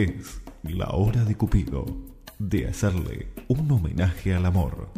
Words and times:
Es 0.00 0.40
la 0.62 0.88
hora 0.92 1.24
de 1.24 1.36
Cupido 1.36 1.84
de 2.38 2.66
hacerle 2.66 3.34
un 3.48 3.70
homenaje 3.70 4.34
al 4.34 4.46
amor, 4.46 4.88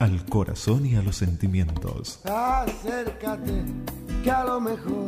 al 0.00 0.24
corazón 0.24 0.84
y 0.86 0.96
a 0.96 1.02
los 1.02 1.18
sentimientos. 1.18 2.20
Acércate, 2.24 3.62
que 4.24 4.30
a 4.32 4.42
lo 4.42 4.60
mejor 4.60 5.06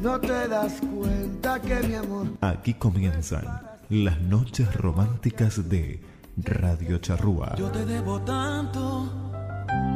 no 0.00 0.20
te 0.20 0.46
das 0.46 0.74
cuenta 0.94 1.60
que 1.60 1.80
mi 1.82 1.94
amor. 1.94 2.28
Aquí 2.40 2.74
comienzan 2.74 3.60
las 3.88 4.20
noches 4.20 4.72
románticas 4.76 5.68
de 5.68 6.00
Radio 6.36 6.98
Charrúa. 6.98 7.56
Yo 7.56 7.68
te 7.72 7.84
debo 7.84 8.20
tanto, 8.20 9.12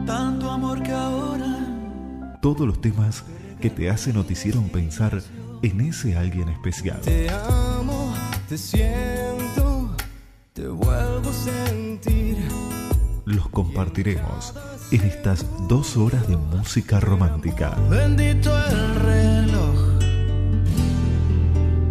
tanto 0.04 0.50
amor 0.50 0.82
que 0.82 0.90
ahora. 0.90 2.38
Todos 2.42 2.66
los 2.66 2.80
temas 2.80 3.22
que 3.60 3.70
te 3.70 3.88
hacen 3.88 4.16
o 4.16 4.24
te 4.24 4.32
hicieron 4.32 4.68
pensar 4.68 5.22
en 5.62 5.80
ese 5.80 6.16
alguien 6.16 6.48
especial. 6.48 7.00
Te 7.02 7.28
amo, 7.30 7.99
te 8.50 8.58
siento, 8.58 9.94
te 10.52 10.66
vuelvo 10.66 11.30
a 11.30 11.32
sentir. 11.32 12.36
Los 13.24 13.48
compartiremos 13.48 14.52
en 14.90 15.02
estas 15.02 15.46
dos 15.68 15.96
horas 15.96 16.26
de 16.26 16.36
música 16.36 16.98
romántica. 16.98 17.76
Bendito 17.88 18.50
el 18.66 18.94
reloj 18.96 19.98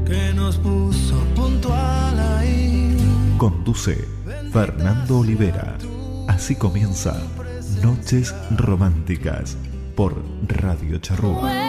que 0.06 0.34
nos 0.34 0.58
puso 0.58 1.16
puntual 1.34 2.20
ahí. 2.20 2.98
Conduce 3.38 4.06
Fernando 4.52 5.20
Olivera. 5.20 5.78
Así 6.28 6.58
comienza 6.58 7.16
Noches 7.82 8.36
Románticas 8.58 9.56
por 9.96 10.22
Radio 10.50 10.98
Charrúa. 10.98 11.69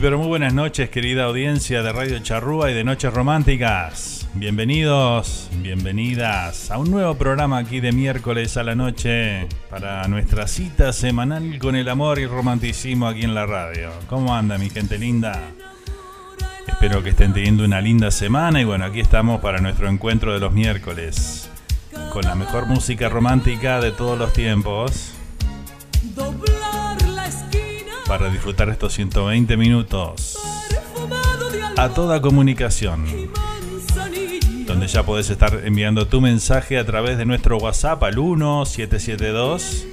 Pero 0.00 0.16
muy 0.16 0.28
buenas 0.28 0.54
noches, 0.54 0.88
querida 0.88 1.24
audiencia 1.24 1.82
de 1.82 1.92
Radio 1.92 2.18
Charrúa 2.20 2.70
y 2.70 2.74
de 2.74 2.84
Noches 2.84 3.12
Románticas. 3.12 4.26
Bienvenidos, 4.32 5.50
bienvenidas 5.56 6.70
a 6.70 6.78
un 6.78 6.90
nuevo 6.90 7.16
programa 7.16 7.58
aquí 7.58 7.80
de 7.80 7.92
miércoles 7.92 8.56
a 8.56 8.62
la 8.62 8.74
noche 8.74 9.46
para 9.68 10.08
nuestra 10.08 10.46
cita 10.46 10.94
semanal 10.94 11.58
con 11.58 11.76
el 11.76 11.86
amor 11.88 12.18
y 12.18 12.26
romanticismo 12.26 13.08
aquí 13.08 13.24
en 13.24 13.34
la 13.34 13.44
radio. 13.44 13.90
¿Cómo 14.08 14.34
anda 14.34 14.56
mi 14.56 14.70
gente 14.70 14.96
linda? 14.96 15.38
Espero 16.66 17.02
que 17.02 17.10
estén 17.10 17.34
teniendo 17.34 17.64
una 17.64 17.82
linda 17.82 18.10
semana 18.10 18.60
y 18.62 18.64
bueno, 18.64 18.86
aquí 18.86 19.00
estamos 19.00 19.42
para 19.42 19.58
nuestro 19.58 19.88
encuentro 19.88 20.32
de 20.32 20.40
los 20.40 20.52
miércoles 20.52 21.50
con 22.10 22.22
la 22.22 22.34
mejor 22.34 22.66
música 22.66 23.10
romántica 23.10 23.80
de 23.80 23.92
todos 23.92 24.18
los 24.18 24.32
tiempos 24.32 25.09
para 28.10 28.28
disfrutar 28.28 28.68
estos 28.70 28.92
120 28.94 29.56
minutos 29.56 30.36
a 31.76 31.90
toda 31.90 32.20
comunicación. 32.20 33.06
Donde 34.66 34.88
ya 34.88 35.04
podés 35.04 35.30
estar 35.30 35.60
enviando 35.64 36.08
tu 36.08 36.20
mensaje 36.20 36.76
a 36.76 36.84
través 36.84 37.18
de 37.18 37.24
nuestro 37.24 37.58
WhatsApp 37.58 38.02
al 38.02 38.16
1772 38.16 39.86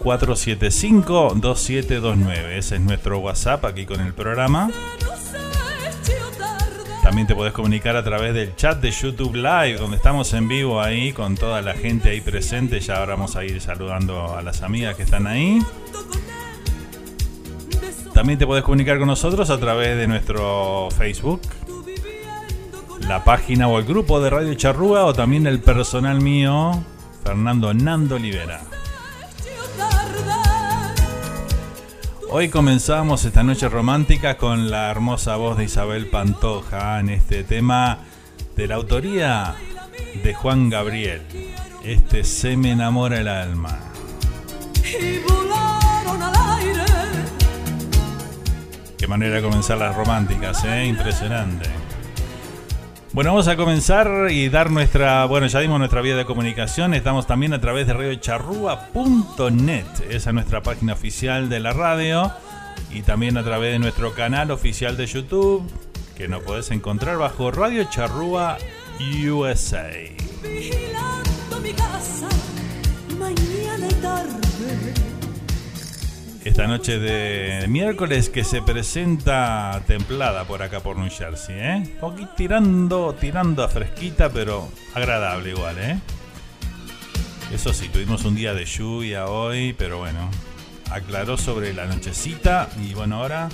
475 0.00 1.32
2729. 1.36 2.58
Ese 2.58 2.74
es 2.74 2.80
nuestro 2.82 3.20
WhatsApp 3.20 3.64
aquí 3.64 3.86
con 3.86 4.02
el 4.02 4.12
programa. 4.12 4.70
También 7.02 7.26
te 7.26 7.34
podés 7.34 7.54
comunicar 7.54 7.96
a 7.96 8.04
través 8.04 8.34
del 8.34 8.54
chat 8.54 8.82
de 8.82 8.90
YouTube 8.90 9.34
Live, 9.34 9.78
donde 9.78 9.96
estamos 9.96 10.34
en 10.34 10.46
vivo 10.46 10.82
ahí 10.82 11.14
con 11.14 11.34
toda 11.36 11.62
la 11.62 11.72
gente 11.72 12.10
ahí 12.10 12.20
presente. 12.20 12.80
Ya 12.80 12.98
ahora 12.98 13.14
vamos 13.14 13.34
a 13.34 13.46
ir 13.46 13.62
saludando 13.62 14.36
a 14.36 14.42
las 14.42 14.60
amigas 14.60 14.94
que 14.94 15.04
están 15.04 15.26
ahí. 15.26 15.58
También 18.16 18.38
te 18.38 18.46
puedes 18.46 18.64
comunicar 18.64 18.98
con 18.98 19.08
nosotros 19.08 19.50
a 19.50 19.60
través 19.60 19.94
de 19.94 20.06
nuestro 20.06 20.88
Facebook, 20.96 21.42
la 23.00 23.22
página 23.24 23.68
o 23.68 23.78
el 23.78 23.84
grupo 23.84 24.20
de 24.20 24.30
Radio 24.30 24.54
Charrúa 24.54 25.04
o 25.04 25.12
también 25.12 25.46
el 25.46 25.60
personal 25.60 26.22
mío, 26.22 26.82
Fernando 27.22 27.74
Nando 27.74 28.14
Olivera. 28.14 28.62
Hoy 32.30 32.48
comenzamos 32.48 33.22
esta 33.26 33.42
noche 33.42 33.68
romántica 33.68 34.38
con 34.38 34.70
la 34.70 34.90
hermosa 34.90 35.36
voz 35.36 35.58
de 35.58 35.64
Isabel 35.64 36.06
Pantoja 36.06 36.98
en 37.00 37.10
este 37.10 37.44
tema 37.44 37.98
de 38.56 38.66
la 38.66 38.76
autoría 38.76 39.56
de 40.24 40.32
Juan 40.32 40.70
Gabriel. 40.70 41.20
Este 41.84 42.24
se 42.24 42.56
me 42.56 42.70
enamora 42.70 43.20
el 43.20 43.28
alma. 43.28 43.78
Qué 49.06 49.10
manera 49.10 49.36
de 49.36 49.42
comenzar 49.42 49.78
las 49.78 49.94
románticas, 49.94 50.64
¿eh? 50.64 50.84
Impresionante. 50.84 51.70
Bueno, 53.12 53.30
vamos 53.30 53.46
a 53.46 53.54
comenzar 53.54 54.32
y 54.32 54.48
dar 54.48 54.72
nuestra, 54.72 55.26
bueno, 55.26 55.46
ya 55.46 55.60
dimos 55.60 55.78
nuestra 55.78 56.00
vía 56.00 56.16
de 56.16 56.24
comunicación, 56.24 56.92
estamos 56.92 57.24
también 57.24 57.52
a 57.54 57.60
través 57.60 57.86
de 57.86 57.92
radiocharrúa.net, 57.92 59.86
esa 60.10 60.30
es 60.30 60.34
nuestra 60.34 60.60
página 60.64 60.94
oficial 60.94 61.48
de 61.48 61.60
la 61.60 61.72
radio, 61.72 62.32
y 62.90 63.02
también 63.02 63.36
a 63.36 63.44
través 63.44 63.74
de 63.74 63.78
nuestro 63.78 64.12
canal 64.12 64.50
oficial 64.50 64.96
de 64.96 65.06
YouTube, 65.06 65.62
que 66.16 66.26
nos 66.26 66.42
podés 66.42 66.72
encontrar 66.72 67.16
bajo 67.16 67.52
Radio 67.52 67.84
Charrúa 67.84 68.58
USA. 69.24 69.86
Vigilando 70.42 71.60
mi 71.62 71.72
casa, 71.74 72.28
mañana 73.16 73.86
esta 76.46 76.68
noche 76.68 77.00
de 77.00 77.66
miércoles 77.66 78.30
que 78.30 78.44
se 78.44 78.62
presenta 78.62 79.82
templada 79.88 80.44
por 80.44 80.62
acá 80.62 80.78
por 80.78 80.96
New 80.96 81.10
Jersey, 81.10 81.56
¿eh? 81.58 81.96
Poquito 82.00 82.30
tirando, 82.36 83.16
tirando 83.18 83.64
a 83.64 83.68
fresquita, 83.68 84.30
pero 84.30 84.68
agradable 84.94 85.50
igual, 85.50 85.76
¿eh? 85.80 85.98
Eso 87.52 87.72
sí, 87.72 87.88
tuvimos 87.88 88.24
un 88.24 88.36
día 88.36 88.54
de 88.54 88.64
lluvia 88.64 89.26
hoy, 89.26 89.72
pero 89.72 89.98
bueno, 89.98 90.30
aclaró 90.92 91.36
sobre 91.36 91.74
la 91.74 91.86
nochecita 91.86 92.68
y 92.80 92.94
bueno, 92.94 93.16
ahora 93.16 93.48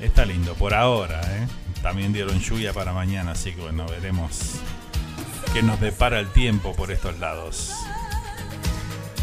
está 0.00 0.24
lindo, 0.24 0.54
por 0.54 0.74
ahora, 0.74 1.20
¿eh? 1.22 1.48
También 1.82 2.12
dieron 2.12 2.38
lluvia 2.38 2.72
para 2.72 2.92
mañana, 2.92 3.32
así 3.32 3.52
que 3.52 3.62
bueno, 3.62 3.84
veremos 3.86 4.60
qué 5.52 5.60
nos 5.60 5.80
depara 5.80 6.20
el 6.20 6.28
tiempo 6.28 6.72
por 6.72 6.92
estos 6.92 7.18
lados 7.18 7.72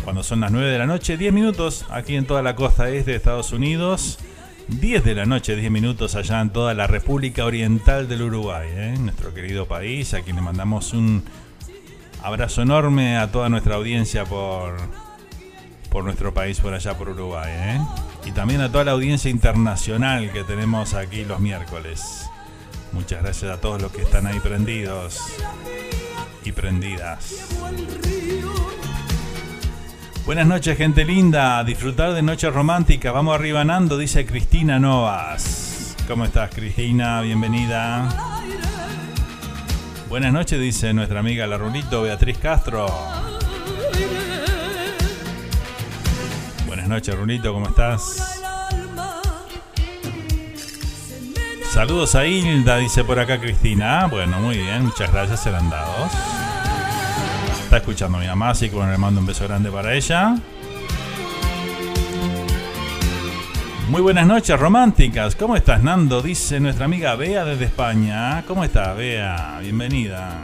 cuando 0.04 0.24
son 0.24 0.42
las 0.42 0.52
9 0.52 0.70
de 0.70 0.78
la 0.78 0.86
noche, 0.86 1.18
10 1.18 1.34
minutos 1.34 1.86
aquí 1.90 2.16
en 2.16 2.26
toda 2.26 2.42
la 2.42 2.56
costa 2.56 2.90
este 2.90 3.12
de 3.12 3.18
Estados 3.18 3.52
Unidos, 3.54 4.20
10 4.68 5.04
de 5.04 5.16
la 5.16 5.26
noche, 5.26 5.56
10 5.56 5.72
minutos 5.72 6.16
allá 6.16 6.42
en 6.42 6.50
toda 6.50 6.74
la 6.74 6.88
República 6.88 7.46
Oriental 7.46 8.08
del 8.08 8.24
Uruguay, 8.24 8.68
¿eh? 8.72 8.96
nuestro 9.00 9.34
querido 9.34 9.66
país, 9.66 10.14
a 10.14 10.22
quien 10.22 10.36
le 10.36 10.42
mandamos 10.42 10.94
un 10.94 11.24
abrazo 12.22 12.62
enorme 12.62 13.18
a 13.18 13.32
toda 13.32 13.50
nuestra 13.50 13.76
audiencia 13.76 14.26
por, 14.26 14.76
por 15.90 16.04
nuestro 16.04 16.34
país, 16.34 16.60
por 16.60 16.74
allá 16.74 16.98
por 16.98 17.10
Uruguay, 17.10 17.52
¿eh? 17.54 17.80
y 18.26 18.32
también 18.32 18.62
a 18.62 18.72
toda 18.72 18.84
la 18.84 18.92
audiencia 18.92 19.32
internacional 19.32 20.32
que 20.32 20.44
tenemos 20.44 20.94
aquí 20.94 21.24
los 21.24 21.40
miércoles. 21.40 22.30
Muchas 22.92 23.24
gracias 23.24 23.52
a 23.52 23.60
todos 23.60 23.82
los 23.82 23.92
que 23.92 24.04
están 24.04 24.28
ahí 24.28 24.40
prendidos 24.40 25.20
y 26.44 26.52
prendidas. 26.52 27.48
Buenas 30.26 30.48
noches, 30.48 30.78
gente 30.78 31.04
linda. 31.04 31.66
disfrutar 31.66 32.14
de 32.14 32.22
noche 32.22 32.50
romántica. 32.50 33.12
Vamos 33.12 33.36
arriba, 33.36 33.66
Nando, 33.66 33.98
dice 33.98 34.26
Cristina 34.26 34.80
Novas. 34.80 35.98
¿Cómo 36.08 36.24
estás, 36.24 36.50
Cristina? 36.56 37.20
Bienvenida. 37.20 38.08
Buenas 40.08 40.32
noches, 40.32 40.62
dice 40.62 40.94
nuestra 40.94 41.20
amiga 41.20 41.46
la 41.46 41.58
Rulito 41.58 42.04
Beatriz 42.04 42.38
Castro. 42.38 42.86
Buenas 46.68 46.88
noches, 46.88 47.14
Rulito, 47.16 47.52
¿cómo 47.52 47.68
estás? 47.68 48.40
Saludos 51.70 52.16
a 52.16 52.26
Hilda, 52.26 52.78
dice 52.78 53.04
por 53.04 53.20
acá 53.20 53.42
Cristina. 53.42 54.08
Bueno, 54.08 54.40
muy 54.40 54.58
bien, 54.58 54.86
muchas 54.86 55.12
gracias, 55.12 55.44
serán 55.44 55.70
dados 55.70 56.43
está 57.76 57.90
escuchando 57.90 58.20
mi 58.20 58.28
mamá, 58.28 58.52
así 58.52 58.70
que 58.70 58.76
bueno, 58.76 58.92
le 58.92 59.00
mando 59.00 59.20
un 59.20 59.26
beso 59.26 59.46
grande 59.48 59.72
para 59.72 59.96
ella. 59.96 60.36
Muy 63.90 64.00
buenas 64.00 64.28
noches, 64.28 64.60
románticas. 64.60 65.36
¿Cómo 65.36 65.56
estás, 65.56 65.82
Nando? 65.82 66.22
Dice 66.22 66.60
nuestra 66.60 66.86
amiga 66.86 67.16
Bea 67.16 67.44
desde 67.44 67.66
España. 67.66 68.44
¿Cómo 68.48 68.64
estás, 68.64 68.96
Bea? 68.96 69.58
Bienvenida. 69.60 70.40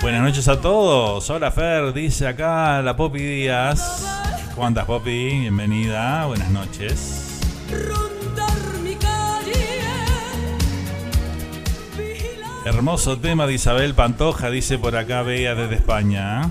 Buenas 0.00 0.22
noches 0.22 0.48
a 0.48 0.58
todos. 0.58 1.28
Hola, 1.28 1.50
Fer. 1.50 1.92
Dice 1.92 2.26
acá 2.26 2.80
la 2.80 2.96
Poppy 2.96 3.18
Díaz. 3.18 4.06
¿Cómo 4.54 4.66
andas, 4.66 4.86
Poppy? 4.86 5.40
Bienvenida. 5.40 6.24
Buenas 6.24 6.48
noches. 6.48 7.40
Hermoso 12.64 13.18
tema 13.18 13.46
de 13.46 13.54
Isabel 13.54 13.94
Pantoja, 13.94 14.50
dice 14.50 14.78
por 14.78 14.94
acá 14.94 15.22
Bea 15.22 15.54
desde 15.54 15.76
España. 15.76 16.50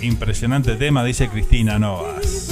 Impresionante 0.00 0.76
tema, 0.76 1.02
dice 1.02 1.28
Cristina 1.28 1.80
Novas. 1.80 2.50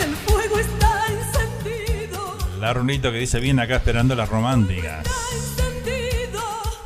El 0.00 0.14
fuego 0.26 0.58
está 0.58 1.04
encendido. 1.06 2.36
La 2.58 2.74
runito 2.74 3.12
que 3.12 3.18
dice 3.18 3.38
bien 3.38 3.60
acá 3.60 3.76
esperando 3.76 4.16
las 4.16 4.28
románticas. 4.28 5.06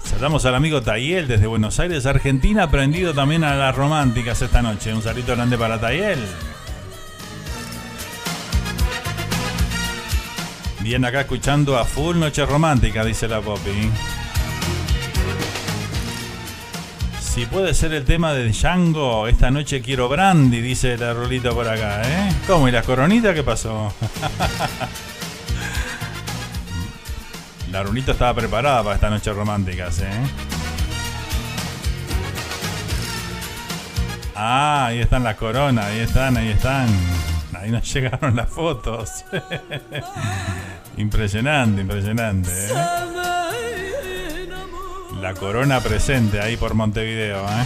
Saludamos 0.05 0.45
al 0.45 0.55
amigo 0.57 0.83
Tayel 0.83 1.27
desde 1.27 1.47
Buenos 1.47 1.81
Aires, 1.81 2.05
Argentina, 2.05 2.65
aprendido 2.65 3.15
también 3.15 3.43
a 3.43 3.55
las 3.55 3.75
románticas 3.75 4.43
esta 4.43 4.61
noche. 4.61 4.93
Un 4.93 5.03
saludo 5.03 5.35
grande 5.35 5.57
para 5.57 5.81
Tayel. 5.81 6.19
Bien 10.85 11.05
acá 11.07 11.23
escuchando 11.23 11.79
a 11.79 11.87
full 11.87 12.19
Noche 12.19 12.45
Romántica, 12.45 13.03
dice 13.07 13.27
la 13.27 13.41
Poppy. 13.41 13.91
Si 17.23 17.47
puede 17.47 17.73
ser 17.73 17.95
el 17.95 18.05
tema 18.05 18.35
de 18.35 18.51
Django, 18.51 19.27
esta 19.27 19.51
noche 19.51 19.81
quiero 19.81 20.11
brandy, 20.11 20.61
dice 20.61 20.99
la 20.99 21.15
Rolita 21.15 21.53
por 21.53 21.67
acá, 21.67 22.03
¿eh? 22.05 22.31
¿Cómo? 22.47 22.69
¿Y 22.69 22.71
las 22.71 22.85
coronitas 22.85 23.35
qué 23.35 23.43
pasó? 23.43 23.95
la 27.73 27.83
Rulita 27.83 28.13
estaba 28.13 28.35
preparada 28.35 28.83
para 28.83 28.97
esta 28.97 29.09
noche 29.09 29.33
romántica, 29.33 29.89
¿eh? 29.89 30.27
Ah, 34.35 34.89
ahí 34.89 34.99
están 34.99 35.25
las 35.25 35.37
coronas, 35.37 35.87
ahí 35.87 36.01
están, 36.01 36.37
ahí 36.37 36.51
están. 36.51 36.89
Ahí 37.65 37.71
nos 37.71 37.91
llegaron 37.95 38.37
las 38.37 38.51
fotos. 38.51 39.25
Impresionante, 40.99 41.81
impresionante. 41.81 42.51
¿eh? 42.51 42.75
La 45.23 45.33
corona 45.33 45.81
presente 45.81 46.43
ahí 46.43 46.59
por 46.59 46.75
Montevideo. 46.75 47.43
¿eh? 47.43 47.65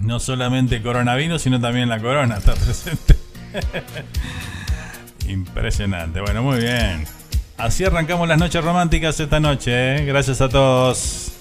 No 0.00 0.18
solamente 0.20 0.80
coronavirus, 0.80 1.42
sino 1.42 1.60
también 1.60 1.90
la 1.90 2.00
corona 2.00 2.38
está 2.38 2.54
presente. 2.54 3.14
Impresionante. 5.28 6.22
Bueno, 6.22 6.42
muy 6.42 6.60
bien. 6.60 7.04
Así 7.58 7.84
arrancamos 7.84 8.26
las 8.26 8.38
noches 8.38 8.64
románticas 8.64 9.20
esta 9.20 9.38
noche. 9.38 9.96
¿eh? 9.96 10.04
Gracias 10.06 10.40
a 10.40 10.48
todos. 10.48 11.32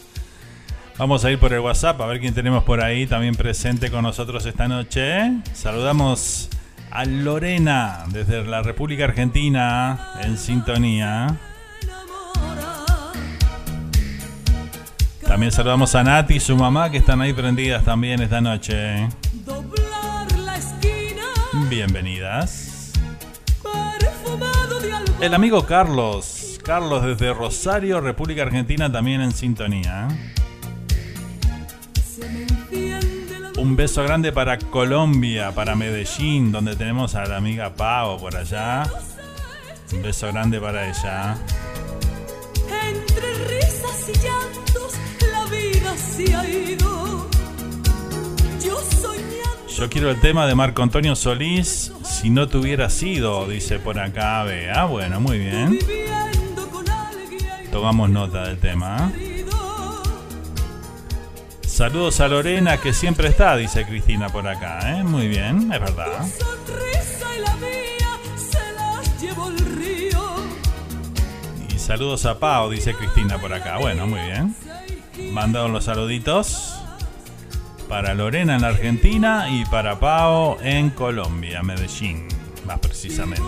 Vamos 0.97 1.23
a 1.23 1.31
ir 1.31 1.39
por 1.39 1.53
el 1.53 1.61
WhatsApp 1.61 2.01
a 2.01 2.07
ver 2.07 2.19
quién 2.19 2.33
tenemos 2.33 2.65
por 2.65 2.83
ahí 2.83 3.07
también 3.07 3.35
presente 3.35 3.89
con 3.89 4.03
nosotros 4.03 4.45
esta 4.45 4.67
noche. 4.67 5.31
Saludamos 5.53 6.49
a 6.93 7.05
Lorena 7.05 8.05
desde 8.09 8.43
la 8.45 8.61
República 8.61 9.05
Argentina 9.05 10.11
en 10.21 10.37
sintonía. 10.37 11.39
También 15.25 15.51
saludamos 15.51 15.95
a 15.95 16.03
Nati 16.03 16.35
y 16.35 16.39
su 16.39 16.55
mamá 16.55 16.91
que 16.91 16.99
están 16.99 17.19
ahí 17.21 17.33
prendidas 17.33 17.83
también 17.83 18.21
esta 18.21 18.41
noche. 18.41 19.09
Bienvenidas. 21.67 22.93
El 25.19 25.33
amigo 25.33 25.65
Carlos. 25.65 26.59
Carlos 26.63 27.03
desde 27.03 27.33
Rosario, 27.33 28.01
República 28.01 28.43
Argentina, 28.43 28.91
también 28.91 29.21
en 29.21 29.31
sintonía. 29.31 30.09
Un 33.63 33.77
beso 33.77 34.03
grande 34.03 34.33
para 34.33 34.57
Colombia, 34.57 35.53
para 35.55 35.73
Medellín, 35.73 36.51
donde 36.51 36.75
tenemos 36.75 37.15
a 37.15 37.25
la 37.25 37.37
amiga 37.37 37.73
Pau 37.73 38.19
por 38.19 38.35
allá. 38.35 38.83
Un 39.93 40.01
beso 40.01 40.27
grande 40.27 40.59
para 40.59 40.89
ella. 40.89 41.37
Entre 42.85 43.33
risas 43.47 44.09
y 44.09 44.19
llantos, 44.19 44.93
la 45.31 45.45
vida 45.45 45.95
se 45.95 46.35
ha 46.35 46.45
ido. 46.45 47.29
Yo 48.61 48.77
soñando. 49.01 49.67
Yo 49.69 49.89
quiero 49.89 50.11
el 50.11 50.19
tema 50.19 50.45
de 50.45 50.55
Marco 50.55 50.83
Antonio 50.83 51.15
Solís, 51.15 51.93
si 52.03 52.29
no 52.29 52.49
te 52.49 52.57
hubiera 52.57 52.89
sido, 52.89 53.47
dice 53.47 53.79
por 53.79 53.97
acá. 53.97 54.41
Ah, 54.75 54.85
bueno, 54.87 55.21
muy 55.21 55.39
bien. 55.39 55.79
Tomamos 57.71 58.09
nota 58.09 58.43
del 58.43 58.57
tema. 58.57 59.09
Saludos 61.73 62.19
a 62.19 62.27
Lorena 62.27 62.77
que 62.77 62.93
siempre 62.93 63.29
está, 63.29 63.57
dice 63.57 63.83
Cristina 63.83 64.29
por 64.29 64.47
acá. 64.47 64.95
¿eh? 64.95 65.03
Muy 65.03 65.27
bien, 65.27 65.73
es 65.73 65.79
verdad. 65.79 66.23
Y 71.73 71.79
saludos 71.79 72.27
a 72.27 72.37
Pau, 72.37 72.69
dice 72.69 72.93
Cristina 72.93 73.39
por 73.39 73.53
acá. 73.53 73.79
Bueno, 73.79 74.05
muy 74.05 74.19
bien. 74.19 74.55
Mandaron 75.31 75.73
los 75.73 75.85
saluditos 75.85 76.75
para 77.89 78.13
Lorena 78.13 78.53
en 78.53 78.61
la 78.61 78.67
Argentina 78.67 79.49
y 79.49 79.65
para 79.65 79.99
Pau 79.99 80.59
en 80.61 80.91
Colombia, 80.91 81.63
Medellín, 81.63 82.27
más 82.67 82.77
precisamente. 82.77 83.43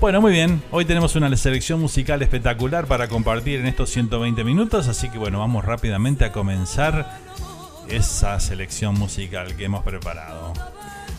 Bueno, 0.00 0.22
muy 0.22 0.32
bien. 0.32 0.62
Hoy 0.70 0.86
tenemos 0.86 1.14
una 1.14 1.36
selección 1.36 1.78
musical 1.78 2.22
espectacular 2.22 2.86
para 2.86 3.06
compartir 3.08 3.60
en 3.60 3.66
estos 3.66 3.90
120 3.90 4.44
minutos, 4.44 4.88
así 4.88 5.10
que 5.10 5.18
bueno, 5.18 5.40
vamos 5.40 5.62
rápidamente 5.62 6.24
a 6.24 6.32
comenzar 6.32 7.18
esa 7.86 8.40
selección 8.40 8.98
musical 8.98 9.54
que 9.56 9.66
hemos 9.66 9.84
preparado. 9.84 10.54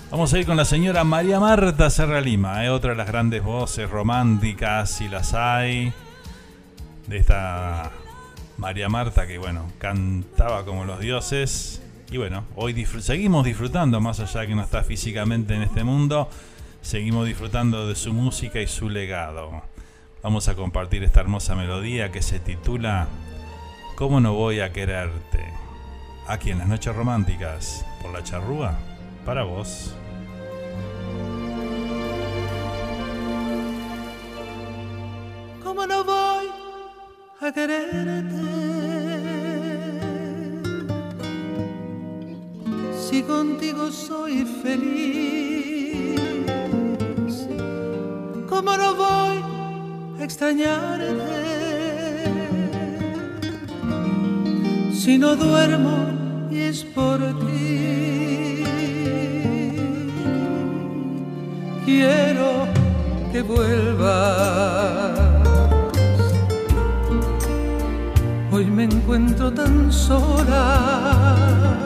Vamos 0.10 0.34
a 0.34 0.40
ir 0.40 0.48
con 0.48 0.58
la 0.58 0.66
señora 0.66 1.04
María 1.04 1.40
Marta 1.40 1.92
Serra 1.92 2.22
Lima, 2.22 2.66
¿eh? 2.66 2.70
otra 2.72 2.90
de 2.90 2.98
las 2.98 3.06
grandes 3.06 3.44
voces 3.44 3.88
románticas, 3.88 4.90
si 4.90 5.08
las 5.08 5.36
hay, 5.36 5.94
de 7.06 7.18
esta 7.18 7.92
María 8.58 8.90
Marta 8.90 9.28
que 9.28 9.38
bueno, 9.38 9.72
cantaba 9.78 10.66
como 10.66 10.86
los 10.86 11.00
dioses. 11.00 11.84
Y 12.10 12.18
bueno, 12.18 12.46
hoy 12.56 12.84
seguimos 13.00 13.46
disfrutando, 13.46 14.02
más 14.02 14.20
allá 14.20 14.42
de 14.42 14.48
que 14.48 14.56
no 14.56 14.64
está 14.64 14.84
físicamente 14.84 15.54
en 15.54 15.62
este 15.62 15.84
mundo, 15.84 16.30
seguimos 16.82 17.28
disfrutando 17.28 17.88
de 17.88 17.96
su 17.96 18.14
música 18.14 18.60
y 18.60 18.68
su 18.68 18.90
legado. 18.90 19.62
Vamos 20.24 20.48
a 20.48 20.56
compartir 20.56 21.04
esta 21.04 21.22
hermosa 21.22 21.56
melodía 21.56 22.12
que 22.12 22.22
se 22.22 22.40
titula 22.40 23.08
¿Cómo 23.96 24.20
no 24.20 24.34
voy 24.34 24.60
a 24.60 24.72
quererte? 24.72 25.46
Aquí 26.28 26.52
en 26.52 26.60
las 26.60 26.68
noches 26.68 26.96
románticas, 26.96 27.86
por 28.02 28.12
la 28.12 28.24
charrúa, 28.24 28.78
para 29.26 29.44
vos. 29.44 29.96
¿Cómo 35.64 35.88
no 35.88 36.04
voy 36.04 36.48
a 37.42 37.52
quererte? 37.52 38.32
Si 42.96 43.24
contigo 43.24 43.92
soy 43.92 44.46
feliz 44.64 45.71
¿Cómo 48.63 48.77
no 48.77 48.94
voy 48.94 49.41
a 50.20 50.24
extrañarte? 50.24 51.08
Si 54.94 55.18
no 55.18 55.36
duermo 55.36 56.06
y 56.51 56.60
es 56.60 56.84
por 56.84 57.18
ti. 57.39 58.63
Quiero 61.86 62.68
que 63.32 63.41
vuelvas. 63.41 65.20
Hoy 68.51 68.65
me 68.65 68.84
encuentro 68.84 69.51
tan 69.51 69.91
sola. 69.91 71.80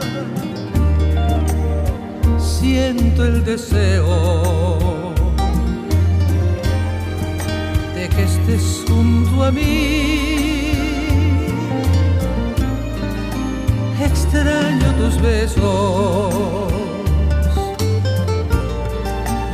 Siento 2.38 3.24
el 3.24 3.46
deseo 3.46 5.05
que 8.16 8.24
estés 8.24 8.84
junto 8.88 9.44
a 9.44 9.52
mí. 9.52 10.72
Extraño 14.02 14.88
tus 15.00 15.22
besos 15.22 16.74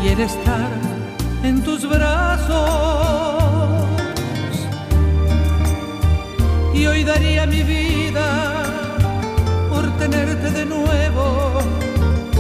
y 0.03 0.07
el 0.09 0.19
estar 0.19 0.71
en 1.43 1.63
tus 1.63 1.87
brazos. 1.87 2.61
Y 6.73 6.85
hoy 6.85 7.03
daría 7.03 7.45
mi 7.45 7.63
vida 7.63 8.63
por 9.69 9.89
tenerte 9.97 10.51
de 10.51 10.65
nuevo 10.65 11.59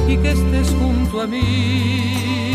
y 0.07 0.17
que 0.17 0.31
estés 0.31 0.69
junto 0.79 1.21
a 1.21 1.27
mí. 1.27 2.50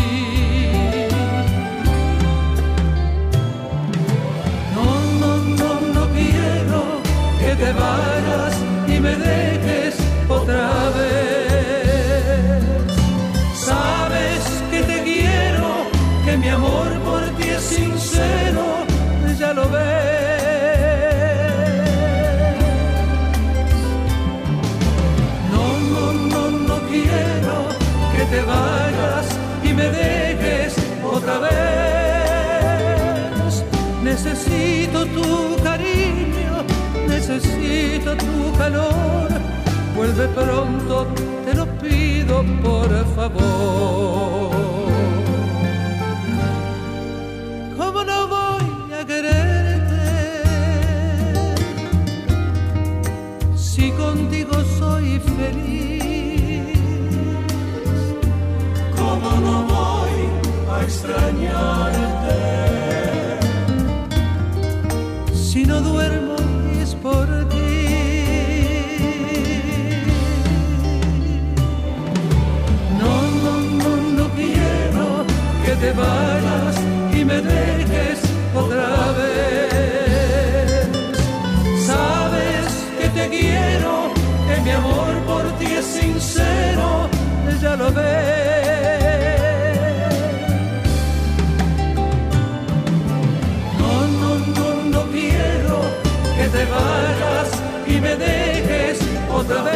Te 7.57 7.73
vayas 7.73 8.55
y 8.87 8.99
me 8.99 9.15
dejes 9.15 9.95
otra 10.27 10.89
vez. 10.97 12.63
Sabes 13.55 14.41
que 14.71 14.81
te 14.83 15.03
quiero, 15.03 15.69
que 16.25 16.37
mi 16.37 16.49
amor 16.49 16.87
por 17.03 17.21
ti 17.37 17.49
es 17.49 17.63
sincero, 17.63 18.63
ya 19.39 19.53
lo 19.53 19.69
ves. 19.69 20.26
Vuelve 39.95 40.27
pronto, 40.27 41.07
te 41.45 41.53
lo 41.55 41.65
pido 41.79 42.43
por 42.63 42.89
favor. 43.15 44.51
¿Cómo 47.77 48.03
no 48.03 48.27
voy 48.27 48.93
a 48.93 49.05
quererte 49.05 50.05
si 53.55 53.91
contigo 53.91 54.53
soy 54.79 55.19
feliz? 55.37 56.77
¿Cómo 58.95 59.31
no 59.45 59.63
voy 59.73 60.15
a 60.71 60.83
extrañarte 60.83 62.16
y 77.11 77.25
me 77.25 77.41
dejes 77.41 78.19
otra 78.53 79.11
vez. 79.17 80.87
Sabes 81.85 82.65
que 82.99 83.09
te 83.09 83.27
quiero, 83.29 84.13
que 84.47 84.61
mi 84.61 84.69
amor 84.71 85.15
por 85.25 85.43
ti 85.57 85.75
otra 85.75 85.89
vez. 87.89 89.41
No, 93.79 93.93
no, 94.21 94.31
no, 94.55 94.67
no 94.91 95.01
quiero 95.11 95.77
que 96.37 96.45
te 96.55 96.63
vayas 96.65 97.49
y 97.87 97.99
me 97.99 98.13
dejes 98.15 98.99
otra 99.33 99.63
vez. 99.63 99.75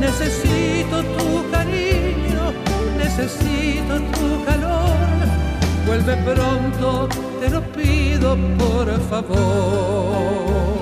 Necesito 0.00 1.04
tu 1.04 1.48
cariño, 1.52 2.52
necesito 2.96 3.49
tu 3.98 4.44
calor. 4.44 4.96
Vuelve 5.86 6.16
pronto, 6.16 7.08
te 7.40 7.50
lo 7.50 7.60
pido 7.72 8.36
por 8.58 8.88
favor. 9.10 10.78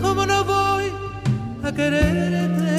¿Cómo 0.00 0.24
no 0.26 0.44
voy 0.44 0.92
a 1.62 1.72
quererte? 1.72 2.74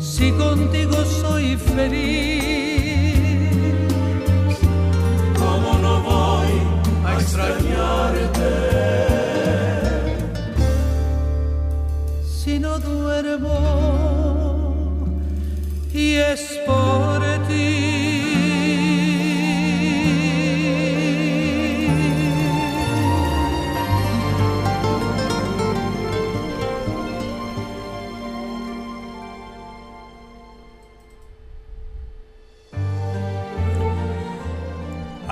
Si 0.00 0.32
contigo 0.32 1.04
soy 1.04 1.56
feliz. 1.56 2.54
¿Cómo 5.38 5.78
no 5.78 6.02
voy 6.02 6.52
a 7.06 7.14
extrañarte? 7.20 8.73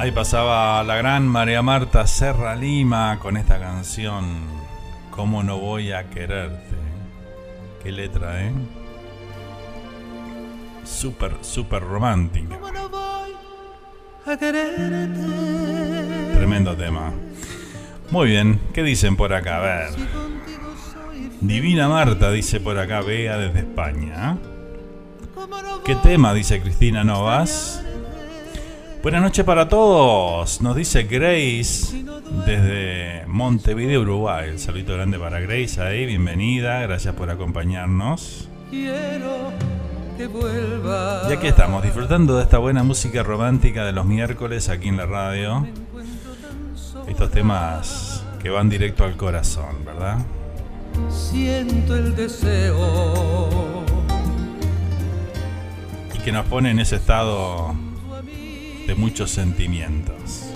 Ahí 0.03 0.11
pasaba 0.11 0.83
la 0.83 0.97
gran 0.97 1.29
María 1.29 1.63
Marta 1.63 2.09
Serra 2.09 2.57
Lima 2.57 3.21
con 3.21 3.37
esta 3.37 3.61
canción 3.61 4.41
¿Cómo 5.13 5.45
no 5.45 5.59
voy 5.61 5.93
a 5.93 6.11
quererte? 6.11 6.75
Qué 7.81 7.93
letra, 7.93 8.43
¿eh? 8.43 8.53
Súper, 10.83 11.37
súper 11.43 11.85
romántica. 11.85 12.59
¿Cómo 12.59 12.73
no 12.73 12.89
voy 12.89 13.31
a 14.27 14.37
quererte? 14.37 15.21
Tremendo 16.35 16.75
tema. 16.75 17.13
Muy 18.11 18.31
bien, 18.31 18.61
¿qué 18.75 18.83
dicen 18.83 19.15
por 19.15 19.33
acá? 19.33 19.59
A 19.59 19.61
ver. 19.61 19.91
Divina 21.41 21.89
Marta 21.89 22.33
dice 22.33 22.59
por 22.59 22.77
acá, 22.77 23.03
Vea 23.03 23.39
desde 23.39 23.61
España. 23.61 24.37
¿Cómo 25.33 25.63
no 25.63 25.85
¿Qué 25.85 25.95
tema? 25.95 26.35
Dice 26.35 26.61
Cristina 26.61 27.05
Novas. 27.05 27.82
Buenas 29.03 29.21
noches 29.21 29.45
para 29.45 29.69
todos, 29.69 30.61
nos 30.61 30.77
dice 30.77 31.03
Grace 31.03 32.05
desde 32.47 33.27
Montevideo, 33.27 34.03
Uruguay. 34.03 34.51
El 34.51 34.61
saludito 34.61 34.95
grande 34.95 35.19
para 35.19 35.41
Grace 35.41 35.83
ahí, 35.83 36.07
bienvenida, 36.07 36.83
gracias 36.83 37.13
por 37.17 37.29
acompañarnos. 37.29 38.49
Quiero 38.71 39.51
que 40.17 40.29
vuelva. 40.29 41.23
Y 41.29 41.33
aquí 41.33 41.49
estamos, 41.49 41.83
disfrutando 41.83 42.37
de 42.37 42.45
esta 42.45 42.59
buena 42.59 42.85
música 42.85 43.25
romántica 43.25 43.85
de 43.85 43.91
los 43.91 44.07
miércoles 44.07 44.69
aquí 44.69 44.89
en 44.89 44.99
la 44.99 45.07
radio. 45.07 45.67
Estos 47.09 47.33
temas 47.33 48.25
que 48.41 48.51
van 48.51 48.69
directo 48.69 49.03
al 49.03 49.17
corazón, 49.17 49.85
¿verdad? 49.85 50.19
Siento 51.09 51.97
el 51.97 52.15
deseo. 52.15 53.83
Y 56.15 56.19
que 56.21 56.31
nos 56.31 56.47
pone 56.47 56.71
en 56.71 56.79
ese 56.79 56.95
estado 56.95 57.75
de 58.87 58.95
muchos 58.95 59.31
sentimientos. 59.31 60.53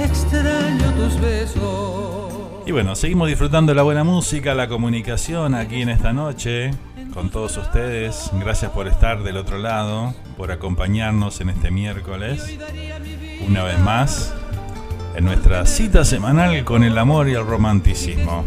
Extraño 0.00 0.92
tus 0.94 1.20
besos. 1.20 2.32
Y 2.66 2.72
bueno, 2.72 2.94
seguimos 2.94 3.28
disfrutando 3.28 3.70
de 3.70 3.76
la 3.76 3.82
buena 3.82 4.04
música, 4.04 4.54
la 4.54 4.68
comunicación 4.68 5.54
aquí 5.54 5.82
en 5.82 5.88
esta 5.88 6.12
noche 6.12 6.70
con 7.12 7.30
todos 7.30 7.56
ustedes. 7.56 8.30
Gracias 8.34 8.70
por 8.70 8.86
estar 8.86 9.22
del 9.22 9.36
otro 9.36 9.58
lado, 9.58 10.14
por 10.36 10.52
acompañarnos 10.52 11.40
en 11.40 11.50
este 11.50 11.70
miércoles, 11.70 12.58
una 13.46 13.64
vez 13.64 13.78
más, 13.80 14.32
en 15.16 15.24
nuestra 15.24 15.66
cita 15.66 16.04
semanal 16.04 16.64
con 16.64 16.84
el 16.84 16.96
amor 16.96 17.28
y 17.28 17.32
el 17.32 17.44
romanticismo. 17.44 18.44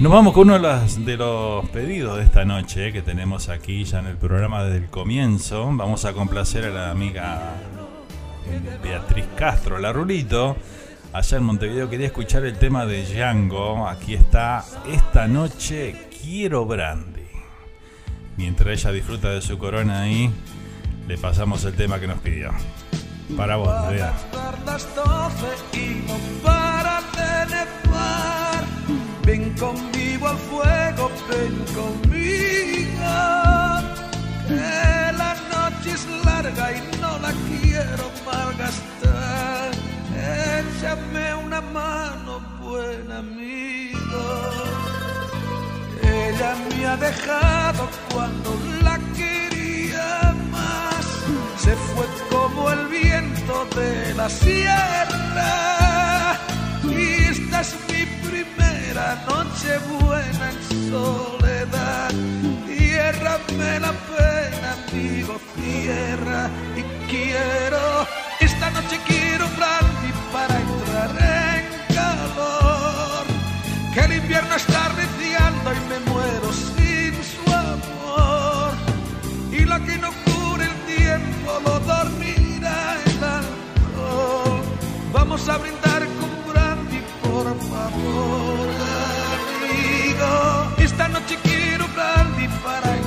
Nos 0.00 0.12
vamos 0.12 0.32
con 0.32 0.48
uno 0.48 0.60
de 0.98 1.16
los, 1.16 1.68
pedidos 1.70 2.18
de 2.18 2.22
esta 2.22 2.44
noche 2.44 2.92
que 2.92 3.02
tenemos 3.02 3.48
aquí 3.48 3.82
ya 3.82 3.98
en 3.98 4.06
el 4.06 4.16
programa 4.16 4.62
desde 4.62 4.84
el 4.84 4.90
comienzo. 4.90 5.68
Vamos 5.72 6.04
a 6.04 6.12
complacer 6.12 6.66
a 6.66 6.70
la 6.70 6.90
amiga 6.92 7.54
Beatriz 8.80 9.26
Castro, 9.34 9.76
la 9.80 9.92
Rulito. 9.92 10.56
Allá 11.12 11.38
en 11.38 11.42
Montevideo 11.42 11.90
quería 11.90 12.06
escuchar 12.06 12.44
el 12.44 12.56
tema 12.56 12.86
de 12.86 13.06
Django. 13.06 13.88
Aquí 13.88 14.14
está, 14.14 14.64
esta 14.88 15.26
noche 15.26 16.08
quiero 16.22 16.64
brandy. 16.64 17.26
Mientras 18.36 18.68
ella 18.68 18.92
disfruta 18.92 19.30
de 19.30 19.42
su 19.42 19.58
corona 19.58 20.02
ahí, 20.02 20.30
le 21.08 21.18
pasamos 21.18 21.64
el 21.64 21.74
tema 21.74 21.98
que 21.98 22.06
nos 22.06 22.20
pidió. 22.20 22.52
Para 23.36 23.56
vos, 23.56 23.74
Bea. 23.90 24.12
Las 24.64 24.86
ven 31.28 31.56
conmigo. 31.78 33.16
Que 34.48 35.12
la 35.22 35.32
noche 35.52 35.90
es 35.92 36.04
larga 36.24 36.72
y 36.72 36.80
no 37.00 37.18
la 37.18 37.32
quiero 37.48 38.04
malgastar. 38.26 39.70
Échame 40.58 41.34
una 41.46 41.60
mano, 41.60 42.40
buen 42.60 43.12
amigo. 43.12 44.24
Ella 46.02 46.50
me 46.68 46.86
ha 46.86 46.96
dejado 46.96 47.88
cuando 48.12 48.50
la 48.82 48.98
quería 49.16 50.34
más. 50.50 51.04
Se 51.58 51.74
fue 51.76 52.06
como 52.30 52.70
el 52.70 52.86
viento 52.88 53.66
de 53.76 54.14
la 54.14 54.28
sierra. 54.28 55.52
Y 56.84 57.24
esta 57.32 57.60
es 57.60 57.76
mi 57.88 58.02
primera 58.28 58.67
noche 59.26 59.78
buena 60.00 60.50
en 60.50 60.90
soledad. 60.90 62.10
Ciérrame 62.66 63.80
la 63.80 63.92
pena, 63.92 64.68
amigo, 64.88 65.40
cierra. 65.54 66.50
Y 66.76 66.82
quiero, 67.10 68.06
esta 68.40 68.70
noche 68.70 68.98
quiero 69.06 69.46
brandy 69.56 70.10
para 70.32 70.54
entrar 70.66 71.10
en 71.10 71.94
calor. 71.94 73.24
Que 73.94 74.00
el 74.00 74.12
invierno 74.22 74.54
está 74.54 74.86
arreciando 74.86 75.72
y 75.72 75.80
me 75.90 75.98
muero 76.10 76.52
sin 76.52 77.14
su 77.32 77.44
amor. 77.54 78.72
Y 79.52 79.60
lo 79.64 79.78
que 79.86 79.98
no 79.98 80.10
cure 80.24 80.64
el 80.64 80.96
tiempo 80.96 81.50
lo 81.64 81.80
dormirá 81.80 82.96
el 83.06 83.24
alcohol. 83.24 84.62
Vamos 85.12 85.48
a 85.48 85.56
brindar 85.58 86.02
con 86.18 86.52
brandy, 86.52 87.00
por 87.22 87.46
favor. 87.70 88.87
Esta 90.98 91.10
noche 91.10 91.38
quiero 91.44 91.86
brandy 91.94 92.48
para 92.60 92.97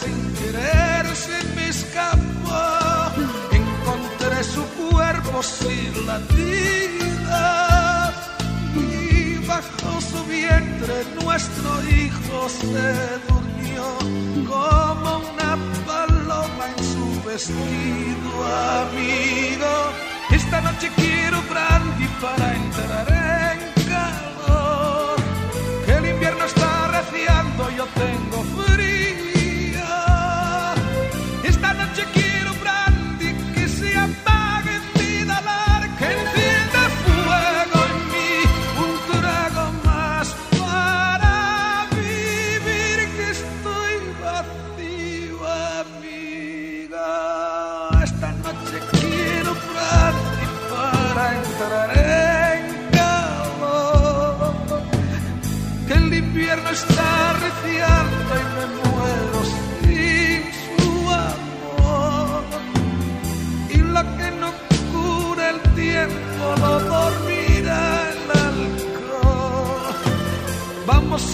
sin 0.00 0.18
querer 0.38 1.04
se 1.14 1.38
me 1.54 1.68
escapó. 1.68 2.62
Encontré 3.60 4.38
su 4.44 4.64
cuerpo 4.80 5.42
sin 5.42 6.06
latidas 6.06 7.22
y 8.74 9.36
bajo 9.46 10.00
su 10.00 10.24
vientre 10.26 10.94
nuestro 11.22 11.70
hijo 11.98 12.48
se 12.48 12.88
durmió 13.28 13.86
como 14.52 15.10
una 15.30 15.50
paloma 15.86 16.64
en 16.76 16.84
su 16.92 17.06
vestido 17.26 18.32
amigo. 18.82 19.72
Esta 20.30 20.60
noche 20.62 20.90
quiero 20.96 21.38
brandy 21.50 22.08
para 22.20 22.54
entrar 22.62 23.06
en 23.52 23.58
calor. 23.92 25.16
Que 25.84 25.92
el 25.92 26.06
invierno 26.14 26.44
está 26.44 26.88
reciando, 26.98 27.70
yo 27.76 27.86
tengo 28.02 28.51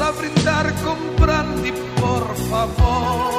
a 0.00 0.10
brindar 0.12 0.72
con 0.84 0.98
brandy, 1.16 1.72
por 2.00 2.36
favor, 2.48 3.37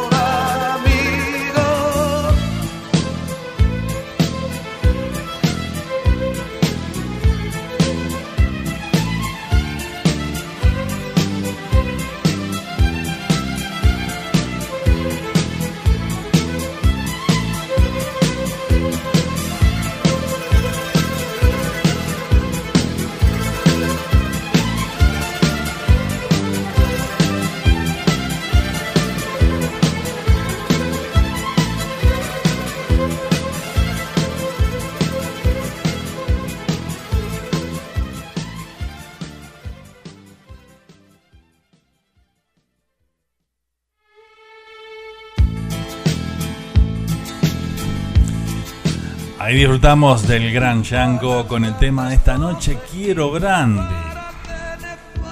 Ahí 49.50 49.56
disfrutamos 49.56 50.28
del 50.28 50.54
gran 50.54 50.84
Yango 50.84 51.48
con 51.48 51.66
el 51.66 51.76
tema 51.78 52.14
Esta 52.14 52.38
noche 52.38 52.78
quiero 52.92 53.32
brandy. 53.32 53.82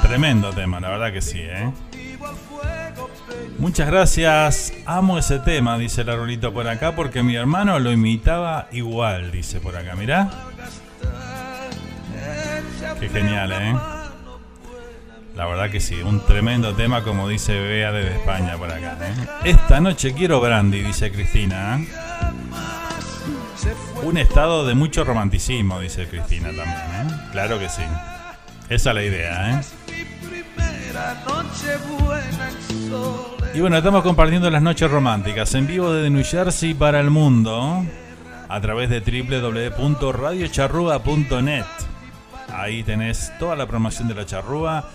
Tremendo 0.02 0.50
tema, 0.50 0.80
la 0.80 0.90
verdad 0.90 1.14
que 1.14 1.22
sí, 1.22 1.38
¿eh? 1.40 1.72
Muchas 3.60 3.86
gracias, 3.86 4.74
amo 4.88 5.20
ese 5.20 5.38
tema, 5.38 5.78
dice 5.78 6.04
la 6.04 6.16
Rolito 6.16 6.52
por 6.52 6.68
acá, 6.68 6.96
porque 6.96 7.22
mi 7.22 7.36
hermano 7.36 7.78
lo 7.78 7.92
imitaba 7.92 8.68
igual, 8.72 9.30
dice 9.30 9.60
por 9.60 9.76
acá, 9.76 9.96
mirá. 9.96 10.32
Qué 13.00 13.10
genial, 13.10 13.52
¿eh? 13.52 13.76
La 15.36 15.46
verdad 15.46 15.70
que 15.70 15.80
sí, 15.80 16.02
un 16.02 16.26
tremendo 16.26 16.74
tema 16.74 17.04
como 17.04 17.30
dice 17.30 17.54
Bea 17.54 17.92
desde 17.92 18.16
España 18.16 18.58
por 18.58 18.72
acá. 18.72 18.98
¿eh? 19.00 19.28
Esta 19.44 19.80
noche 19.80 20.16
quiero 20.16 20.42
brandy, 20.42 20.82
dice 20.82 21.12
Cristina. 21.12 21.78
¿eh? 21.78 22.07
Un 24.08 24.18
estado 24.18 24.66
de 24.66 24.74
mucho 24.74 25.04
romanticismo, 25.04 25.82
dice 25.82 26.08
Cristina 26.08 26.48
también. 26.48 26.70
¿eh? 26.70 27.10
Claro 27.34 27.60
que 27.60 27.68
sí. 27.68 27.82
Esa 28.70 28.92
es 28.92 28.96
la 28.96 29.04
idea. 29.04 29.52
¿eh? 29.52 29.60
Y 33.54 33.60
bueno, 33.60 33.76
estamos 33.76 34.04
compartiendo 34.04 34.50
las 34.50 34.62
noches 34.62 34.90
románticas 34.90 35.54
en 35.56 35.68
vivo 35.68 35.92
desde 35.92 36.10
New 36.10 36.24
Jersey 36.24 36.74
para 36.74 37.02
el 37.02 37.10
mundo 37.10 37.86
a 38.48 38.62
través 38.62 38.90
de 38.90 39.02
www.radiocharrúa.net. 39.02 41.66
Ahí 42.54 42.84
tenés 42.84 43.34
toda 43.40 43.58
la 43.58 43.68
promoción 43.68 44.08
de 44.08 44.16
la 44.16 44.26
charrúa, 44.26 44.90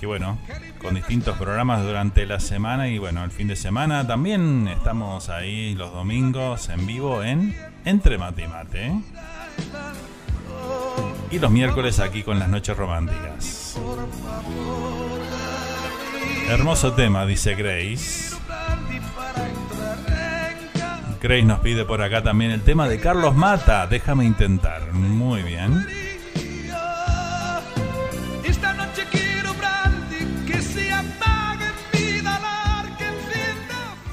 que 0.00 0.06
bueno, 0.06 0.38
con 0.78 0.94
distintos 0.94 1.36
programas 1.36 1.82
durante 1.82 2.24
la 2.24 2.40
semana 2.40 2.88
y 2.88 2.96
bueno, 2.96 3.22
el 3.22 3.30
fin 3.30 3.48
de 3.48 3.54
semana 3.54 4.06
también 4.06 4.66
estamos 4.66 5.28
ahí 5.28 5.74
los 5.74 5.92
domingos 5.92 6.70
en 6.70 6.86
vivo 6.86 7.22
en 7.22 7.54
Entre 7.84 8.16
Mate 8.16 8.44
y 8.44 8.48
Mate. 8.48 8.86
¿eh? 8.86 9.00
Y 11.30 11.38
los 11.38 11.50
miércoles 11.50 12.00
aquí 12.00 12.22
con 12.22 12.38
las 12.38 12.48
noches 12.48 12.78
románticas. 12.78 13.78
Hermoso 16.48 16.94
tema, 16.94 17.26
dice 17.26 17.54
Grace. 17.54 18.36
Grace 21.20 21.42
nos 21.42 21.60
pide 21.60 21.84
por 21.84 22.00
acá 22.00 22.22
también 22.22 22.52
el 22.52 22.62
tema 22.62 22.88
de 22.88 22.98
Carlos 23.00 23.36
Mata, 23.36 23.86
déjame 23.86 24.24
intentar. 24.24 24.94
Muy 24.94 25.42
bien. 25.42 25.99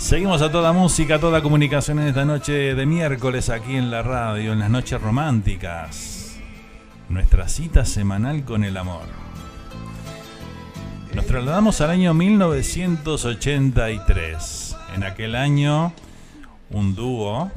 Seguimos 0.08 0.42
a 0.42 0.50
toda 0.50 0.72
música, 0.72 1.20
toda 1.20 1.42
comunicación 1.42 2.00
en 2.00 2.08
esta 2.08 2.24
noche 2.24 2.76
de 2.76 2.86
miércoles 2.86 3.50
aquí 3.50 3.76
en 3.76 3.92
la 3.92 4.04
radio, 4.04 4.54
en 4.54 4.60
las 4.60 4.70
noches 4.70 5.02
románticas. 5.02 6.38
Nuestra 7.10 7.50
cita 7.50 7.84
semanal 7.84 8.46
con 8.46 8.64
el 8.64 8.78
amor. 8.78 9.04
Nos 11.14 11.26
trasladamos 11.26 11.82
al 11.82 11.90
año 11.90 12.14
1983. 12.14 14.78
En 14.96 15.04
aquel 15.04 15.36
año, 15.36 15.92
un 16.70 16.96
dúo 16.96 17.52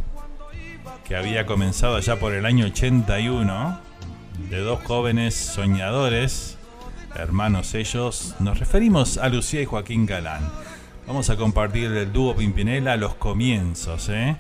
que 1.05 1.15
había 1.15 1.47
comenzado 1.47 1.95
allá 1.95 2.19
por 2.19 2.35
el 2.35 2.47
año 2.47 2.67
81, 2.67 3.79
de 4.51 4.59
dos 4.59 4.83
jóvenes 4.83 5.37
soñadores, 5.37 6.59
hermanos 7.15 7.77
ellos, 7.77 8.35
nos 8.41 8.59
referimos 8.59 9.19
a 9.19 9.29
Lucía 9.29 9.63
y 9.63 9.67
Joaquín 9.67 10.05
Galán. 10.05 10.51
Vamos 11.11 11.29
a 11.29 11.37
compartir 11.37 11.91
el 11.91 12.13
dúo 12.13 12.37
Pimpinela 12.37 12.97
los 12.97 13.17
comienzos, 13.17 14.09
¿eh? 14.11 14.37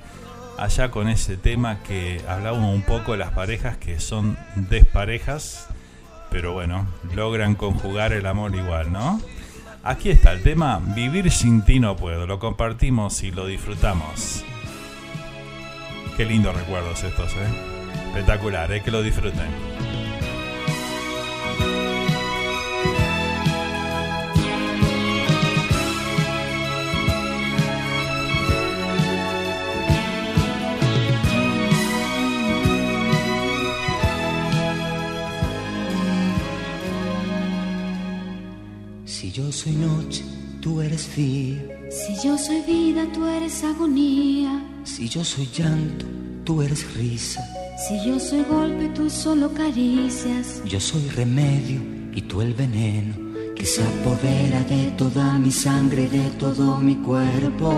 allá 0.56 0.92
con 0.92 1.08
ese 1.08 1.36
tema 1.36 1.82
que 1.82 2.22
hablábamos 2.28 2.72
un 2.72 2.82
poco 2.82 3.10
de 3.10 3.18
las 3.18 3.32
parejas 3.32 3.76
que 3.76 3.98
son 3.98 4.38
desparejas, 4.54 5.66
pero 6.30 6.52
bueno, 6.52 6.86
logran 7.12 7.56
conjugar 7.56 8.12
el 8.12 8.24
amor 8.24 8.54
igual, 8.54 8.92
¿no? 8.92 9.20
Aquí 9.82 10.10
está 10.10 10.30
el 10.30 10.44
tema 10.44 10.80
Vivir 10.94 11.32
sin 11.32 11.64
ti 11.64 11.80
no 11.80 11.96
puedo, 11.96 12.28
lo 12.28 12.38
compartimos 12.38 13.24
y 13.24 13.32
lo 13.32 13.46
disfrutamos. 13.46 14.44
Qué 16.16 16.24
lindos 16.24 16.54
recuerdos 16.54 17.02
estos, 17.02 17.32
¿eh? 17.32 18.10
Espectacular, 18.10 18.70
¿eh? 18.70 18.80
Que 18.80 18.92
lo 18.92 19.02
disfruten. 19.02 19.99
Si 39.30 39.36
yo 39.36 39.52
soy 39.52 39.72
noche, 39.74 40.24
tú 40.60 40.80
eres 40.80 41.14
día. 41.14 41.62
Si 41.88 42.26
yo 42.26 42.36
soy 42.36 42.62
vida, 42.62 43.06
tú 43.14 43.24
eres 43.26 43.62
agonía. 43.62 44.60
Si 44.82 45.08
yo 45.08 45.22
soy 45.22 45.48
llanto, 45.56 46.04
tú 46.42 46.62
eres 46.62 46.92
risa. 46.96 47.40
Si 47.86 48.04
yo 48.04 48.18
soy 48.18 48.42
golpe, 48.42 48.88
tú 48.88 49.08
solo 49.08 49.54
caricias. 49.54 50.60
Yo 50.64 50.80
soy 50.80 51.08
remedio 51.10 51.80
y 52.12 52.22
tú 52.22 52.42
el 52.42 52.54
veneno 52.54 53.14
que 53.54 53.64
se 53.64 53.84
apodera 53.84 54.64
de 54.64 54.90
toda 54.98 55.38
mi 55.38 55.52
sangre, 55.52 56.08
de 56.08 56.28
todo 56.30 56.78
mi 56.78 56.96
cuerpo. 56.96 57.72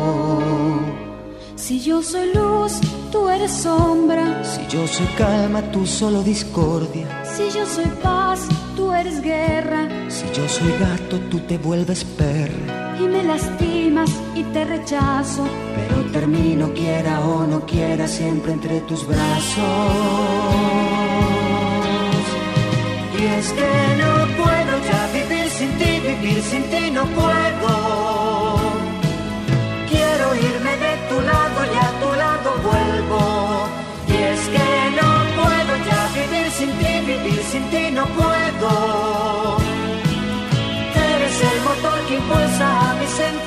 Si 1.56 1.80
yo 1.80 2.02
soy 2.02 2.32
luz, 2.34 2.80
tú 3.10 3.28
eres 3.28 3.52
sombra. 3.52 4.42
Si 4.42 4.66
yo 4.68 4.86
soy 4.86 5.06
calma, 5.18 5.60
tú 5.70 5.86
solo 5.86 6.22
discordia. 6.22 7.06
Si 7.24 7.50
yo 7.56 7.66
soy 7.66 7.86
paz, 8.02 8.40
tú 8.74 8.92
eres 8.92 9.20
guerra. 9.22 9.88
yo 10.34 10.48
soy 10.48 10.72
gato, 10.78 11.20
tú 11.30 11.38
te 11.40 11.58
vuelves 11.58 12.04
perro. 12.04 12.64
Y 12.98 13.06
me 13.06 13.22
lastimas 13.22 14.10
y 14.34 14.42
te 14.44 14.64
rechazo. 14.64 15.44
Pero 15.76 16.10
termino, 16.10 16.72
quiera 16.72 17.20
o 17.20 17.46
no 17.46 17.64
quiera, 17.66 18.08
siempre 18.08 18.52
entre 18.52 18.80
tus 18.82 19.06
brazos. 19.06 19.64
Y 23.18 23.24
es 23.24 23.52
que 23.52 23.72
no 24.00 24.42
puedo 24.42 24.72
ya 24.88 25.10
vivir 25.12 25.48
sin 25.50 25.70
ti, 25.78 26.00
vivir 26.00 26.42
sin 26.42 26.62
ti 26.64 26.90
no 26.90 27.04
puedo. 27.06 28.21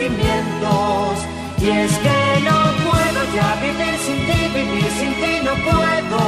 Sentimientos. 0.05 1.17
Y 1.61 1.69
es 1.69 1.91
que 1.97 2.41
no 2.43 2.57
puedo 2.89 3.35
ya 3.35 3.55
vivir 3.61 3.97
sin 4.05 4.17
ti, 4.25 4.39
vivir 4.53 4.91
sin 4.99 5.13
ti 5.15 5.33
no 5.43 5.53
puedo. 5.63 6.21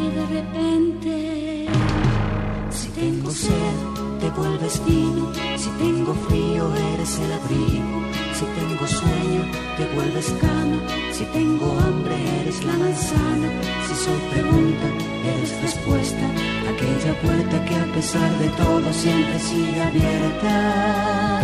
Y 0.00 0.08
de 0.16 0.26
repente, 0.26 1.68
Si 2.70 2.88
tengo 2.88 3.30
sed, 3.30 3.76
te 4.20 4.30
vuelves 4.30 4.82
vino. 4.84 5.32
Si 5.56 5.70
tengo 5.78 6.14
frío, 6.26 6.74
eres 6.92 7.18
el 7.18 7.32
abrigo. 7.32 8.23
Si 8.44 8.60
tengo 8.60 8.86
sueño, 8.86 9.42
te 9.78 9.86
vuelves 9.94 10.34
cama. 10.38 10.76
Si 11.12 11.24
tengo 11.36 11.66
hambre, 11.80 12.14
eres 12.42 12.62
la 12.62 12.74
manzana. 12.74 13.48
Si 13.86 13.94
soy 14.04 14.20
pregunta, 14.32 14.86
eres 15.24 15.62
respuesta. 15.62 16.26
Aquella 16.72 17.12
puerta 17.22 17.64
que 17.64 17.74
a 17.74 17.86
pesar 17.94 18.30
de 18.38 18.48
todo 18.50 18.92
siempre 18.92 19.38
sigue 19.38 19.80
abierta. 19.80 21.40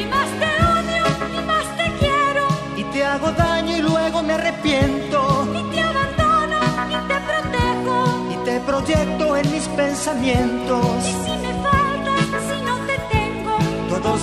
y 0.00 0.04
más 0.06 0.30
te 0.40 0.50
odio 0.74 1.04
y 1.36 1.46
más 1.46 1.66
te 1.78 1.86
quiero. 2.00 2.44
Y 2.76 2.82
te 2.92 3.04
hago 3.04 3.30
daño 3.30 3.76
y 3.76 3.82
luego 3.82 4.22
me 4.24 4.32
arrepiento. 4.32 5.48
Y 5.54 5.62
te 5.72 5.80
abandono 5.80 6.58
y 6.90 6.96
te 7.08 7.16
protejo. 7.28 7.96
Y 8.32 8.36
te 8.44 8.60
proyecto 8.60 9.36
en 9.36 9.52
mis 9.52 9.68
pensamientos. 9.68 11.08
Y 11.08 11.12
si 11.24 11.38
me 11.38 11.52
faltas, 11.62 11.85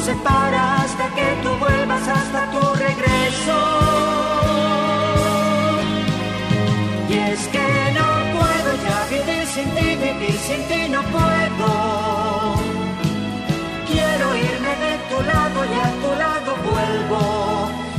Todo 0.04 0.16
se 0.16 0.16
para 0.16 0.82
hasta 0.82 1.08
que 1.16 1.28
tú 1.44 1.50
vuelvas 1.60 2.08
hasta 2.08 2.52
tu 2.52 2.62
regreso. 2.76 3.60
Y 7.10 7.14
es 7.14 7.48
que 7.54 7.68
no 7.98 8.08
puedo 8.36 8.70
ya 8.86 9.00
vivir 9.14 9.48
sin 9.48 9.70
ti, 9.76 9.88
vivir 10.06 10.38
sin 10.48 10.62
ti 10.68 10.90
no 10.90 11.02
puedo. 11.04 11.70
Quiero 13.88 14.26
irme 14.36 14.74
de 14.86 14.94
tu 15.10 15.18
lado 15.32 15.60
y 15.72 15.76
a 15.88 15.90
tu 16.04 16.12
lado 16.24 16.52
vuelvo. 16.70 17.22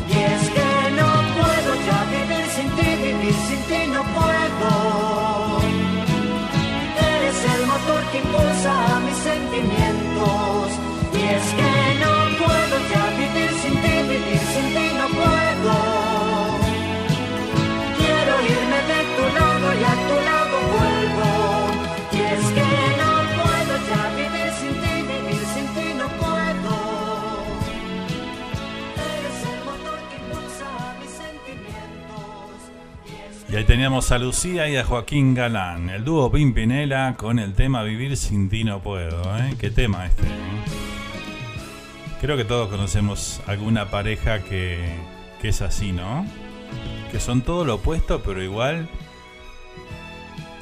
Y 0.09 0.17
es 0.33 0.43
que 0.57 0.71
no 1.01 1.11
puedo 1.39 1.71
ya 1.89 2.01
vivir 2.17 2.47
sin 2.57 2.69
ti, 2.77 2.89
vivir 3.07 3.37
sin 3.49 3.61
ti 3.69 3.81
no 3.95 4.03
puedo. 4.19 4.71
Eres 7.15 7.39
el 7.55 7.67
motor 7.67 8.03
que 8.11 8.19
impulsa 8.19 8.97
a 8.97 9.01
mis 9.01 9.17
sentimientos. 9.17 10.04
Y 33.55 33.57
ahí 33.57 33.63
teníamos 33.63 34.11
a 34.11 34.19
Lucía 34.19 34.69
y 34.69 34.77
a 34.77 34.85
Joaquín 34.85 35.33
Galán, 35.33 35.89
el 35.89 36.03
dúo 36.03 36.29
Pimpinela 36.29 37.15
con 37.17 37.39
el 37.39 37.55
tema 37.55 37.85
Vivir 37.85 38.17
sin 38.17 38.49
ti 38.49 38.65
no 38.65 38.81
puedo. 38.81 39.23
¿eh? 39.39 39.55
¿Qué 39.61 39.71
tema 39.71 40.07
este? 40.07 40.25
Creo 42.21 42.37
que 42.37 42.45
todos 42.45 42.69
conocemos 42.69 43.41
alguna 43.47 43.93
pareja 43.93 44.41
que, 44.41 44.97
que 45.41 45.51
es 45.51 45.63
así, 45.63 45.93
¿no? 45.93 46.27
Que 47.13 47.21
son 47.21 47.43
todo 47.43 47.65
lo 47.65 47.77
opuesto, 47.77 48.25
pero 48.25 48.43
igual 48.43 48.89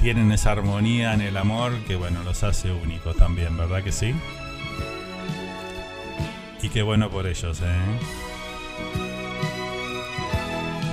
tienen 0.03 0.31
esa 0.31 0.53
armonía 0.53 1.15
en 1.15 1.23
el 1.23 1.39
amor 1.39 1.73
que, 1.89 1.97
bueno, 1.97 2.23
los 2.25 2.45
hace 2.45 2.73
únicos 2.73 3.17
también, 3.17 3.57
¿verdad 3.57 3.83
que 3.83 3.93
sí? 3.93 4.15
Y 6.61 6.69
qué 6.69 6.83
bueno 6.83 7.09
por 7.09 7.27
ellos, 7.27 7.59
¿eh? 7.63 7.81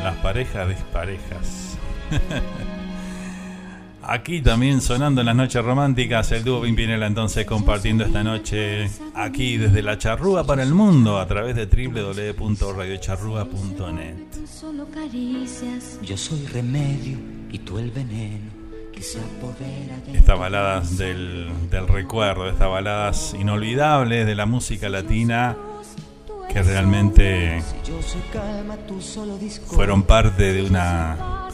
Las 0.02 0.16
parejas 0.20 0.66
desparejas. 0.70 1.69
Aquí 4.02 4.42
también 4.42 4.80
sonando 4.82 5.22
en 5.22 5.28
las 5.28 5.36
noches 5.36 5.64
románticas, 5.64 6.32
el 6.32 6.44
dúo 6.44 6.62
Pimpinela 6.62 7.06
entonces 7.06 7.46
compartiendo 7.46 8.04
esta 8.06 8.24
noche 8.24 8.90
aquí 9.14 9.58
desde 9.58 9.84
la 9.84 10.00
charrúa 10.00 10.46
para 10.46 10.64
el 10.64 10.74
mundo 10.74 11.20
a 11.20 11.28
través 11.28 11.56
de 11.56 11.68
www.radiocharrúa.net. 11.68 14.16
Yo 16.02 16.18
soy 16.18 16.48
remedio 16.48 17.20
y 17.52 17.60
tú 17.60 17.78
el 17.78 17.92
veneno 17.92 18.50
Estas 20.14 20.40
baladas 20.40 20.98
del, 20.98 21.48
del 21.70 21.88
recuerdo, 21.88 22.50
estas 22.50 22.70
baladas 22.70 23.36
inolvidables 23.40 24.26
de 24.26 24.34
la 24.36 24.48
música 24.48 24.90
latina 24.90 25.56
que 26.52 26.64
realmente 26.64 27.62
fueron 29.68 30.04
parte 30.04 30.52
de 30.52 30.64
una 30.64 31.49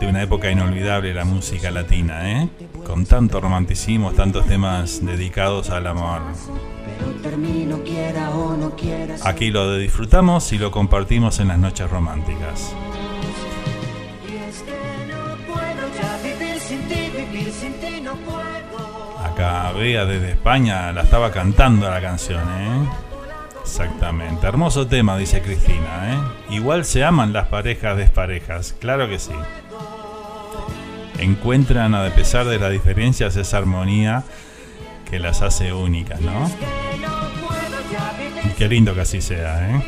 de 0.00 0.06
una 0.06 0.22
época 0.22 0.50
inolvidable 0.50 1.14
la 1.14 1.24
música 1.24 1.70
latina, 1.70 2.30
¿eh? 2.30 2.48
Con 2.86 3.06
tanto 3.06 3.40
romanticismo, 3.40 4.12
tantos 4.12 4.46
temas 4.46 5.04
dedicados 5.04 5.70
al 5.70 5.86
amor. 5.86 6.22
Aquí 9.24 9.50
lo 9.50 9.76
disfrutamos 9.78 10.52
y 10.52 10.58
lo 10.58 10.70
compartimos 10.70 11.40
en 11.40 11.48
las 11.48 11.58
noches 11.58 11.90
románticas. 11.90 12.74
Acá 19.24 19.72
Bea 19.72 20.04
desde 20.04 20.30
España 20.30 20.92
la 20.92 21.02
estaba 21.02 21.30
cantando 21.30 21.90
la 21.90 22.00
canción, 22.00 22.42
¿eh? 22.42 22.88
Exactamente. 23.62 24.46
Hermoso 24.46 24.86
tema, 24.86 25.16
dice 25.16 25.40
Cristina, 25.40 26.12
¿eh? 26.12 26.54
Igual 26.54 26.84
se 26.84 27.02
aman 27.02 27.32
las 27.32 27.48
parejas 27.48 27.96
desparejas, 27.96 28.76
claro 28.78 29.08
que 29.08 29.18
sí. 29.18 29.32
Encuentran, 31.18 31.94
a 31.94 32.08
pesar 32.10 32.46
de 32.46 32.58
las 32.58 32.72
diferencias, 32.72 33.36
esa 33.36 33.58
armonía 33.58 34.24
que 35.08 35.18
las 35.18 35.42
hace 35.42 35.72
únicas, 35.72 36.20
¿no? 36.20 36.50
Qué 38.58 38.68
lindo 38.68 38.94
que 38.94 39.00
así 39.02 39.20
sea, 39.20 39.70
¿eh? 39.70 39.82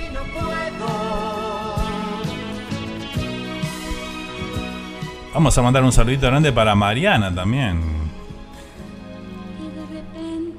Vamos 5.37 5.59
a 5.59 5.61
mandar 5.61 5.85
un 5.85 5.93
saludito 5.93 6.27
grande 6.29 6.51
para 6.51 6.75
Mariana 6.75 7.35
también, 7.35 7.83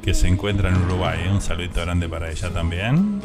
que 0.04 0.14
se 0.14 0.28
encuentra 0.28 0.70
en 0.70 0.76
Uruguay. 0.76 1.22
¿eh? 1.26 1.32
Un 1.32 1.42
saludito 1.42 1.82
grande 1.82 2.08
para 2.08 2.30
ella 2.30 2.50
también. 2.52 3.20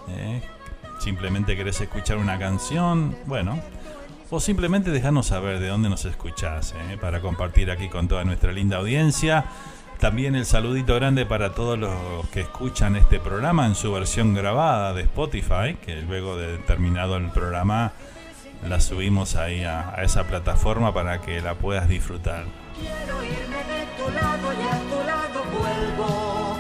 ¿eh? 0.10 0.40
simplemente 1.00 1.58
querés 1.58 1.82
escuchar 1.82 2.18
una 2.18 2.38
canción, 2.38 3.16
bueno, 3.26 3.60
o 4.30 4.40
simplemente 4.40 4.92
dejarnos 4.92 5.26
saber 5.26 5.60
de 5.60 5.70
dónde 5.70 5.90
nos 5.90 6.06
escuchás, 6.06 6.74
¿eh? 6.74 6.96
para 7.02 7.22
compartir 7.22 7.72
aquí 7.72 7.90
con 7.90 8.08
toda 8.08 8.24
nuestra 8.24 8.52
linda 8.52 8.78
audiencia. 8.78 9.46
También 10.04 10.36
el 10.36 10.46
saludito 10.46 10.96
grande 10.96 11.26
para 11.26 11.54
todos 11.54 11.80
los 11.80 12.28
que 12.34 12.42
escuchan 12.42 12.98
este 12.98 13.22
programa 13.22 13.66
en 13.68 13.74
su 13.74 13.90
versión 13.90 14.34
grabada 14.34 14.94
de 14.94 15.04
Spotify, 15.04 15.78
que 15.82 16.02
luego 16.02 16.36
de 16.36 16.58
terminado 16.58 17.16
el 17.16 17.30
programa 17.30 17.94
la 18.68 18.82
subimos 18.82 19.38
ahí 19.38 19.64
a, 19.64 19.96
a 19.96 20.04
esa 20.04 20.26
plataforma 20.26 20.94
para 20.94 21.22
que 21.22 21.40
la 21.40 21.56
puedas 21.56 21.88
disfrutar. 21.88 22.44
Quiero 22.78 23.24
irme 23.24 23.56
de 23.64 23.86
tu 23.96 24.12
lado 24.14 24.52
y 24.52 24.68
a 24.68 24.80
tu 24.92 25.08
lado 25.08 25.42
vuelvo. 25.58 26.60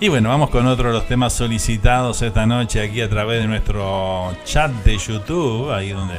Y 0.00 0.08
bueno, 0.08 0.28
vamos 0.28 0.50
con 0.50 0.66
otro 0.66 0.88
de 0.88 0.94
los 0.94 1.06
temas 1.06 1.34
solicitados 1.34 2.20
esta 2.20 2.46
noche 2.46 2.82
aquí 2.82 3.00
a 3.00 3.08
través 3.08 3.42
de 3.42 3.46
nuestro 3.46 4.36
chat 4.44 4.72
de 4.72 4.98
YouTube, 4.98 5.70
ahí 5.70 5.90
donde 5.90 6.16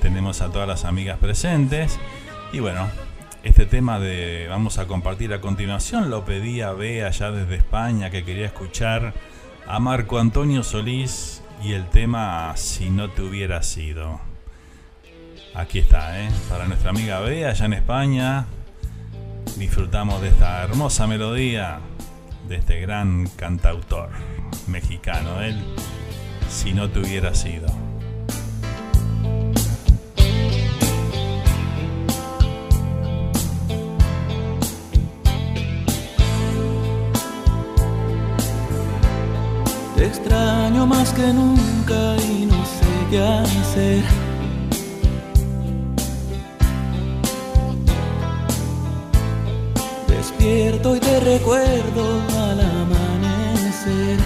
tenemos 0.00 0.40
a 0.42 0.48
todas 0.48 0.68
las 0.68 0.84
amigas 0.84 1.18
presentes. 1.18 1.98
Y 2.52 2.60
bueno, 2.60 2.86
este 3.42 3.66
tema 3.66 3.98
de 3.98 4.46
vamos 4.48 4.78
a 4.78 4.86
compartir 4.86 5.32
a 5.34 5.40
continuación 5.40 6.10
lo 6.10 6.24
pedía 6.24 6.72
Bea 6.72 7.08
allá 7.08 7.32
desde 7.32 7.56
España 7.56 8.10
que 8.10 8.24
quería 8.24 8.46
escuchar 8.46 9.14
a 9.66 9.80
Marco 9.80 10.18
Antonio 10.18 10.62
Solís 10.62 11.42
y 11.62 11.72
el 11.72 11.88
tema 11.88 12.52
Si 12.56 12.90
no 12.90 13.10
te 13.10 13.22
hubiera 13.22 13.62
sido. 13.62 14.20
Aquí 15.54 15.80
está, 15.80 16.22
¿eh? 16.22 16.30
para 16.48 16.66
nuestra 16.66 16.90
amiga 16.90 17.20
Bea 17.20 17.50
allá 17.50 17.66
en 17.66 17.72
España. 17.72 18.46
Disfrutamos 19.56 20.22
de 20.22 20.28
esta 20.28 20.62
hermosa 20.62 21.06
melodía 21.06 21.80
de 22.48 22.56
este 22.56 22.80
gran 22.80 23.28
cantautor 23.36 24.10
mexicano, 24.68 25.42
él, 25.42 25.62
si 26.48 26.72
no 26.72 26.90
te 26.90 27.00
hubiera 27.00 27.34
sido. 27.34 27.81
Te 40.02 40.08
extraño 40.08 40.84
más 40.84 41.12
que 41.12 41.32
nunca 41.32 42.16
y 42.28 42.44
no 42.46 42.60
sé 42.66 42.92
qué 43.08 43.20
hacer. 43.20 44.02
Despierto 50.08 50.96
y 50.96 50.98
te 50.98 51.20
recuerdo 51.20 52.20
al 52.36 52.60
amanecer. 52.62 54.18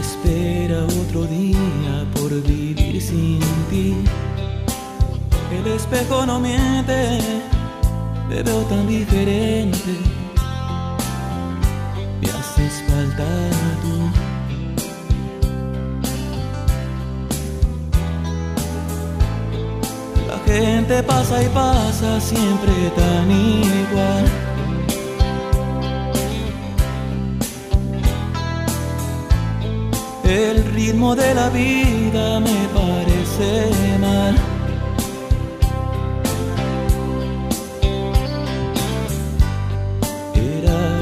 Espera 0.00 0.82
otro 0.86 1.22
día 1.22 2.04
por 2.16 2.32
vivir 2.42 3.00
sin 3.00 3.38
ti. 3.70 3.94
El 5.52 5.72
espejo 5.72 6.26
no 6.26 6.40
miente 6.40 7.20
me 8.28 8.42
veo 8.42 8.62
tan 8.62 8.86
diferente. 8.86 9.92
Me 12.20 12.28
haces 12.30 12.82
falta 12.86 13.24
tú. 13.82 14.28
Gente 20.48 21.02
pasa 21.02 21.42
y 21.42 21.48
pasa 21.48 22.18
siempre 22.22 22.72
tan 22.96 23.30
igual. 23.30 24.24
El 30.24 30.64
ritmo 30.72 31.14
de 31.14 31.34
la 31.34 31.50
vida 31.50 32.40
me 32.40 32.66
parece 32.72 33.98
mal. 34.00 34.47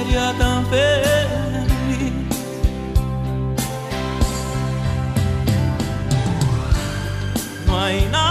sido 0.00 0.10
sería 0.10 0.34
tan 0.38 0.66
feliz. 0.66 2.12
No 7.66 7.78
hay 7.78 8.08
nada 8.10 8.29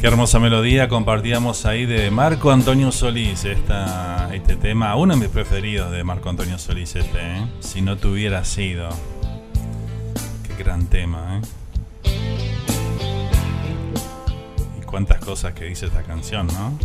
Qué 0.00 0.06
hermosa 0.06 0.38
melodía 0.38 0.88
compartíamos 0.88 1.66
ahí 1.66 1.84
de 1.84 2.10
Marco 2.10 2.50
Antonio 2.50 2.90
Solís, 2.90 3.44
esta, 3.44 4.30
este 4.32 4.56
tema, 4.56 4.96
uno 4.96 5.12
de 5.12 5.20
mis 5.20 5.28
preferidos 5.28 5.92
de 5.92 6.02
Marco 6.04 6.30
Antonio 6.30 6.58
Solís 6.58 6.96
este, 6.96 7.18
¿eh? 7.18 7.46
Si 7.60 7.82
no 7.82 7.98
tuviera 7.98 8.42
sido. 8.46 8.88
Qué 10.46 10.54
gran 10.64 10.86
tema, 10.86 11.42
¿eh? 12.04 12.10
Y 14.80 14.84
cuántas 14.86 15.22
cosas 15.22 15.52
que 15.52 15.66
dice 15.66 15.84
esta 15.84 16.02
canción, 16.02 16.46
¿no? 16.46 16.78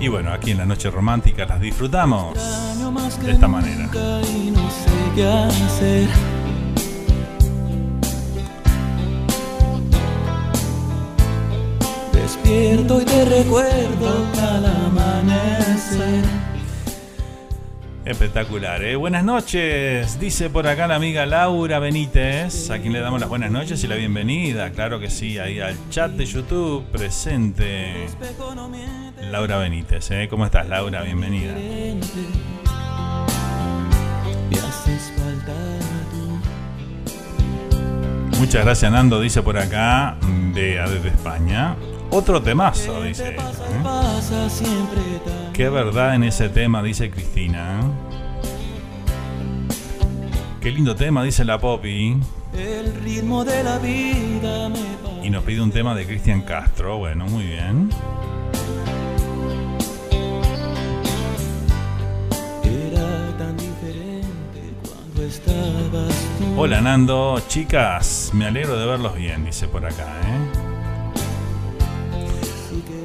Y 0.00 0.08
bueno, 0.08 0.32
aquí 0.32 0.50
en 0.50 0.58
la 0.58 0.66
noche 0.66 0.90
romántica 0.90 1.46
las 1.46 1.60
disfrutamos 1.60 2.34
de 3.24 3.30
esta 3.30 3.46
manera. 3.46 3.88
Y 4.34 4.50
no 4.50 4.68
sé 4.68 4.90
qué 5.14 5.26
hacer. 5.28 6.08
Despierto 12.78 13.02
y 13.02 13.04
te 13.04 13.24
recuerdo 13.24 14.26
al 14.40 14.66
amanecer. 14.66 16.24
Espectacular, 18.04 18.84
¿eh? 18.84 18.94
Buenas 18.94 19.24
noches, 19.24 20.20
dice 20.20 20.48
por 20.48 20.66
acá 20.68 20.86
la 20.86 20.94
amiga 20.94 21.26
Laura 21.26 21.80
Benítez, 21.80 22.70
a 22.70 22.78
quien 22.78 22.92
le 22.92 23.00
damos 23.00 23.18
las 23.18 23.28
buenas 23.28 23.50
noches 23.50 23.82
y 23.82 23.88
la 23.88 23.96
bienvenida, 23.96 24.70
claro 24.70 25.00
que 25.00 25.10
sí, 25.10 25.38
ahí 25.38 25.58
al 25.58 25.76
chat 25.90 26.12
de 26.12 26.24
YouTube 26.24 26.84
presente. 26.92 28.06
Laura 29.28 29.58
Benítez, 29.58 30.10
¿eh? 30.12 30.28
¿Cómo 30.30 30.44
estás 30.44 30.68
Laura? 30.68 31.02
Bienvenida. 31.02 31.54
Muchas 38.38 38.64
gracias 38.64 38.92
Nando, 38.92 39.20
dice 39.20 39.42
por 39.42 39.58
acá, 39.58 40.16
de 40.54 40.76
desde 40.76 41.08
España. 41.08 41.76
Otro 42.10 42.40
temazo, 42.42 43.02
dice. 43.02 43.34
ella, 43.34 43.42
¿eh? 43.42 44.48
Qué 45.52 45.68
verdad 45.68 46.14
en 46.14 46.24
ese 46.24 46.48
tema, 46.48 46.82
dice 46.82 47.10
Cristina. 47.10 47.80
¿eh? 47.80 47.84
Qué 50.60 50.70
lindo 50.70 50.94
tema, 50.96 51.22
dice 51.22 51.44
la 51.44 51.58
Poppy. 51.58 52.16
el 52.56 52.94
ritmo 53.02 53.44
de 53.44 53.62
la 53.62 53.78
vida 53.78 54.68
me 54.70 54.78
pasa. 55.02 55.24
Y 55.24 55.30
nos 55.30 55.44
pide 55.44 55.60
un 55.60 55.70
tema 55.70 55.94
de 55.94 56.06
Cristian 56.06 56.42
Castro. 56.42 56.98
Bueno, 56.98 57.26
muy 57.26 57.44
bien. 57.44 57.90
Era 62.64 63.36
tan 63.36 63.56
diferente 63.56 64.72
cuando 64.82 65.22
estabas 65.22 66.14
tú. 66.38 66.60
Hola 66.60 66.80
Nando, 66.80 67.40
chicas, 67.48 68.30
me 68.32 68.46
alegro 68.46 68.78
de 68.78 68.86
verlos 68.86 69.14
bien, 69.14 69.44
dice 69.44 69.68
por 69.68 69.84
acá, 69.84 70.06
¿eh? 70.24 70.67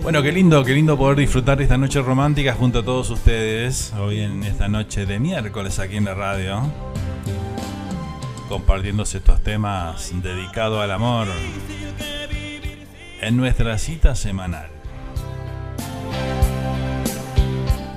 Bueno, 0.03 0.21
qué 0.21 0.33
lindo, 0.33 0.65
qué 0.65 0.73
lindo 0.73 0.97
poder 0.97 1.17
disfrutar 1.17 1.57
de 1.57 1.63
esta 1.63 1.77
noche 1.77 2.01
romántica 2.01 2.53
junto 2.53 2.79
a 2.79 2.83
todos 2.83 3.09
ustedes, 3.09 3.93
hoy 3.93 4.19
en 4.19 4.43
esta 4.43 4.67
noche 4.67 5.05
de 5.05 5.17
miércoles 5.17 5.79
aquí 5.79 5.95
en 5.95 6.03
la 6.03 6.13
radio, 6.13 6.61
compartiéndose 8.49 9.19
estos 9.19 9.41
temas 9.41 10.11
dedicados 10.21 10.83
al 10.83 10.91
amor 10.91 11.29
en 13.21 13.37
nuestra 13.37 13.77
cita 13.77 14.13
semanal, 14.13 14.67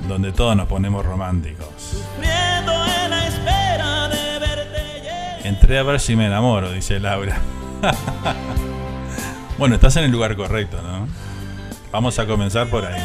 donde 0.07 0.31
todos 0.31 0.57
nos 0.57 0.69
ponemos 0.69 1.05
románticos. 1.05 2.05
Entré 5.43 5.79
a 5.81 5.83
ver 5.83 5.99
si 5.99 6.15
me 6.15 6.27
enamoro, 6.27 6.71
dice 6.71 7.01
Laura. 7.01 7.37
bueno, 9.59 9.75
estás 9.75 9.97
en 9.97 10.05
el 10.05 10.13
lugar 10.13 10.37
correcto, 10.37 10.81
¿no? 10.83 11.26
Vamos 11.97 12.19
a 12.19 12.27
comenzar 12.27 12.67
por 12.67 12.85
ahí. 12.85 13.01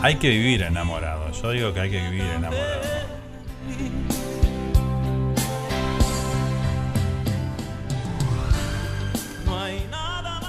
Hay 0.00 0.16
que 0.16 0.30
vivir 0.30 0.62
enamorado. 0.62 1.30
Yo 1.32 1.50
digo 1.50 1.74
que 1.74 1.80
hay 1.80 1.90
que 1.90 2.00
vivir 2.00 2.22
enamorado. 2.22 2.80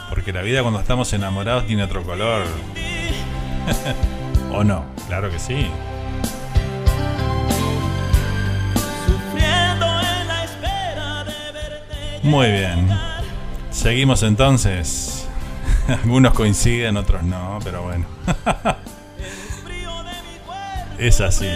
Porque 0.09 0.32
la 0.32 0.43
vida 0.43 0.61
cuando 0.61 0.80
estamos 0.80 1.11
enamorados 1.11 1.67
tiene 1.67 1.84
otro 1.84 2.03
color. 2.03 2.45
¿O 4.53 4.63
no? 4.63 4.86
Claro 5.09 5.30
que 5.30 5.39
sí. 5.39 5.67
Muy 12.24 12.51
bien. 12.51 12.88
Seguimos 13.72 14.24
entonces. 14.24 15.28
Algunos 15.88 16.34
coinciden, 16.34 16.97
otros 16.97 17.24
no, 17.24 17.59
pero 17.63 17.84
bueno. 17.84 18.05
Es 20.97 21.19
así. 21.19 21.47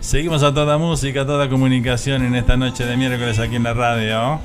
Seguimos 0.00 0.42
a 0.42 0.52
toda 0.54 0.78
música, 0.78 1.22
a 1.22 1.26
toda 1.26 1.48
comunicación 1.48 2.24
en 2.24 2.34
esta 2.34 2.56
noche 2.56 2.84
de 2.86 2.96
miércoles 2.96 3.38
aquí 3.38 3.56
en 3.56 3.62
la 3.64 3.74
radio. 3.74 4.40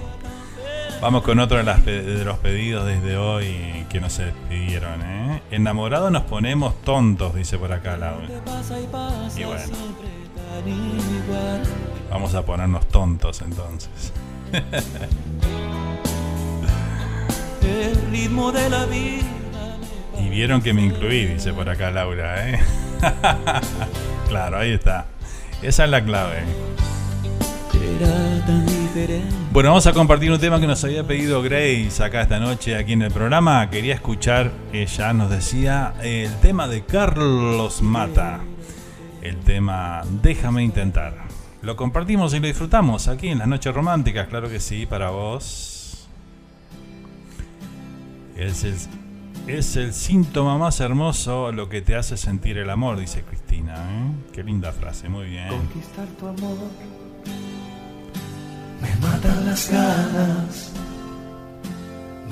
Vamos 1.02 1.24
con 1.24 1.40
otro 1.40 1.58
de, 1.58 1.64
las 1.64 1.80
pe- 1.82 2.02
de 2.04 2.26
los 2.26 2.38
pedidos 2.40 2.86
desde 2.86 3.18
hoy 3.18 3.86
que 3.90 4.00
nos 4.02 4.20
pidieron. 4.50 5.02
¿eh? 5.02 5.42
Enamorados 5.52 6.12
nos 6.12 6.24
ponemos 6.24 6.82
tontos, 6.84 7.34
dice 7.36 7.58
por 7.58 7.72
acá 7.72 7.98
Laura. 7.98 8.28
Y 9.38 9.44
bueno. 9.46 9.62
Vamos 12.10 12.34
a 12.34 12.46
ponernos 12.46 12.88
tontos 12.88 13.42
entonces. 13.42 14.14
El 17.62 18.12
ritmo 18.12 18.52
de 18.52 18.70
la 18.70 18.86
vida 18.86 19.26
Y 20.20 20.30
vieron 20.30 20.62
que 20.62 20.72
me 20.74 20.86
incluí, 20.86 21.26
dice 21.26 21.52
por 21.52 21.68
acá 21.68 21.92
Laura. 21.92 22.50
¿eh? 22.50 22.60
claro, 24.30 24.60
ahí 24.60 24.72
está. 24.72 25.08
Esa 25.62 25.86
es 25.86 25.90
la 25.90 26.04
clave. 26.04 26.44
era 28.00 28.46
tan 28.46 28.66
diferente. 28.66 29.36
Bueno, 29.52 29.70
vamos 29.70 29.88
a 29.88 29.94
compartir 29.94 30.32
un 30.32 30.40
tema 30.40 30.60
que 30.60 30.68
nos 30.68 30.84
había 30.84 31.04
pedido 31.04 31.42
Grace 31.42 32.04
acá 32.04 32.22
esta 32.22 32.40
noche, 32.40 32.76
aquí 32.76 32.94
en 32.94 33.02
el 33.02 33.12
programa. 33.12 33.70
Quería 33.70 33.96
escuchar, 33.96 34.52
ella 34.72 35.14
nos 35.14 35.30
decía, 35.30 35.94
el 36.02 36.34
tema 36.38 36.68
de 36.68 36.86
Carlos 36.86 37.82
Mata. 37.82 38.42
El 39.26 39.38
tema 39.38 40.04
Déjame 40.22 40.64
intentar. 40.64 41.16
Lo 41.64 41.76
compartimos 41.76 42.34
y 42.36 42.40
lo 42.40 42.46
disfrutamos 42.46 43.08
aquí 43.08 43.30
en 43.30 43.40
las 43.40 43.48
noches 43.48 43.74
románticas, 43.74 44.28
claro 44.28 44.50
que 44.50 44.60
sí, 44.60 44.86
para 44.86 45.10
vos. 45.10 46.08
Es 48.38 48.64
el, 48.64 48.76
es 49.48 49.76
el 49.76 49.94
síntoma 49.94 50.60
más 50.60 50.80
hermoso 50.80 51.52
lo 51.52 51.70
que 51.70 51.82
te 51.82 51.96
hace 51.96 52.18
sentir 52.18 52.60
el 52.60 52.70
amor, 52.70 53.00
dice 53.00 53.24
Cristina. 53.24 53.74
¿eh? 53.76 54.12
Qué 54.32 54.44
linda 54.44 54.72
frase, 54.72 55.10
muy 55.10 55.28
bien. 55.28 55.50
Conquistar 55.50 56.08
tu 56.20 56.28
amor 56.28 56.58
me 58.82 58.96
matan 59.08 59.46
las 59.46 59.70
ganas, 59.72 60.72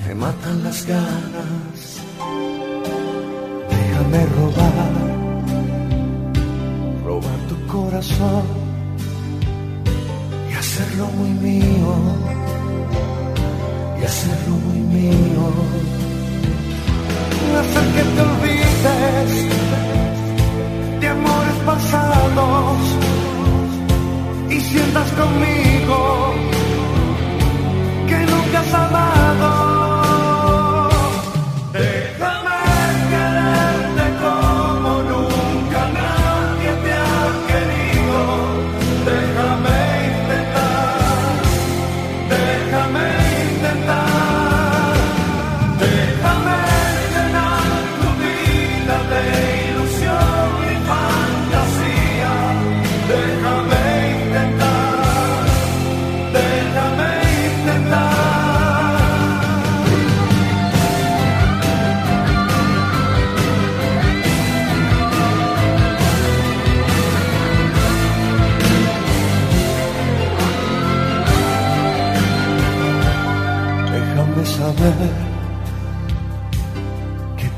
me 0.05 0.15
matan 0.15 0.63
las 0.63 0.85
ganas. 0.85 2.01
Déjame 3.69 4.25
robar, 4.27 5.12
corazón 7.73 8.43
y 10.51 10.53
hacerlo 10.53 11.07
muy 11.17 11.31
mío, 11.47 11.91
y 13.99 14.03
hacerlo 14.05 14.55
muy 14.67 14.79
mío. 14.97 15.43
Hacer 17.61 17.85
que 17.95 18.03
te 18.13 18.21
olvides 18.29 19.31
de 21.01 21.07
amores 21.07 21.57
pasados 21.65 22.77
y 24.51 24.59
sientas 24.59 25.09
conmigo 25.13 26.33
que 28.07 28.17
nunca 28.31 28.59
has. 28.59 29.22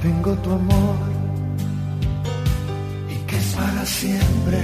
Tengo 0.06 0.34
tu 0.44 0.52
amor 0.52 0.98
y 3.10 3.16
que 3.28 3.38
es 3.38 3.50
para 3.56 3.84
siempre 3.86 4.60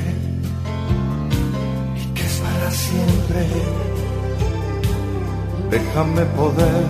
y 2.01 2.03
que 2.15 2.23
es 2.29 2.35
para 2.45 2.69
siempre. 2.85 3.41
Déjame 5.71 6.23
poder 6.41 6.85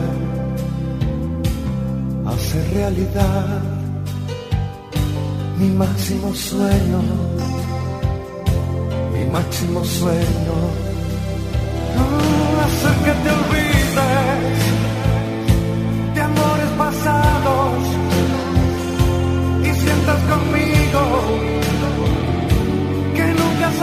hacer 2.34 2.64
realidad 2.74 3.62
mi 5.60 5.70
máximo 5.84 6.34
sueño, 6.34 6.99
mi 9.14 9.24
máximo 9.38 9.80
sueño. 9.99 10.56
Hacer 12.66 12.95
que 13.06 13.14
te 13.24 13.30
olvides 13.39 14.60
de 16.16 16.22
amores 16.22 16.72
pasados 16.78 18.11
sientas 19.82 20.20
conmigo 20.30 21.02
que 23.16 23.26
nunca 23.40 23.68
has 23.68 23.82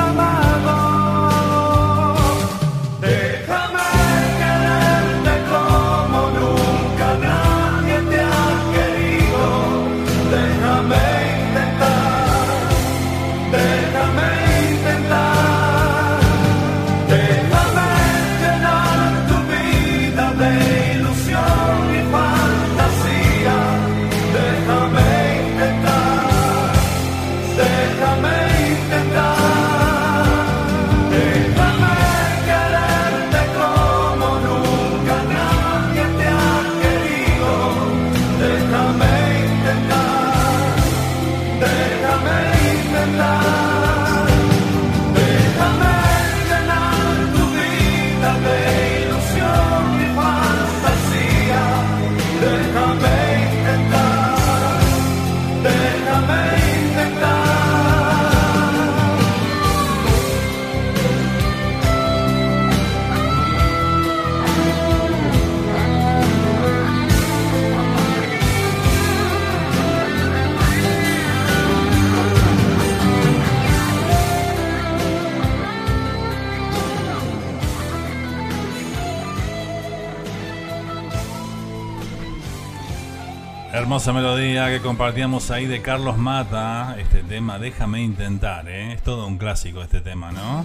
Hermosa 83.98 84.12
melodía 84.12 84.68
que 84.68 84.80
compartíamos 84.80 85.50
ahí 85.50 85.66
de 85.66 85.82
Carlos 85.82 86.16
Mata. 86.18 86.94
Este 87.00 87.24
tema, 87.24 87.58
déjame 87.58 88.00
intentar, 88.00 88.68
¿eh? 88.68 88.92
Es 88.92 89.02
todo 89.02 89.26
un 89.26 89.38
clásico 89.38 89.82
este 89.82 90.00
tema, 90.00 90.30
¿no? 90.30 90.64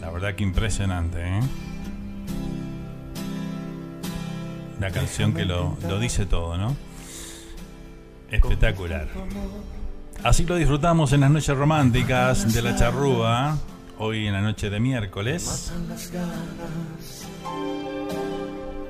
La 0.00 0.10
verdad 0.10 0.34
que 0.34 0.42
impresionante, 0.42 1.20
¿eh? 1.20 1.40
La 4.80 4.90
canción 4.90 5.34
que 5.34 5.44
lo, 5.44 5.76
lo 5.88 6.00
dice 6.00 6.26
todo, 6.26 6.56
¿no? 6.56 6.74
Espectacular. 8.28 9.06
Así 10.24 10.44
lo 10.44 10.56
disfrutamos 10.56 11.12
en 11.12 11.20
las 11.20 11.30
noches 11.30 11.56
románticas 11.56 12.52
de 12.52 12.60
la 12.60 12.74
charrúa. 12.74 13.56
Hoy 13.98 14.26
en 14.26 14.32
la 14.32 14.40
noche 14.40 14.68
de 14.68 14.80
miércoles. 14.80 15.70
Matan 15.70 15.88
las 15.90 16.10
ganas. 16.10 17.24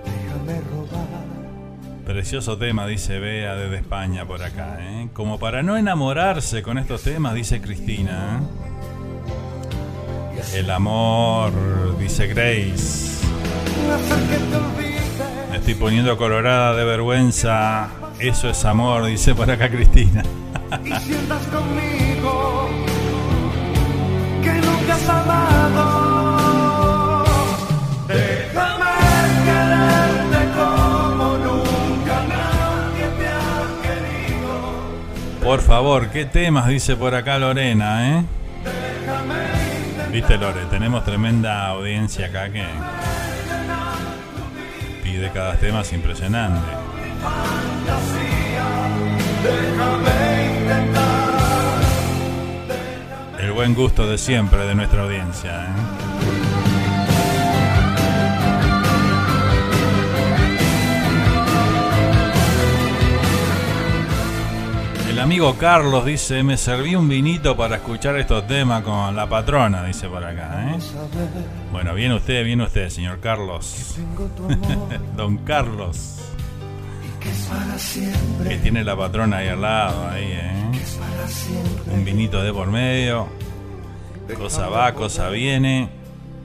Déjame 0.06 0.60
robar. 0.70 1.21
Precioso 2.04 2.58
tema, 2.58 2.86
dice 2.86 3.18
Bea 3.20 3.54
desde 3.54 3.76
España 3.76 4.24
por 4.26 4.42
acá. 4.42 4.76
¿eh? 4.80 5.08
Como 5.12 5.38
para 5.38 5.62
no 5.62 5.76
enamorarse 5.76 6.62
con 6.62 6.78
estos 6.78 7.02
temas, 7.02 7.34
dice 7.34 7.60
Cristina. 7.60 8.40
¿eh? 10.34 10.58
El 10.58 10.70
amor, 10.70 11.52
dice 11.98 12.26
Grace. 12.26 13.24
Me 15.50 15.56
estoy 15.58 15.74
poniendo 15.74 16.16
colorada 16.16 16.74
de 16.74 16.84
vergüenza. 16.84 17.88
Eso 18.18 18.48
es 18.48 18.64
amor, 18.64 19.04
dice 19.06 19.34
por 19.34 19.50
acá 19.50 19.70
Cristina. 19.70 20.22
y 20.84 20.92
sientas 21.00 21.46
conmigo 21.46 22.68
que 24.42 24.52
nunca 24.54 24.94
has 24.94 25.08
amado. 25.08 26.01
Por 35.42 35.60
favor, 35.60 36.08
¿qué 36.10 36.24
temas 36.24 36.68
dice 36.68 36.94
por 36.96 37.14
acá 37.14 37.38
Lorena, 37.38 38.18
eh? 38.18 38.24
Viste 40.12 40.38
Lore, 40.38 40.66
tenemos 40.70 41.04
tremenda 41.04 41.66
audiencia 41.66 42.26
acá 42.26 42.48
que 42.50 42.64
pide 45.02 45.30
cada 45.30 45.54
tema, 45.56 45.80
es 45.80 45.92
impresionante. 45.92 46.60
El 53.40 53.52
buen 53.52 53.74
gusto 53.74 54.06
de 54.06 54.18
siempre 54.18 54.64
de 54.64 54.74
nuestra 54.76 55.02
audiencia. 55.02 55.64
¿eh? 55.64 56.21
Amigo 65.22 65.54
Carlos 65.56 66.04
dice, 66.04 66.42
me 66.42 66.56
serví 66.56 66.96
un 66.96 67.08
vinito 67.08 67.56
para 67.56 67.76
escuchar 67.76 68.18
estos 68.18 68.44
temas 68.48 68.82
con 68.82 69.14
la 69.14 69.28
patrona, 69.28 69.84
dice 69.84 70.08
por 70.08 70.24
acá. 70.24 70.72
¿eh? 70.72 70.78
Bueno, 71.70 71.94
viene 71.94 72.16
usted, 72.16 72.44
viene 72.44 72.64
usted, 72.64 72.88
señor 72.88 73.20
Carlos. 73.20 73.96
Don 75.16 75.38
Carlos, 75.38 76.18
que 78.48 78.56
tiene 78.56 78.82
la 78.82 78.96
patrona 78.96 79.38
ahí 79.38 79.48
al 79.48 79.62
lado, 79.62 80.08
ahí, 80.08 80.24
¿eh? 80.24 80.52
Un 81.94 82.04
vinito 82.04 82.42
de 82.42 82.52
por 82.52 82.68
medio. 82.68 83.28
Cosa 84.36 84.68
va, 84.68 84.92
cosa 84.92 85.28
viene. 85.28 85.88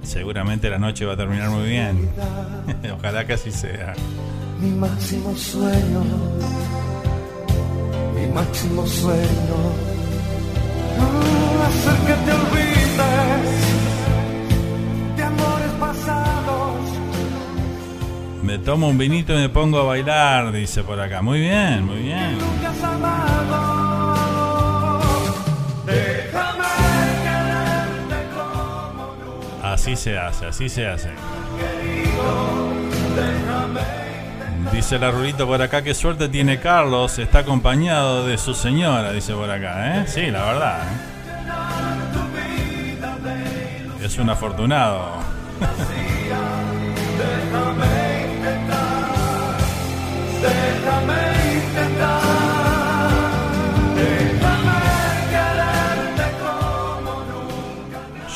Seguramente 0.03 0.69
la 0.69 0.78
noche 0.78 1.05
va 1.05 1.13
a 1.13 1.17
terminar 1.17 1.49
muy 1.49 1.67
bien. 1.67 2.09
Ojalá 2.97 3.25
que 3.25 3.34
así 3.34 3.51
sea. 3.51 3.95
Mi 4.59 4.69
máximo 4.71 5.36
sueño, 5.36 6.03
máximo 8.38 8.85
sueño. 8.85 9.57
No 10.97 11.63
hacer 11.67 11.97
que 12.07 12.13
te 12.25 12.31
olvides 12.41 13.49
de 15.17 15.23
amores 15.23 15.71
pasados. 15.79 16.79
Me 18.43 18.57
tomo 18.59 18.89
un 18.89 18.97
vinito 18.97 19.33
y 19.33 19.38
me 19.38 19.49
pongo 19.49 19.79
a 19.79 19.83
bailar, 19.83 20.51
dice 20.51 20.83
por 20.83 20.99
acá. 20.99 21.21
Muy 21.21 21.39
bien, 21.39 21.85
muy 21.85 22.01
bien. 22.03 22.38
Nunca 22.38 22.69
has 22.69 22.83
amado. 22.83 23.59
Déjame 25.85 26.73
quererte 27.25 28.19
como 28.35 29.15
nunca 29.23 29.73
Así 29.73 29.95
se 29.95 30.17
hace, 30.17 30.45
así 30.45 30.69
se 30.69 30.88
hace. 30.88 31.09
Dice 34.72 34.99
la 34.99 35.11
Rulito 35.11 35.47
por 35.47 35.61
acá, 35.61 35.82
qué 35.82 35.93
suerte 35.93 36.30
tiene 36.30 36.59
Carlos, 36.59 37.18
está 37.20 37.39
acompañado 37.39 38.26
de 38.28 38.38
su 38.38 38.53
señora, 38.53 39.11
dice 39.11 39.34
por 39.34 39.49
acá, 39.49 40.01
¿eh? 40.01 40.07
Sí, 40.07 40.30
la 40.30 40.45
verdad, 40.45 40.82
¿eh? 40.84 41.18
Es 44.05 44.18
un 44.18 44.30
afortunado. 44.30 45.18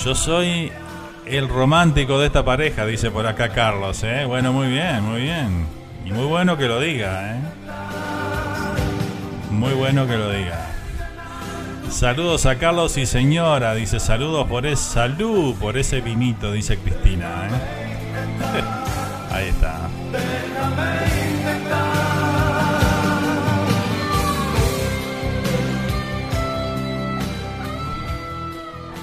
Yo 0.04 0.16
soy 0.16 0.72
el 1.28 1.48
romántico 1.48 2.20
de 2.20 2.28
esta 2.28 2.44
pareja, 2.44 2.86
dice 2.86 3.12
por 3.12 3.28
acá 3.28 3.50
Carlos, 3.50 4.04
¿eh? 4.04 4.26
Bueno, 4.26 4.52
muy 4.52 4.68
bien, 4.68 5.04
muy 5.04 5.22
bien. 5.22 5.81
Y 6.06 6.12
muy 6.12 6.26
bueno 6.26 6.58
que 6.58 6.68
lo 6.68 6.80
diga, 6.80 7.36
¿eh? 7.36 7.40
Muy 9.52 9.74
bueno 9.74 10.08
que 10.08 10.18
lo 10.18 10.32
diga. 10.32 10.68
Saludos 11.90 12.46
a 12.46 12.58
Carlos 12.58 12.98
y 12.98 13.06
señora, 13.06 13.76
dice 13.76 14.00
saludos 14.00 14.48
por 14.48 14.66
ese 14.66 14.82
salud 14.82 15.56
por 15.56 15.78
ese 15.78 16.00
vinito, 16.00 16.52
dice 16.52 16.78
Cristina. 16.78 17.48
¿eh? 17.48 18.62
Ahí 19.32 19.50
está. 19.50 19.78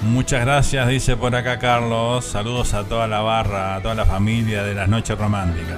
Muchas 0.01 0.41
gracias, 0.41 0.87
dice 0.87 1.15
por 1.15 1.35
acá 1.35 1.59
Carlos. 1.59 2.25
Saludos 2.25 2.73
a 2.73 2.83
toda 2.83 3.07
la 3.07 3.21
barra, 3.21 3.75
a 3.75 3.81
toda 3.81 3.93
la 3.93 4.05
familia 4.05 4.63
de 4.63 4.73
las 4.73 4.89
noches 4.89 5.17
románticas. 5.17 5.77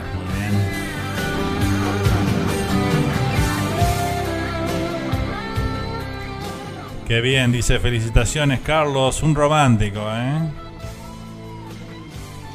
Qué 7.12 7.20
bien, 7.20 7.52
dice 7.52 7.78
felicitaciones 7.78 8.62
Carlos, 8.62 9.22
un 9.22 9.36
romántico, 9.36 10.00
¿eh? 10.14 10.50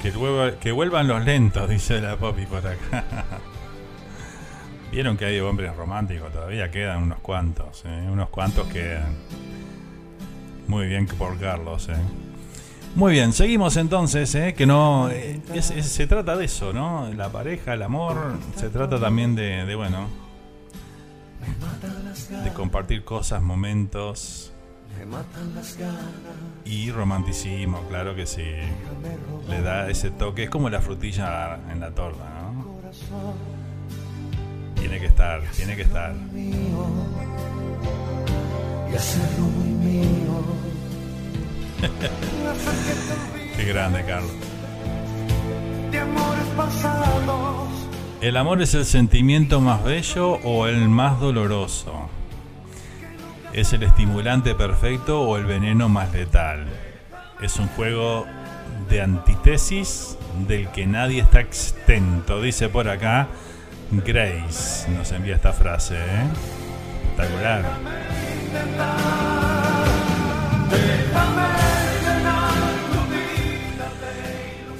Que, 0.00 0.10
vuelva- 0.12 0.58
que 0.58 0.72
vuelvan 0.72 1.06
los 1.06 1.22
lentos, 1.22 1.68
dice 1.68 2.00
la 2.00 2.16
Poppy 2.16 2.46
por 2.46 2.66
acá. 2.66 3.04
Vieron 4.90 5.18
que 5.18 5.26
hay 5.26 5.40
hombres 5.40 5.76
románticos, 5.76 6.32
todavía 6.32 6.70
quedan 6.70 7.02
unos 7.02 7.18
cuantos, 7.18 7.82
¿eh? 7.84 8.08
unos 8.10 8.30
cuantos 8.30 8.66
quedan. 8.68 9.14
Muy 10.68 10.86
bien 10.86 11.06
por 11.06 11.38
Carlos, 11.38 11.90
¿eh? 11.90 11.96
Muy 12.94 13.12
bien, 13.12 13.34
seguimos 13.34 13.76
entonces, 13.76 14.34
¿eh? 14.36 14.54
que 14.54 14.64
no 14.64 15.10
eh, 15.10 15.38
se 15.60 16.06
trata 16.06 16.34
de 16.34 16.46
eso, 16.46 16.72
¿no? 16.72 17.12
La 17.14 17.28
pareja, 17.28 17.74
el 17.74 17.82
amor, 17.82 18.38
se 18.56 18.70
trata 18.70 18.98
también 18.98 19.34
de 19.34 19.74
bueno, 19.74 20.25
de 22.44 22.52
compartir 22.52 23.04
cosas, 23.04 23.42
momentos 23.42 24.52
y 26.64 26.90
romanticismo, 26.90 27.82
claro 27.88 28.14
que 28.14 28.26
sí. 28.26 28.44
Le 29.48 29.62
da 29.62 29.88
ese 29.90 30.10
toque, 30.10 30.44
es 30.44 30.50
como 30.50 30.70
la 30.70 30.80
frutilla 30.80 31.58
en 31.70 31.80
la 31.80 31.90
torta, 31.90 32.24
¿no? 32.42 32.76
Tiene 34.74 35.00
que 35.00 35.06
estar, 35.06 35.42
tiene 35.56 35.76
que 35.76 35.82
estar. 35.82 36.14
Qué 43.56 43.64
grande, 43.64 44.04
Carlos. 44.04 44.32
¿El 48.26 48.36
amor 48.36 48.60
es 48.60 48.74
el 48.74 48.84
sentimiento 48.84 49.60
más 49.60 49.84
bello 49.84 50.40
o 50.42 50.66
el 50.66 50.88
más 50.88 51.20
doloroso? 51.20 52.10
¿Es 53.52 53.72
el 53.72 53.84
estimulante 53.84 54.56
perfecto 54.56 55.20
o 55.20 55.36
el 55.36 55.46
veneno 55.46 55.88
más 55.88 56.12
letal? 56.12 56.66
Es 57.40 57.56
un 57.60 57.68
juego 57.68 58.26
de 58.90 59.00
antítesis 59.00 60.18
del 60.48 60.68
que 60.72 60.88
nadie 60.88 61.22
está 61.22 61.38
extento, 61.38 62.42
dice 62.42 62.68
por 62.68 62.88
acá 62.88 63.28
Grace. 63.92 64.90
Nos 64.90 65.12
envía 65.12 65.36
esta 65.36 65.52
frase, 65.52 65.94
¿eh? 65.94 66.26
Espectacular. 67.12 67.64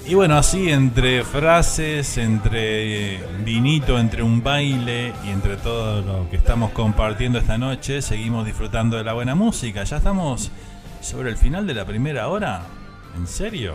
Y 0.08 0.14
bueno, 0.14 0.38
así 0.38 0.70
entre 0.70 1.24
frases, 1.24 2.16
entre 2.16 3.18
vinito, 3.44 3.98
entre 3.98 4.22
un 4.22 4.40
baile 4.40 5.12
y 5.24 5.30
entre 5.30 5.56
todo 5.56 6.00
lo 6.00 6.30
que 6.30 6.36
estamos 6.36 6.70
compartiendo 6.70 7.40
esta 7.40 7.58
noche, 7.58 8.00
seguimos 8.00 8.46
disfrutando 8.46 8.96
de 8.96 9.02
la 9.02 9.14
buena 9.14 9.34
música. 9.34 9.82
Ya 9.82 9.96
estamos 9.96 10.52
sobre 11.00 11.30
el 11.30 11.36
final 11.36 11.66
de 11.66 11.74
la 11.74 11.84
primera 11.84 12.28
hora. 12.28 12.62
¿En 13.16 13.26
serio? 13.26 13.74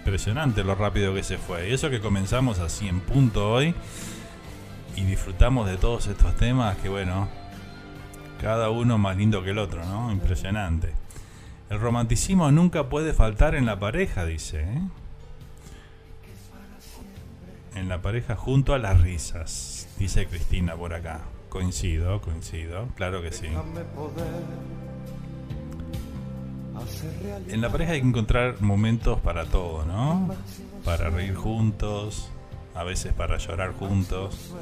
Impresionante 0.00 0.64
lo 0.64 0.74
rápido 0.74 1.14
que 1.14 1.22
se 1.22 1.38
fue. 1.38 1.70
Y 1.70 1.72
eso 1.72 1.88
que 1.88 2.00
comenzamos 2.00 2.58
así 2.58 2.86
en 2.86 3.00
punto 3.00 3.50
hoy 3.50 3.74
y 4.96 5.00
disfrutamos 5.04 5.66
de 5.66 5.78
todos 5.78 6.08
estos 6.08 6.36
temas 6.36 6.76
que 6.76 6.90
bueno, 6.90 7.26
cada 8.38 8.68
uno 8.68 8.98
más 8.98 9.16
lindo 9.16 9.42
que 9.42 9.50
el 9.52 9.58
otro, 9.58 9.82
¿no? 9.86 10.12
Impresionante. 10.12 10.92
El 11.70 11.80
romanticismo 11.80 12.52
nunca 12.52 12.90
puede 12.90 13.14
faltar 13.14 13.54
en 13.54 13.64
la 13.64 13.78
pareja, 13.78 14.26
dice. 14.26 14.60
¿eh? 14.60 14.82
En 17.74 17.88
la 17.88 18.02
pareja 18.02 18.36
junto 18.36 18.74
a 18.74 18.78
las 18.78 19.00
risas, 19.00 19.88
dice 19.98 20.26
Cristina 20.26 20.76
por 20.76 20.94
acá. 20.94 21.20
Coincido, 21.48 22.20
coincido, 22.20 22.88
claro 22.94 23.22
que 23.22 23.32
sí. 23.32 23.46
En 27.48 27.60
la 27.60 27.70
pareja 27.70 27.92
hay 27.92 28.00
que 28.00 28.08
encontrar 28.08 28.60
momentos 28.60 29.20
para 29.20 29.44
todo, 29.46 29.84
¿no? 29.84 30.34
Para 30.84 31.10
reír 31.10 31.34
juntos, 31.34 32.30
a 32.74 32.84
veces 32.84 33.12
para 33.12 33.38
llorar 33.38 33.72
juntos, 33.74 34.54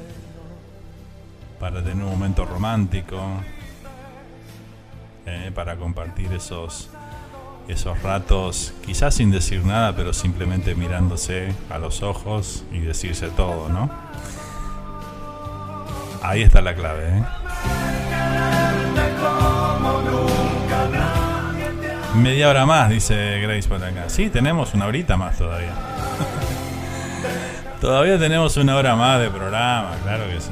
para 1.59 1.83
tener 1.83 2.03
un 2.03 2.11
momento 2.11 2.45
romántico, 2.45 3.21
eh, 5.25 5.51
para 5.53 5.77
compartir 5.77 6.31
esos 6.33 6.89
esos 7.67 8.01
ratos, 8.01 8.73
quizás 8.85 9.15
sin 9.15 9.31
decir 9.31 9.65
nada, 9.65 9.95
pero 9.95 10.13
simplemente 10.13 10.75
mirándose 10.75 11.53
a 11.69 11.77
los 11.77 12.03
ojos 12.03 12.63
y 12.71 12.79
decirse 12.79 13.27
todo, 13.29 13.69
¿no? 13.69 13.89
Ahí 16.21 16.43
está 16.43 16.61
la 16.61 16.75
clave, 16.75 17.17
¿eh? 17.17 17.23
Media 22.15 22.49
hora 22.49 22.65
más, 22.65 22.89
dice 22.89 23.39
Grace 23.39 23.67
por 23.67 23.83
acá. 23.83 24.09
Sí, 24.09 24.29
tenemos 24.29 24.73
una 24.73 24.85
horita 24.85 25.17
más 25.17 25.37
todavía. 25.37 25.73
todavía 27.81 28.19
tenemos 28.19 28.57
una 28.57 28.75
hora 28.75 28.95
más 28.95 29.19
de 29.21 29.29
programa, 29.29 29.91
claro 30.03 30.25
que 30.27 30.41
sí. 30.41 30.51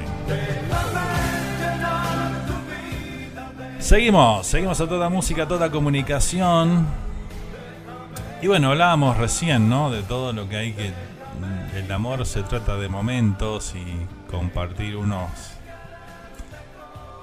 Seguimos, 3.90 4.46
seguimos 4.46 4.80
a 4.82 4.88
toda 4.88 5.10
música, 5.10 5.42
a 5.42 5.48
toda 5.48 5.72
comunicación. 5.72 6.86
Y 8.40 8.46
bueno, 8.46 8.70
hablábamos 8.70 9.18
recién, 9.18 9.68
¿no? 9.68 9.90
De 9.90 10.04
todo 10.04 10.32
lo 10.32 10.48
que 10.48 10.58
hay 10.58 10.74
que... 10.74 10.94
El 11.76 11.92
amor 11.92 12.24
se 12.28 12.44
trata 12.44 12.76
de 12.76 12.88
momentos 12.88 13.74
y 13.74 14.06
compartir 14.30 14.96
unos... 14.96 15.32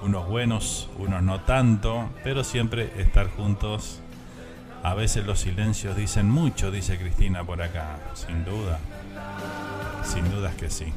Unos 0.01 0.27
buenos, 0.27 0.89
unos 0.97 1.23
no 1.23 1.39
tanto, 1.39 2.09
pero 2.21 2.43
siempre 2.43 2.91
estar 2.97 3.29
juntos. 3.29 4.01
A 4.83 4.93
veces 4.93 5.25
los 5.25 5.39
silencios 5.39 5.95
dicen 5.95 6.29
mucho, 6.29 6.69
dice 6.69 6.97
Cristina 6.97 7.45
por 7.45 7.61
acá, 7.61 7.95
sin 8.13 8.43
duda. 8.43 8.79
Sin 10.03 10.29
dudas 10.29 10.53
que 10.55 10.69
sí. 10.69 10.91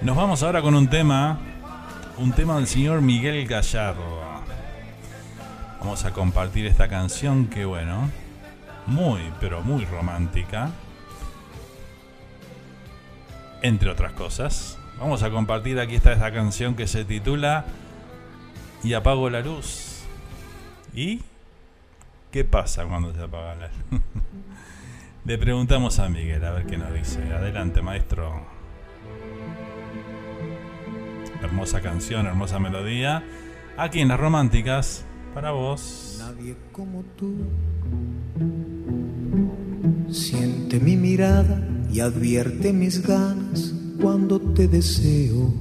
Nos 0.00 0.16
vamos 0.16 0.42
ahora 0.42 0.62
con 0.62 0.74
un 0.74 0.88
tema 0.88 1.38
un 2.18 2.32
tema 2.32 2.56
del 2.56 2.66
señor 2.66 3.02
Miguel 3.02 3.46
Gallardo. 3.46 4.20
Vamos 5.80 6.04
a 6.04 6.12
compartir 6.12 6.66
esta 6.66 6.88
canción 6.88 7.46
que 7.46 7.64
bueno, 7.64 8.10
muy 8.86 9.20
pero 9.40 9.62
muy 9.62 9.84
romántica. 9.84 10.70
Entre 13.62 13.90
otras 13.90 14.12
cosas, 14.12 14.78
vamos 14.98 15.22
a 15.22 15.30
compartir 15.30 15.78
aquí 15.78 15.96
está 15.96 16.12
esta 16.12 16.32
canción 16.32 16.74
que 16.74 16.86
se 16.86 17.04
titula 17.04 17.64
Y 18.82 18.94
apago 18.94 19.28
la 19.28 19.40
luz. 19.40 20.02
¿Y 20.94 21.20
qué 22.30 22.44
pasa 22.44 22.84
cuando 22.84 23.12
se 23.12 23.22
apaga 23.22 23.54
la 23.54 23.68
luz? 23.68 24.00
Le 25.24 25.38
preguntamos 25.38 25.98
a 25.98 26.08
Miguel 26.08 26.44
a 26.44 26.52
ver 26.52 26.66
qué 26.66 26.76
nos 26.76 26.92
dice. 26.94 27.20
Adelante, 27.32 27.82
maestro. 27.82 28.55
Hermosa 31.46 31.80
canción, 31.80 32.26
hermosa 32.26 32.58
melodía. 32.58 33.22
Aquí 33.76 34.00
en 34.00 34.08
las 34.08 34.18
románticas, 34.18 35.04
para 35.32 35.52
vos. 35.52 36.16
Nadie 36.18 36.56
como 36.72 37.04
tú 37.16 37.36
siente 40.10 40.80
mi 40.80 40.96
mirada 40.96 41.62
y 41.92 42.00
advierte 42.00 42.72
mis 42.72 43.00
ganas 43.00 43.72
cuando 44.02 44.40
te 44.40 44.66
deseo. 44.66 45.54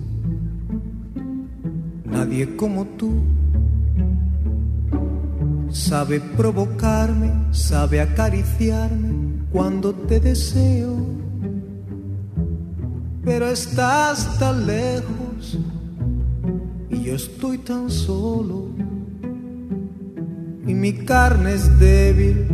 Nadie 2.03 2.55
como 2.55 2.85
tú 2.85 3.21
sabe 5.69 6.19
provocarme, 6.19 7.31
sabe 7.51 8.01
acariciarme 8.01 9.45
cuando 9.51 9.93
te 9.93 10.19
deseo. 10.19 10.97
Pero 13.23 13.47
estás 13.49 14.39
tan 14.39 14.65
lejos 14.65 15.59
yo 17.05 17.13
estoy 17.13 17.59
tan 17.59 17.91
solo 17.91 18.65
y 20.65 20.73
mi 20.73 20.91
carne 21.05 21.53
es 21.53 21.79
débil, 21.79 22.47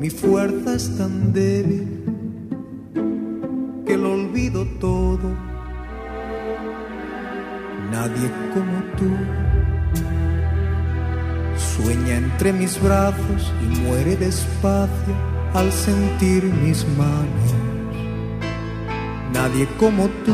mi 0.00 0.08
fuerza 0.08 0.74
es 0.74 0.96
tan 0.96 1.30
débil 1.30 1.86
que 3.86 3.98
lo 3.98 4.14
olvido 4.14 4.64
todo. 4.80 5.28
Nadie 7.92 8.30
como 8.54 8.78
tú 8.96 9.10
sueña 11.58 12.16
entre 12.16 12.54
mis 12.54 12.80
brazos 12.82 13.52
y 13.62 13.80
muere 13.80 14.16
despacio 14.16 15.14
al 15.52 15.70
sentir 15.70 16.44
mis 16.44 16.86
manos. 16.96 17.52
Nadie 19.34 19.68
como 19.78 20.08
tú 20.24 20.32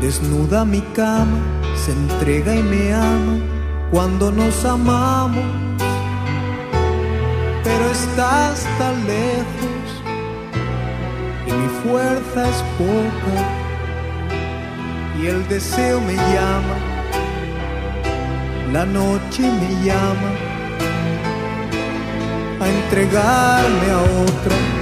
Desnuda 0.00 0.64
mi 0.64 0.80
cama, 0.94 1.40
se 1.74 1.90
entrega 1.90 2.54
y 2.54 2.62
me 2.62 2.94
ama 2.94 3.38
cuando 3.90 4.30
nos 4.30 4.64
amamos. 4.64 5.44
Pero 7.64 7.90
estás 7.90 8.64
tan 8.78 8.94
lejos 9.06 9.86
y 11.48 11.52
mi 11.52 11.68
fuerza 11.82 12.48
es 12.48 12.62
poca 12.78 13.38
y 15.20 15.26
el 15.26 15.46
deseo 15.48 16.00
me 16.00 16.14
llama, 16.14 16.76
la 18.72 18.86
noche 18.86 19.42
me 19.42 19.84
llama 19.84 20.30
a 22.60 22.68
entregarme 22.68 23.90
a 23.90 24.00
otra. 24.22 24.77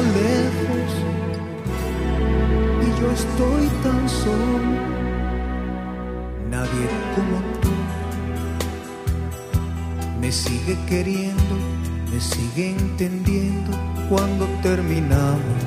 Lejos 0.00 0.90
y 2.82 3.00
yo 3.00 3.10
estoy 3.10 3.66
tan 3.82 4.08
solo. 4.08 4.94
Nadie 6.50 6.86
como 7.14 7.38
tú 7.60 7.70
me 10.20 10.32
sigue 10.32 10.76
queriendo, 10.88 11.54
me 12.12 12.20
sigue 12.20 12.70
entendiendo 12.70 13.70
cuando 14.08 14.46
terminamos. 14.62 15.60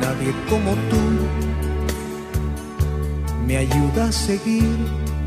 Nadie 0.00 0.32
como 0.48 0.72
tú 0.90 1.02
me 3.46 3.56
ayuda 3.56 4.08
a 4.08 4.12
seguir, 4.12 4.76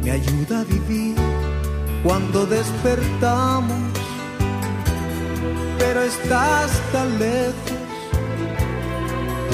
me 0.03 0.11
ayuda 0.11 0.61
a 0.61 0.63
vivir 0.63 1.15
cuando 2.03 2.45
despertamos. 2.45 3.98
Estás 6.05 6.71
tan 6.93 7.19
lejos 7.19 7.53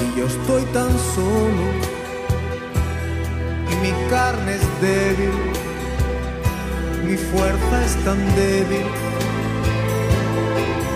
y 0.01 0.19
yo 0.19 0.25
estoy 0.27 0.63
tan 0.73 0.91
solo 1.15 1.65
y 3.71 3.75
mi 3.81 4.09
carne 4.09 4.55
es 4.55 4.81
débil, 4.81 5.33
mi 7.03 7.17
fuerza 7.17 7.85
es 7.85 7.95
tan 8.05 8.19
débil 8.35 8.85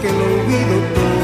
que 0.02 0.10
lo 0.12 0.24
olvido 0.24 0.76
todo. 0.96 1.19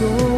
Tan 0.00 0.29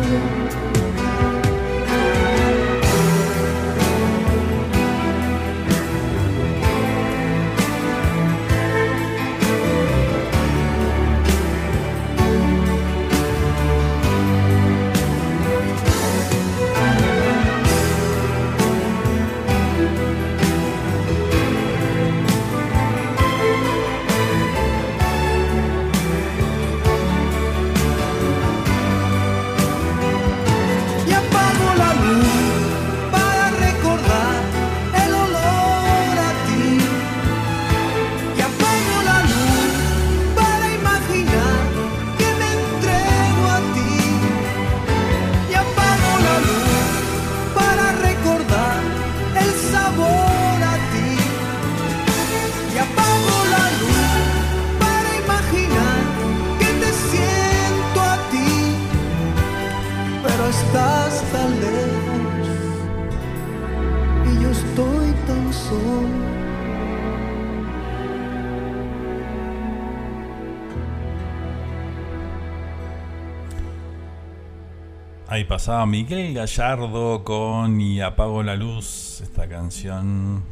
pasaba 75.52 75.84
Miguel 75.84 76.32
Gallardo 76.32 77.24
con 77.24 77.78
Y 77.78 78.00
apago 78.00 78.42
la 78.42 78.56
luz, 78.56 79.20
esta 79.22 79.46
canción 79.46 80.42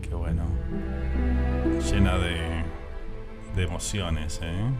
que 0.00 0.14
bueno, 0.14 0.42
llena 1.90 2.16
de, 2.16 2.38
de 3.54 3.62
emociones, 3.62 4.40
¿eh? 4.42 4.70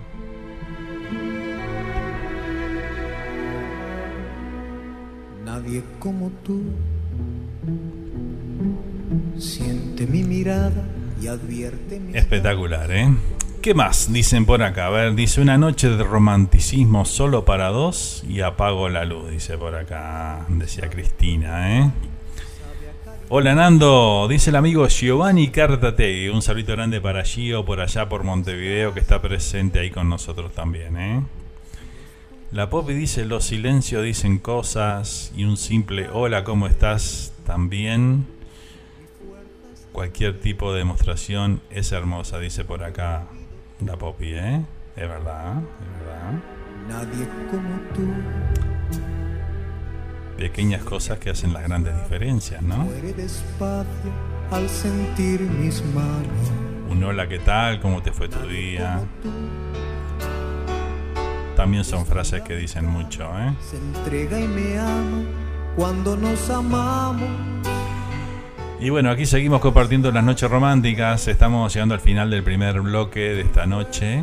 Nadie 5.45 5.84
como 5.99 6.30
tú 6.43 6.62
siente 9.37 10.07
mi 10.07 10.22
mirada 10.22 10.82
y 11.20 11.26
advierte 11.26 12.01
mi 12.01 12.16
Espectacular, 12.16 12.91
¿eh? 12.91 13.14
¿Qué 13.66 13.74
más? 13.74 14.12
Dicen 14.12 14.46
por 14.46 14.62
acá. 14.62 14.86
A 14.86 14.90
ver, 14.90 15.16
dice 15.16 15.40
una 15.40 15.58
noche 15.58 15.88
de 15.88 16.04
romanticismo 16.04 17.04
solo 17.04 17.44
para 17.44 17.70
dos 17.70 18.22
y 18.28 18.40
apago 18.40 18.88
la 18.88 19.04
luz, 19.04 19.28
dice 19.28 19.58
por 19.58 19.74
acá. 19.74 20.46
Decía 20.46 20.88
Cristina, 20.88 21.80
¿eh? 21.80 21.90
Hola 23.28 23.56
Nando, 23.56 24.28
dice 24.30 24.50
el 24.50 24.56
amigo 24.56 24.86
Giovanni 24.86 25.48
Cartategui. 25.48 26.28
Un 26.28 26.42
saludo 26.42 26.74
grande 26.76 27.00
para 27.00 27.24
Gio 27.24 27.64
por 27.64 27.80
allá 27.80 28.08
por 28.08 28.22
Montevideo 28.22 28.94
que 28.94 29.00
está 29.00 29.20
presente 29.20 29.80
ahí 29.80 29.90
con 29.90 30.08
nosotros 30.08 30.52
también, 30.52 30.96
¿eh? 30.96 31.22
La 32.52 32.70
Poppy 32.70 32.94
dice 32.94 33.24
los 33.24 33.46
silencios 33.46 34.04
dicen 34.04 34.38
cosas 34.38 35.32
y 35.36 35.42
un 35.42 35.56
simple 35.56 36.08
hola, 36.12 36.44
¿cómo 36.44 36.68
estás? 36.68 37.32
También 37.44 38.26
cualquier 39.90 40.38
tipo 40.38 40.72
de 40.72 40.78
demostración 40.78 41.60
es 41.70 41.90
hermosa, 41.90 42.38
dice 42.38 42.64
por 42.64 42.84
acá 42.84 43.26
la 43.85 43.97
Poppy, 43.97 44.35
¿eh? 44.35 44.64
Es 44.97 45.09
verdad, 45.09 45.59
es 45.59 46.07
verdad. 46.07 46.33
Nadie 46.89 47.29
como 47.51 47.77
tú 47.95 48.12
Pequeñas 50.37 50.83
cosas 50.85 51.18
que 51.18 51.31
hacen 51.31 51.53
las 51.53 51.62
grandes 51.62 51.97
diferencias, 51.97 52.62
¿no? 52.62 52.77
muere 52.77 53.12
despacio 53.14 54.12
al 54.51 54.68
sentir 54.68 55.41
mis 55.41 55.83
manos. 55.87 56.53
Un 56.91 57.03
hola, 57.03 57.27
¿qué 57.27 57.39
tal? 57.39 57.81
¿Cómo 57.81 58.03
te 58.03 58.12
fue 58.12 58.29
tu 58.29 58.47
día? 58.47 59.01
También 61.57 61.85
son 61.85 62.05
frases 62.05 62.43
que 62.43 62.55
dicen 62.55 62.87
mucho, 62.87 63.24
¿eh? 63.39 63.55
Se 63.61 63.79
entrega 63.79 64.39
y 64.39 64.47
me 64.47 64.79
ama 64.79 65.22
cuando 65.74 66.16
nos 66.16 66.51
amamos. 66.51 67.55
Y 68.79 68.91
bueno, 68.91 69.11
aquí 69.11 69.24
seguimos 69.24 69.62
compartiendo 69.62 70.12
las 70.12 70.22
noches 70.22 70.51
románticas. 70.51 71.29
Estamos 71.29 71.72
llegando 71.72 71.95
al 71.95 72.01
final 72.01 72.31
del 72.31 72.43
primer 72.43 72.83
bloque 72.83 73.20
de 73.20 73.41
esta 73.41 73.64
noche. 73.64 74.22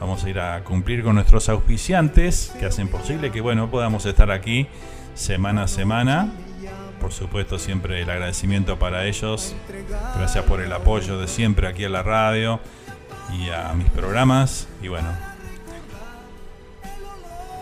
Vamos 0.00 0.24
a 0.24 0.30
ir 0.30 0.40
a 0.40 0.64
cumplir 0.64 1.02
con 1.02 1.16
nuestros 1.16 1.50
auspiciantes 1.50 2.54
que 2.58 2.64
hacen 2.64 2.88
posible 2.88 3.30
que 3.30 3.42
bueno 3.42 3.70
podamos 3.70 4.06
estar 4.06 4.30
aquí 4.30 4.68
semana 5.14 5.64
a 5.64 5.68
semana. 5.68 6.32
Por 6.98 7.12
supuesto, 7.12 7.58
siempre 7.58 8.00
el 8.00 8.08
agradecimiento 8.08 8.78
para 8.78 9.04
ellos. 9.04 9.54
Gracias 10.16 10.44
por 10.44 10.62
el 10.62 10.72
apoyo 10.72 11.18
de 11.18 11.28
siempre 11.28 11.68
aquí 11.68 11.84
a 11.84 11.90
la 11.90 12.02
radio 12.02 12.60
y 13.38 13.50
a 13.50 13.74
mis 13.74 13.90
programas. 13.90 14.66
Y 14.82 14.88
bueno, 14.88 15.10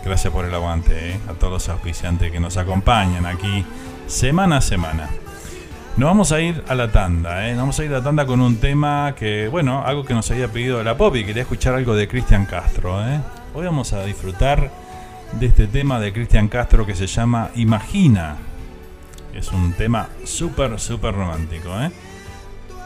gracias 0.05 0.33
por 0.33 0.45
el 0.45 0.55
aguante 0.55 1.11
¿eh? 1.11 1.21
a 1.29 1.33
todos 1.33 1.53
los 1.53 1.69
auspiciantes 1.69 2.31
que 2.31 2.39
nos 2.39 2.57
acompañan 2.57 3.27
aquí 3.27 3.65
semana 4.07 4.59
a 4.59 4.61
semana. 4.61 5.11
Nos 5.97 6.09
vamos 6.09 6.31
a 6.31 6.43
ir 6.43 6.63
a 6.69 6.75
la 6.75 6.93
tanda, 6.93 7.49
¿eh? 7.49 7.53
Nos 7.53 7.61
vamos 7.61 7.81
a 7.81 7.85
ir 7.87 7.91
a 7.91 7.99
la 7.99 8.05
tanda 8.05 8.27
con 8.27 8.43
un 8.43 8.59
tema 8.59 9.15
que, 9.17 9.49
bueno, 9.49 9.83
algo 9.83 10.05
que 10.05 10.13
nos 10.13 10.31
había 10.31 10.49
pedido 10.49 10.85
la 10.85 10.95
pop 10.99 11.17
y 11.17 11.25
quería 11.25 11.41
escuchar 11.41 11.75
algo 11.75 11.95
de 11.95 12.07
Cristian 12.07 12.45
Castro, 12.45 13.03
¿eh? 13.03 13.19
Hoy 13.55 13.65
vamos 13.65 13.95
a 13.95 14.05
disfrutar 14.05 14.71
de 15.33 15.47
este 15.47 15.67
tema 15.67 15.99
de 15.99 16.13
Cristian 16.13 16.49
Castro 16.49 16.85
que 16.85 16.95
se 16.95 17.07
llama 17.07 17.49
Imagina. 17.55 18.37
Es 19.33 19.51
un 19.53 19.73
tema 19.73 20.11
súper, 20.25 20.79
súper 20.79 21.15
romántico, 21.15 21.71
¿eh? 21.81 21.91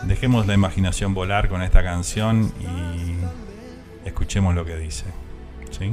Dejemos 0.04 0.46
la 0.46 0.54
imaginación 0.54 1.12
volar 1.12 1.48
con 1.48 1.62
esta 1.62 1.82
canción 1.82 2.52
y 2.60 4.06
escuchemos 4.06 4.54
lo 4.54 4.64
que 4.64 4.76
dice, 4.76 5.06
¿sí? 5.72 5.90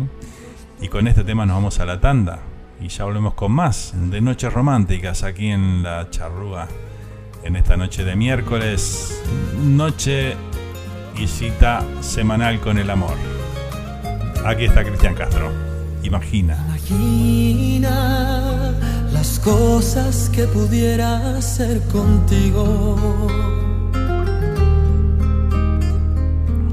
Y 0.82 0.88
con 0.88 1.08
este 1.08 1.24
tema 1.24 1.48
nos 1.48 1.56
vamos 1.56 1.80
a 1.80 1.86
la 1.86 2.00
tanda 2.00 2.42
y 2.80 2.90
ya 2.90 3.06
volvemos 3.06 3.34
con 3.34 3.54
más 3.54 3.96
de 3.96 4.22
Noches 4.22 4.54
Románticas 4.54 5.24
aquí 5.24 5.48
en 5.48 5.82
la 5.82 6.12
Charrúa 6.12 6.68
en 7.48 7.56
esta 7.56 7.78
noche 7.78 8.04
de 8.04 8.16
miércoles, 8.18 9.22
noche 9.64 10.36
y 11.18 11.28
cita 11.28 11.82
semanal 12.02 12.60
con 12.60 12.78
el 12.78 12.90
amor. 12.90 13.16
Aquí 14.46 14.66
está 14.66 14.84
Cristian 14.84 15.16
Castro. 15.16 15.50
Imagina. 16.04 16.58
Imagina 16.90 18.74
las 19.14 19.40
cosas 19.40 20.30
que 20.30 20.44
pudiera 20.44 21.38
hacer 21.38 21.80
contigo. 21.84 22.98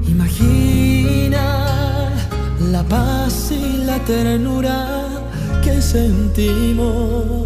Imagina 0.05 1.41
la 2.59 2.83
paz 2.83 3.49
y 3.51 3.77
la 3.85 3.97
ternura 3.99 5.07
que 5.63 5.81
sentimos. 5.81 7.45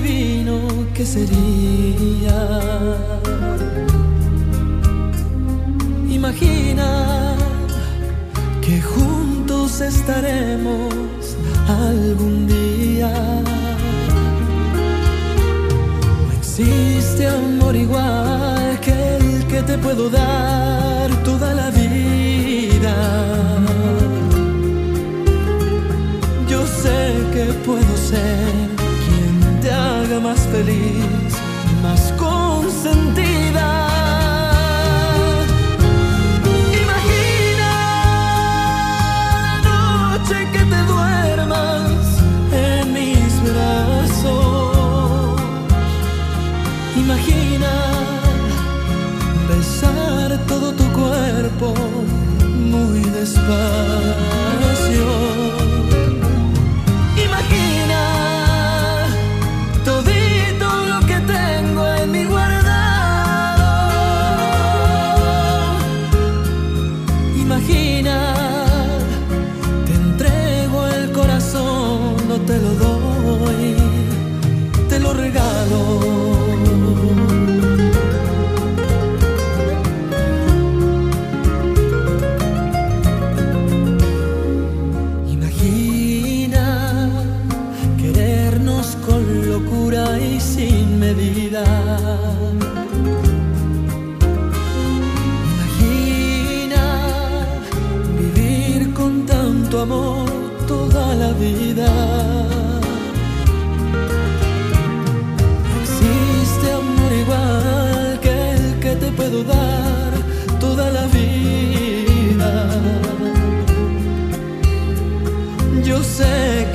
Divino 0.00 0.58
que 0.94 1.04
sería. 1.06 2.38
Imagina 6.18 6.88
que 8.64 8.80
juntos 8.80 9.80
estaremos 9.80 10.94
algún 11.68 12.46
día. 12.46 13.12
No 16.24 16.32
existe 16.40 17.26
amor 17.26 17.74
igual 17.74 18.78
que 18.84 18.94
el 19.16 19.46
que 19.46 19.62
te 19.62 19.78
puedo 19.78 20.10
dar 20.10 21.08
toda 21.28 21.54
la 21.54 21.70
vida. 21.70 22.94
Yo 26.50 26.60
sé 26.82 26.98
que 27.34 27.44
puedo 27.66 27.92
ser 28.10 28.65
más 30.20 30.40
feliz, 30.48 31.34
más 31.82 32.12
consentida. 32.12 33.88
Imagina 36.82 37.72
la 39.36 39.60
noche 39.70 40.36
que 40.52 40.62
te 40.72 40.80
duermas 40.92 41.90
en 42.52 42.92
mis 42.92 43.42
brazos. 43.42 45.40
Imagina 46.96 47.72
besar 49.48 50.38
todo 50.46 50.72
tu 50.72 50.84
cuerpo 50.92 51.74
muy 52.70 53.00
despacio. 53.10 53.46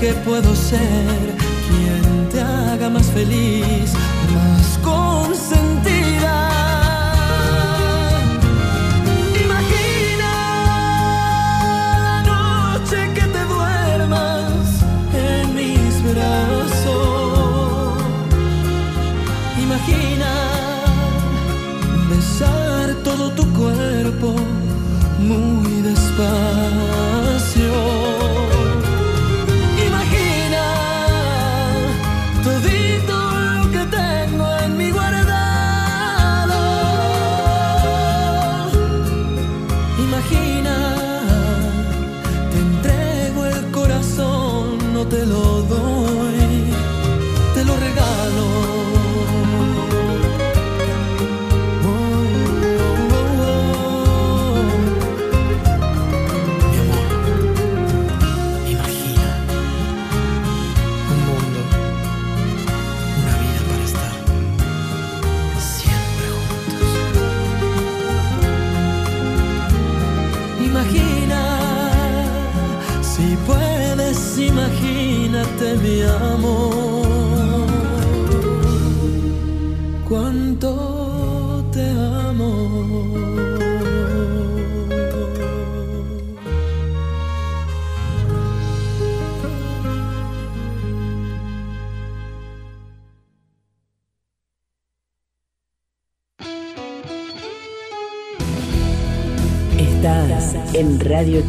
Que 0.02 0.14
puedo 0.26 0.56
ser 0.56 0.80
quien 1.68 2.30
te 2.30 2.42
haga 2.42 2.90
más 2.90 3.06
feliz, 3.12 3.94
más 4.34 4.80
consentida. 4.82 5.71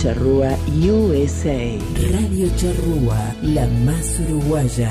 Charrúa 0.03 0.59
USA. 0.83 1.79
Radio 2.11 2.49
Charrúa, 2.57 3.37
la 3.41 3.69
más 3.87 4.19
uruguaya. 4.19 4.91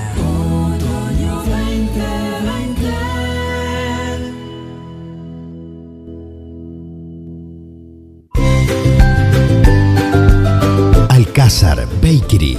Alcázar 11.10 11.86
Bakery, 12.02 12.58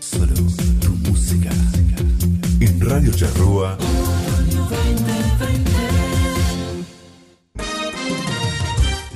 Solo 0.00 0.34
tu 0.80 0.90
música. 1.10 1.50
En 2.60 2.80
Radio 2.80 3.12
Charrúa. 3.12 3.76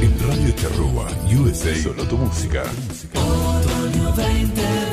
En 0.00 0.18
Radio 0.18 0.52
Charrúa 0.56 1.06
USA. 1.38 1.76
Solo 1.76 2.02
tu 2.08 2.16
música. 2.16 2.64
Otoño 3.14 4.12
2020. 4.16 4.83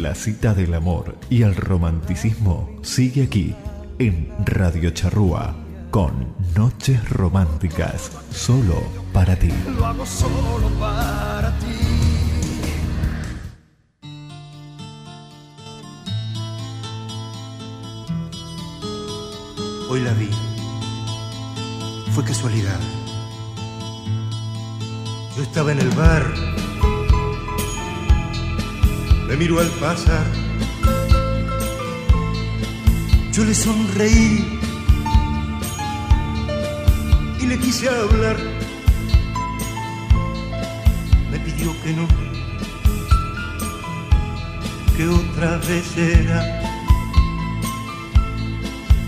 La 0.00 0.14
cita 0.14 0.54
del 0.54 0.72
amor 0.72 1.18
y 1.28 1.42
el 1.42 1.54
romanticismo 1.54 2.70
sigue 2.80 3.24
aquí 3.24 3.54
en 3.98 4.32
Radio 4.46 4.88
Charrúa 4.92 5.54
con 5.90 6.34
Noches 6.56 7.06
Románticas 7.10 8.10
solo 8.30 8.82
para 9.12 9.36
ti. 9.36 9.52
Lo 9.76 9.84
hago 9.84 10.06
solo 10.06 10.70
para 10.80 11.52
ti. 11.58 11.66
Hoy 19.90 20.00
la 20.00 20.14
vi. 20.14 20.30
Fue 22.12 22.24
casualidad. 22.24 22.80
Yo 25.36 25.42
estaba 25.42 25.72
en 25.72 25.80
el 25.80 25.90
bar 25.90 26.59
me 29.30 29.36
miró 29.36 29.60
al 29.60 29.68
pasar. 29.78 30.26
Yo 33.30 33.44
le 33.44 33.54
sonreí 33.54 34.58
y 37.38 37.46
le 37.46 37.56
quise 37.60 37.88
hablar. 37.88 38.36
Me 41.30 41.38
pidió 41.38 41.72
que 41.84 41.92
no, 41.92 42.08
que 44.96 45.08
otra 45.08 45.58
vez 45.58 45.96
era, 45.96 46.62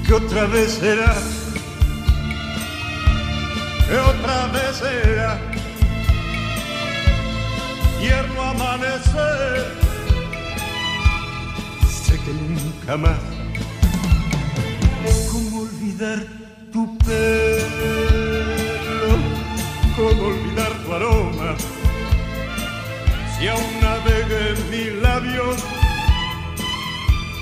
que 0.07 0.15
otra 0.15 0.47
vez 0.47 0.81
era, 0.85 1.15
que 3.89 3.99
otra 3.99 4.47
vez 4.53 4.83
era. 4.83 5.41
Tierno 7.99 8.43
amanecer, 8.43 9.83
sé 12.13 12.19
que 12.25 12.33
nunca 12.33 12.97
más. 12.97 13.21
¿Cómo 15.31 15.61
olvidar 15.63 16.19
tu 16.73 16.99
pelo? 16.99 19.13
¿Cómo 19.97 20.23
olvidar 20.29 20.73
tu 20.85 20.93
aroma? 20.93 21.55
Si 23.33 23.49
aún 23.49 23.73
navega 23.81 24.39
en 24.51 24.71
mis 24.71 24.93
labios 25.03 25.57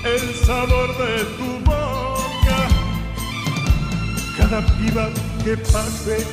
el 0.05 0.35
sabor 0.45 0.89
de 0.97 1.23
tu 1.37 1.49
boca, 1.69 2.59
cada 4.37 4.59
piba 4.77 5.09
que 5.43 5.57
pase 5.57 6.25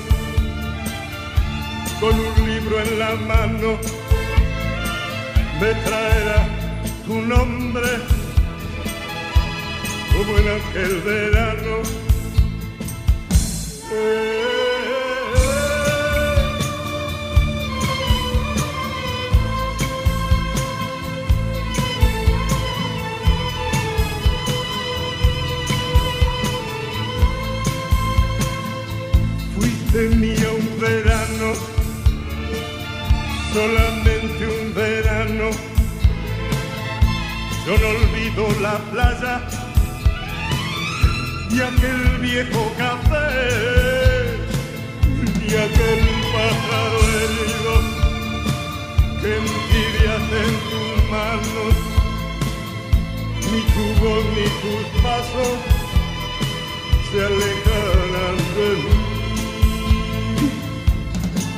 con 2.01 2.15
un 2.15 2.35
libro 2.49 2.81
en 2.81 2.99
la 2.99 3.15
mano 3.17 3.79
me 5.61 5.71
traerá 5.85 6.41
tu 7.05 7.21
nombre 7.21 8.18
como 10.19 10.37
en 10.37 10.49
aquel 10.49 11.01
verano. 11.03 11.83
Pasos 55.19 55.59
se 57.11 57.19
alejarán 57.25 58.37
de 58.57 58.69
mí. 58.83 58.97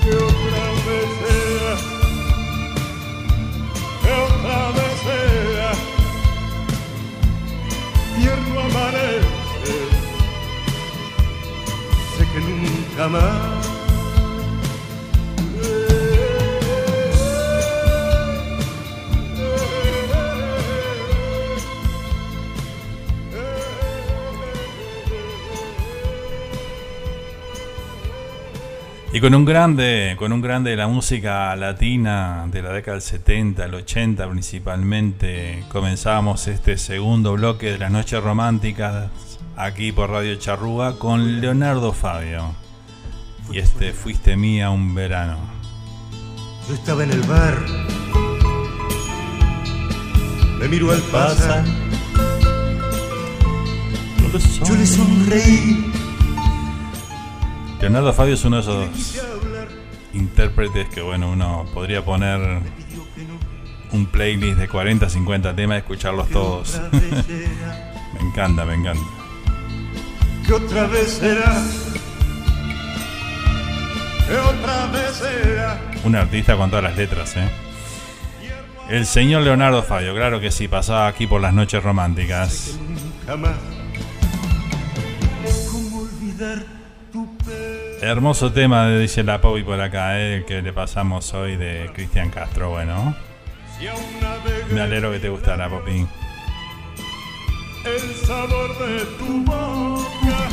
Que 0.02 0.10
otra 0.28 0.64
vez 0.86 1.08
sea 1.20 1.74
que 4.02 4.10
otra 4.28 4.60
vez 4.76 4.94
sea. 5.06 5.72
Tierno 8.16 8.60
amanece 8.60 9.76
sé 12.16 12.22
que 12.32 12.40
nunca 12.40 13.08
más 13.08 13.49
Y 29.12 29.20
con 29.20 29.34
un 29.34 29.44
grande, 29.44 30.14
con 30.16 30.32
un 30.32 30.40
grande 30.40 30.70
de 30.70 30.76
la 30.76 30.86
música 30.86 31.56
latina 31.56 32.46
de 32.48 32.62
la 32.62 32.72
década 32.72 32.94
del 32.94 33.02
70, 33.02 33.64
el 33.64 33.74
80 33.74 34.30
principalmente, 34.30 35.64
comenzamos 35.68 36.46
este 36.46 36.78
segundo 36.78 37.32
bloque 37.32 37.72
de 37.72 37.78
las 37.78 37.90
noches 37.90 38.22
románticas 38.22 39.10
aquí 39.56 39.90
por 39.90 40.10
Radio 40.10 40.36
Charrúa 40.36 40.96
con 40.96 41.40
Leonardo 41.40 41.92
Fabio. 41.92 42.54
Y 43.50 43.58
este 43.58 43.92
Fuiste 43.92 44.36
mía 44.36 44.70
un 44.70 44.94
verano. 44.94 45.38
Yo 46.68 46.74
estaba 46.74 47.02
en 47.02 47.10
el 47.10 47.22
bar, 47.22 47.58
me 50.60 50.68
miró 50.68 50.92
al 50.92 51.00
pasar. 51.02 51.64
Yo 54.68 54.74
le 54.76 54.86
sonreí. 54.86 55.89
Leonardo 57.80 58.12
Fabio 58.12 58.34
es 58.34 58.44
uno 58.44 58.56
de 58.56 58.62
esos 58.62 58.88
intérpretes 60.12 60.88
que, 60.90 61.00
bueno, 61.00 61.30
uno 61.30 61.66
podría 61.72 62.04
poner 62.04 62.60
un 63.92 64.06
playlist 64.06 64.58
de 64.58 64.68
40, 64.68 65.08
50 65.08 65.56
temas 65.56 65.76
y 65.76 65.78
escucharlos 65.78 66.28
todos. 66.28 66.80
me 66.92 68.28
encanta, 68.28 68.64
me 68.66 68.74
encanta. 68.74 69.02
Que 70.46 70.52
otra 70.52 70.86
vez 70.88 71.10
será. 71.12 71.62
Que 74.28 74.36
otra 74.36 74.86
vez 74.88 75.12
será. 75.12 75.80
Un 76.04 76.16
artista 76.16 76.56
con 76.56 76.68
todas 76.68 76.84
las 76.84 76.96
letras, 76.96 77.36
¿eh? 77.36 77.48
El 78.90 79.06
señor 79.06 79.42
Leonardo 79.42 79.82
Fabio, 79.82 80.14
claro 80.14 80.40
que 80.40 80.50
sí, 80.50 80.68
pasaba 80.68 81.06
aquí 81.06 81.26
por 81.26 81.40
las 81.40 81.54
noches 81.54 81.82
románticas. 81.82 82.76
Jamás. 83.26 83.54
¿Cómo 85.70 86.00
olvidar 86.00 86.58
tu 86.58 86.79
Hermoso 88.00 88.52
tema, 88.52 88.88
dice 88.90 89.22
la 89.22 89.40
Pobi 89.40 89.62
por 89.62 89.80
acá, 89.80 90.18
¿eh? 90.18 90.36
el 90.36 90.44
que 90.44 90.62
le 90.62 90.72
pasamos 90.72 91.32
hoy 91.34 91.56
de 91.56 91.90
Cristian 91.94 92.30
Castro. 92.30 92.70
Bueno, 92.70 93.14
me 94.72 94.80
alegro 94.80 95.10
que 95.12 95.18
te 95.18 95.28
gustara, 95.28 95.68
Popi. 95.68 96.06
el 97.84 98.14
sabor 98.26 98.78
de 98.78 99.04
tu 99.18 99.44
boca? 99.44 100.48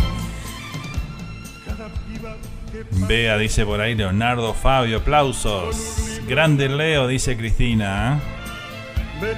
Bea 3.07 3.37
dice 3.37 3.65
por 3.65 3.79
ahí 3.79 3.95
Leonardo 3.95 4.53
Fabio, 4.53 4.97
aplausos. 4.97 6.19
Grande 6.27 6.67
Leo, 6.67 7.07
dice 7.07 7.37
Cristina. 7.37 8.19
¿eh? 9.21 9.33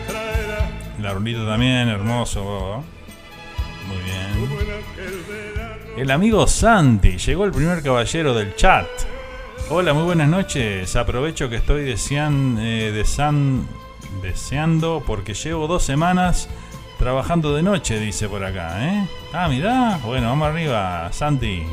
La 1.02 1.14
Rulito 1.14 1.46
también, 1.46 1.88
hermoso. 1.88 2.84
Muy 3.90 3.98
bien. 4.04 4.50
El 5.98 6.12
amigo 6.12 6.48
Santi, 6.48 7.18
llegó 7.18 7.46
el 7.46 7.52
primer 7.52 7.82
caballero 7.84 8.34
del 8.34 8.56
chat. 8.56 8.88
Hola, 9.70 9.94
muy 9.94 10.04
buenas 10.04 10.30
noches. 10.30 10.96
Aprovecho 10.96 11.50
que 11.50 11.58
estoy 11.58 11.90
eh, 11.90 12.92
desean- 12.94 13.66
deseando 14.22 15.04
porque 15.06 15.34
llevo 15.34 15.68
dos 15.68 15.84
semanas 15.84 16.48
trabajando 16.98 17.54
de 17.56 17.64
noche, 17.64 18.00
dice 18.00 18.28
por 18.30 18.44
acá. 18.44 18.86
¿eh? 18.88 19.08
Ah, 19.34 19.48
mirá. 19.50 20.00
Bueno, 20.04 20.30
vamos 20.30 20.48
arriba, 20.48 21.10
Santi. 21.12 21.64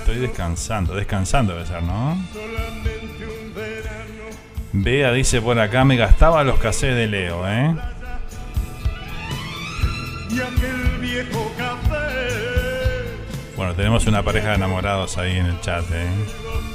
Estoy 0.00 0.16
descansando, 0.18 0.94
descansando 0.94 1.54
debe 1.54 1.66
ser, 1.66 1.82
¿no? 1.82 2.16
Bea 4.72 5.12
dice 5.12 5.40
por 5.40 5.58
acá, 5.58 5.84
me 5.84 5.96
gastaba 5.96 6.44
los 6.44 6.58
cassettes 6.58 6.96
de 6.96 7.06
Leo, 7.06 7.48
¿eh? 7.48 7.74
Y 10.30 10.40
aquel 10.40 10.98
viejo 11.00 11.52
café. 11.56 13.06
Bueno, 13.56 13.74
tenemos 13.74 14.06
una 14.06 14.22
pareja 14.22 14.48
de 14.48 14.54
enamorados 14.56 15.16
ahí 15.18 15.36
en 15.36 15.46
el 15.46 15.60
chat, 15.60 15.84
¿eh? 15.92 16.08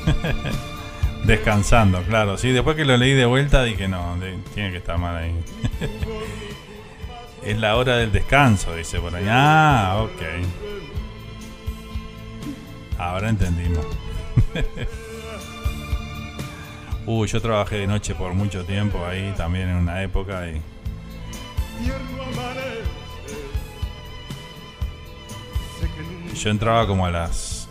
Descansando, 1.25 2.01
claro. 2.03 2.37
Sí, 2.37 2.51
después 2.51 2.75
que 2.75 2.85
lo 2.85 2.97
leí 2.97 3.13
de 3.13 3.25
vuelta 3.25 3.63
dije, 3.63 3.87
no, 3.87 4.17
tiene 4.53 4.71
que 4.71 4.77
estar 4.77 4.97
mal 4.97 5.15
ahí. 5.17 5.33
es 7.43 7.57
la 7.59 7.75
hora 7.75 7.97
del 7.97 8.11
descanso, 8.11 8.75
dice 8.75 8.99
por 8.99 9.15
ahí. 9.15 9.25
Ah, 9.29 10.01
ok. 10.03 10.21
Ahora 12.97 13.29
entendimos. 13.29 13.85
Uy, 17.05 17.27
yo 17.27 17.41
trabajé 17.41 17.77
de 17.77 17.87
noche 17.87 18.15
por 18.15 18.33
mucho 18.33 18.63
tiempo 18.63 19.05
ahí, 19.05 19.33
también 19.35 19.69
en 19.69 19.75
una 19.75 20.03
época 20.03 20.47
y 20.47 20.61
Yo 26.35 26.49
entraba 26.49 26.87
como 26.87 27.05
a 27.05 27.11
las, 27.11 27.67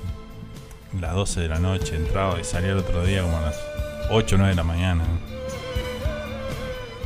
las 1.01 1.15
12 1.15 1.41
de 1.41 1.49
la 1.49 1.59
noche, 1.59 1.97
entraba 1.97 2.41
y 2.41 2.45
salía 2.45 2.71
el 2.71 2.79
otro 2.79 3.05
día 3.05 3.23
como 3.23 3.37
a 3.37 3.43
las 3.43 3.57
8 4.11 4.35
o 4.35 4.39
9 4.39 4.51
de 4.51 4.57
la 4.57 4.65
mañana. 4.65 5.05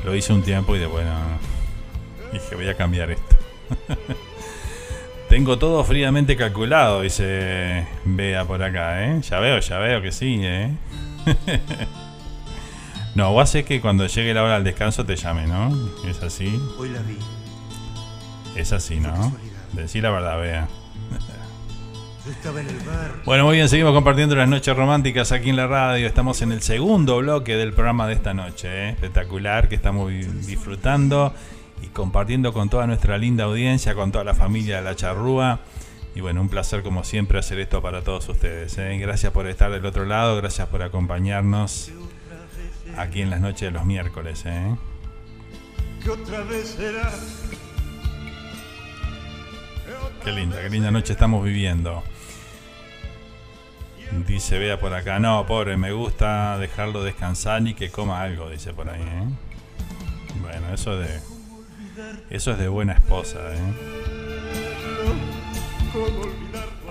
Lo 0.04 0.14
hice 0.14 0.32
un 0.32 0.42
tiempo 0.42 0.76
y 0.76 0.78
de 0.78 0.86
bueno, 0.86 1.12
dije 2.32 2.54
voy 2.54 2.68
a 2.68 2.74
cambiar 2.74 3.10
esto. 3.10 3.36
Tengo 5.28 5.58
todo 5.58 5.82
fríamente 5.84 6.36
calculado, 6.36 7.00
dice 7.00 7.86
Bea 8.04 8.44
por 8.44 8.62
acá, 8.62 9.04
¿eh? 9.04 9.20
Ya 9.22 9.40
veo, 9.40 9.58
ya 9.58 9.78
veo 9.78 10.02
que 10.02 10.12
sí, 10.12 10.38
¿eh? 10.42 10.70
no, 13.14 13.32
vos 13.32 13.42
haces 13.42 13.64
que 13.64 13.80
cuando 13.80 14.06
llegue 14.06 14.34
la 14.34 14.42
hora 14.42 14.54
del 14.54 14.64
descanso 14.64 15.04
te 15.06 15.16
llame, 15.16 15.46
¿no? 15.46 15.72
¿Es 16.06 16.22
así? 16.22 16.60
Hoy 16.78 16.90
la 16.90 17.00
vi. 17.00 17.18
Es 18.54 18.72
así, 18.72 19.00
¿no? 19.00 19.34
Decí 19.72 20.00
la 20.00 20.10
verdad, 20.10 20.40
Bea. 20.40 20.68
Bueno, 23.26 23.44
muy 23.44 23.56
bien, 23.56 23.68
seguimos 23.68 23.92
compartiendo 23.92 24.34
las 24.34 24.48
noches 24.48 24.74
románticas 24.74 25.30
aquí 25.30 25.50
en 25.50 25.56
la 25.56 25.66
radio. 25.66 26.06
Estamos 26.06 26.40
en 26.40 26.52
el 26.52 26.62
segundo 26.62 27.18
bloque 27.18 27.54
del 27.56 27.74
programa 27.74 28.06
de 28.06 28.14
esta 28.14 28.32
noche. 28.32 28.68
¿eh? 28.68 28.90
Espectacular, 28.90 29.68
que 29.68 29.74
estamos 29.74 30.10
disfrutando 30.46 31.34
y 31.82 31.88
compartiendo 31.88 32.54
con 32.54 32.70
toda 32.70 32.86
nuestra 32.86 33.18
linda 33.18 33.44
audiencia, 33.44 33.94
con 33.94 34.10
toda 34.10 34.24
la 34.24 34.34
familia 34.34 34.76
de 34.76 34.82
la 34.82 34.96
charrúa. 34.96 35.60
Y 36.14 36.20
bueno, 36.20 36.40
un 36.40 36.48
placer 36.48 36.82
como 36.82 37.04
siempre 37.04 37.38
hacer 37.38 37.58
esto 37.58 37.82
para 37.82 38.02
todos 38.02 38.26
ustedes. 38.28 38.78
¿eh? 38.78 38.96
Gracias 38.98 39.32
por 39.32 39.46
estar 39.46 39.70
del 39.70 39.84
otro 39.84 40.06
lado, 40.06 40.36
gracias 40.36 40.68
por 40.68 40.82
acompañarnos 40.82 41.90
aquí 42.96 43.20
en 43.20 43.30
las 43.30 43.40
noches 43.40 43.60
de 43.62 43.70
los 43.70 43.84
miércoles. 43.84 44.44
¿eh? 44.46 44.76
Que 46.02 46.10
otra 46.10 46.40
vez 46.42 46.76
será. 46.78 47.10
Qué 50.24 50.32
linda, 50.32 50.56
qué 50.62 50.70
linda 50.70 50.90
noche 50.90 51.12
estamos 51.12 51.44
viviendo. 51.44 52.02
Dice 54.26 54.58
Bea 54.58 54.80
por 54.80 54.94
acá, 54.94 55.18
no, 55.18 55.44
pobre, 55.46 55.76
me 55.76 55.92
gusta 55.92 56.56
dejarlo 56.56 57.04
descansar 57.04 57.66
y 57.66 57.74
que 57.74 57.90
coma 57.90 58.22
algo, 58.22 58.48
dice 58.48 58.72
por 58.72 58.88
ahí, 58.88 59.02
¿eh? 59.02 59.24
Bueno, 60.40 60.72
eso 60.72 60.98
es 61.02 61.08
de. 61.08 61.20
Eso 62.30 62.52
es 62.52 62.58
de 62.58 62.68
buena 62.68 62.94
esposa, 62.94 63.38
¿eh? 63.52 63.58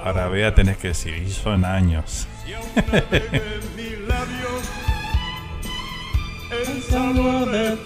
Ahora 0.04 0.28
Bea 0.28 0.54
tenés 0.54 0.78
que 0.78 0.90
decir, 0.90 1.28
son 1.32 1.66
años. 1.66 2.28
El. 6.52 7.80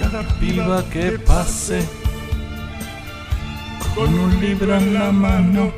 Cada 0.00 0.22
piba 0.40 0.88
que 0.88 1.18
pase 1.18 2.07
con 3.94 4.18
un 4.18 4.40
libro 4.40 4.76
en 4.76 4.94
la 4.94 5.12
mano. 5.12 5.72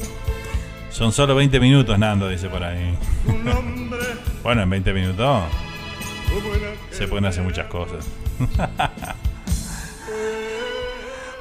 Son 0.90 1.12
solo 1.12 1.34
20 1.34 1.60
minutos, 1.60 1.98
Nando, 1.98 2.28
dice 2.28 2.48
por 2.48 2.62
ahí. 2.62 2.94
bueno, 4.42 4.62
en 4.62 4.70
20 4.70 4.92
minutos 4.92 5.44
se 6.90 7.08
pueden 7.08 7.26
hacer 7.26 7.42
muchas 7.42 7.66
cosas. 7.66 8.06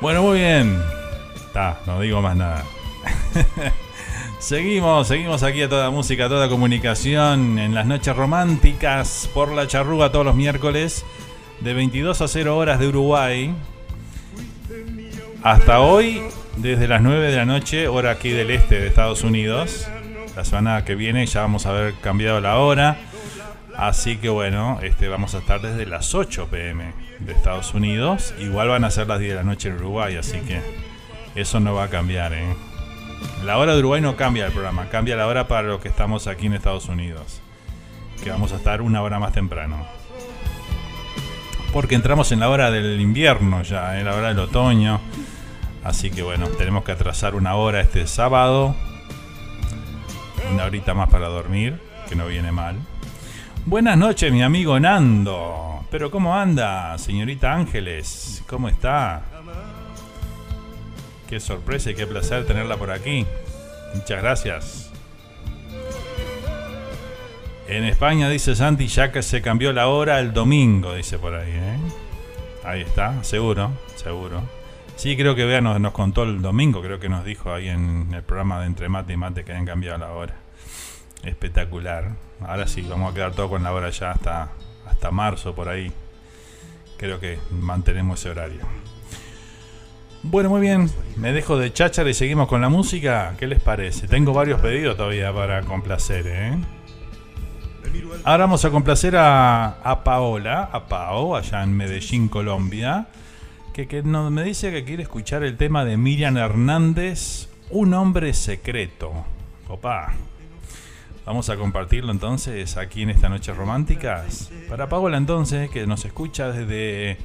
bueno, 0.01 0.23
muy 0.23 0.39
bien. 0.39 0.81
Está, 1.35 1.79
no 1.85 1.99
digo 1.99 2.21
más 2.21 2.35
nada. 2.35 2.63
seguimos, 4.39 5.07
seguimos 5.07 5.43
aquí 5.43 5.61
a 5.63 5.69
toda 5.69 5.89
música, 5.89 6.25
a 6.25 6.29
toda 6.29 6.49
comunicación 6.49 7.59
en 7.59 7.73
las 7.73 7.85
noches 7.85 8.15
románticas 8.15 9.29
por 9.33 9.51
la 9.51 9.67
charrúa 9.67 10.11
todos 10.11 10.25
los 10.25 10.35
miércoles 10.35 11.05
de 11.59 11.73
22 11.73 12.21
a 12.21 12.27
0 12.27 12.57
horas 12.57 12.79
de 12.79 12.87
Uruguay. 12.87 13.53
Hasta 15.41 15.79
hoy, 15.79 16.21
desde 16.57 16.89
las 16.89 17.01
9 17.01 17.31
de 17.31 17.37
la 17.37 17.45
noche, 17.45 17.87
hora 17.87 18.11
aquí 18.11 18.29
del 18.29 18.51
este 18.51 18.77
de 18.77 18.87
Estados 18.87 19.23
Unidos. 19.23 19.87
La 20.35 20.43
semana 20.43 20.83
que 20.83 20.95
viene 20.95 21.25
ya 21.25 21.41
vamos 21.41 21.65
a 21.65 21.69
haber 21.69 21.93
cambiado 21.95 22.41
la 22.41 22.57
hora. 22.57 22.97
Así 23.77 24.17
que 24.17 24.27
bueno, 24.27 24.79
este, 24.81 25.07
vamos 25.07 25.35
a 25.35 25.37
estar 25.37 25.61
desde 25.61 25.85
las 25.85 26.13
8 26.13 26.49
pm 26.51 26.91
de 27.19 27.31
Estados 27.31 27.73
Unidos. 27.73 28.33
Igual 28.37 28.67
van 28.67 28.83
a 28.83 28.91
ser 28.91 29.07
las 29.07 29.19
10 29.19 29.31
de 29.31 29.35
la 29.37 29.43
noche 29.45 29.69
en 29.69 29.75
Uruguay, 29.75 30.17
así 30.17 30.39
que 30.39 30.59
eso 31.35 31.61
no 31.61 31.73
va 31.73 31.85
a 31.85 31.89
cambiar. 31.89 32.33
¿eh? 32.33 32.53
La 33.45 33.57
hora 33.59 33.73
de 33.73 33.79
Uruguay 33.79 34.01
no 34.01 34.17
cambia 34.17 34.45
el 34.45 34.51
programa, 34.51 34.89
cambia 34.89 35.15
la 35.15 35.25
hora 35.25 35.47
para 35.47 35.69
los 35.69 35.79
que 35.79 35.87
estamos 35.87 36.27
aquí 36.27 36.47
en 36.47 36.53
Estados 36.55 36.89
Unidos. 36.89 37.39
Que 38.21 38.29
vamos 38.29 38.51
a 38.51 38.57
estar 38.57 38.81
una 38.81 39.01
hora 39.01 39.19
más 39.19 39.31
temprano. 39.31 39.87
Porque 41.71 41.95
entramos 41.95 42.31
en 42.33 42.41
la 42.41 42.49
hora 42.49 42.71
del 42.71 42.99
invierno 42.99 43.61
ya, 43.61 43.97
en 43.97 44.05
la 44.05 44.15
hora 44.15 44.29
del 44.29 44.39
otoño. 44.39 44.99
Así 45.83 46.11
que 46.11 46.21
bueno, 46.21 46.47
tenemos 46.49 46.83
que 46.83 46.91
atrasar 46.91 47.35
una 47.35 47.55
hora 47.55 47.81
este 47.81 48.05
sábado. 48.07 48.75
Una 50.51 50.65
horita 50.65 50.93
más 50.93 51.09
para 51.09 51.27
dormir, 51.27 51.79
que 52.07 52.15
no 52.15 52.27
viene 52.27 52.51
mal. 52.51 52.75
Buenas 53.65 53.97
noches, 53.97 54.31
mi 54.31 54.41
amigo 54.41 54.79
Nando. 54.79 55.85
Pero 55.91 56.11
¿cómo 56.11 56.35
anda, 56.35 56.97
señorita 56.97 57.53
Ángeles? 57.53 58.43
¿Cómo 58.47 58.67
está? 58.67 59.23
Qué 61.27 61.39
sorpresa 61.39 61.91
y 61.91 61.95
qué 61.95 62.07
placer 62.07 62.45
tenerla 62.45 62.77
por 62.77 62.91
aquí. 62.91 63.25
Muchas 63.93 64.21
gracias. 64.21 64.91
En 67.67 67.83
España, 67.83 68.29
dice 68.29 68.55
Santi, 68.55 68.87
ya 68.87 69.11
que 69.11 69.21
se 69.21 69.43
cambió 69.43 69.71
la 69.71 69.87
hora 69.87 70.19
el 70.19 70.33
domingo, 70.33 70.95
dice 70.95 71.19
por 71.19 71.35
ahí. 71.35 71.51
¿eh? 71.51 71.77
Ahí 72.63 72.81
está, 72.81 73.23
seguro, 73.23 73.71
seguro. 73.95 74.58
Sí, 74.99 75.15
creo 75.15 75.33
que 75.33 75.45
Bea 75.45 75.61
nos, 75.61 75.93
contó 75.93 76.23
el 76.23 76.41
domingo, 76.41 76.81
creo 76.81 76.99
que 76.99 77.07
nos 77.07 77.23
dijo 77.23 77.53
ahí 77.53 77.69
en 77.69 78.13
el 78.13 78.21
programa 78.21 78.59
de 78.59 78.65
Entre 78.65 78.89
Mate 78.89 79.13
y 79.13 79.15
Mate 79.15 79.45
que 79.45 79.53
habían 79.53 79.65
cambiado 79.65 79.97
la 79.97 80.11
hora. 80.11 80.35
Espectacular. 81.23 82.09
Ahora 82.45 82.67
sí, 82.67 82.81
vamos 82.81 83.09
a 83.09 83.15
quedar 83.15 83.31
todo 83.31 83.47
con 83.47 83.63
la 83.63 83.71
hora 83.71 83.91
ya 83.91 84.11
hasta, 84.11 84.49
hasta 84.85 85.09
marzo 85.09 85.55
por 85.55 85.69
ahí. 85.69 85.89
Creo 86.97 87.17
que 87.17 87.39
mantenemos 87.49 88.19
ese 88.19 88.31
horario. 88.31 88.59
Bueno, 90.21 90.49
muy 90.49 90.59
bien. 90.59 90.91
Me 91.15 91.31
dejo 91.31 91.57
de 91.57 91.71
cháchara 91.71 92.09
y 92.09 92.13
seguimos 92.13 92.49
con 92.49 92.59
la 92.59 92.67
música. 92.67 93.35
¿Qué 93.39 93.47
les 93.47 93.61
parece? 93.61 94.05
Tengo 94.05 94.33
varios 94.33 94.59
pedidos 94.59 94.97
todavía 94.97 95.33
para 95.33 95.61
complacer, 95.61 96.25
¿eh? 96.27 96.57
Ahora 98.25 98.43
vamos 98.43 98.65
a 98.65 98.69
complacer 98.69 99.15
a, 99.15 99.79
a 99.81 100.03
Paola, 100.03 100.69
a 100.73 100.89
Pao, 100.89 101.37
allá 101.37 101.63
en 101.63 101.71
Medellín, 101.71 102.27
Colombia, 102.27 103.07
que, 103.87 104.03
me 104.03 104.43
dice 104.43 104.71
que 104.71 104.83
quiere 104.83 105.03
escuchar 105.03 105.43
el 105.43 105.55
tema 105.57 105.85
de 105.85 105.97
Miriam 105.97 106.37
Hernández, 106.37 107.47
Un 107.69 107.93
hombre 107.93 108.33
secreto. 108.33 109.11
Opa. 109.67 110.13
Vamos 111.25 111.49
a 111.49 111.57
compartirlo 111.57 112.11
entonces 112.11 112.77
aquí 112.77 113.03
en 113.03 113.11
esta 113.11 113.29
noche 113.29 113.53
románticas. 113.53 114.49
Para 114.67 114.89
Paola 114.89 115.17
entonces, 115.17 115.69
que 115.69 115.85
nos 115.85 116.03
escucha 116.03 116.51
desde 116.51 117.17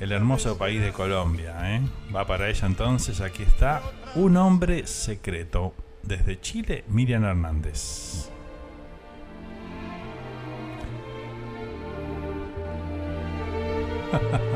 el 0.00 0.10
hermoso 0.12 0.58
país 0.58 0.80
de 0.82 0.92
Colombia. 0.92 1.76
¿eh? 1.76 1.80
Va 2.14 2.26
para 2.26 2.48
ella 2.48 2.66
entonces, 2.66 3.20
aquí 3.20 3.44
está 3.44 3.82
Un 4.16 4.36
hombre 4.36 4.86
secreto. 4.86 5.74
Desde 6.02 6.40
Chile, 6.40 6.84
Miriam 6.88 7.24
Hernández. 7.24 8.28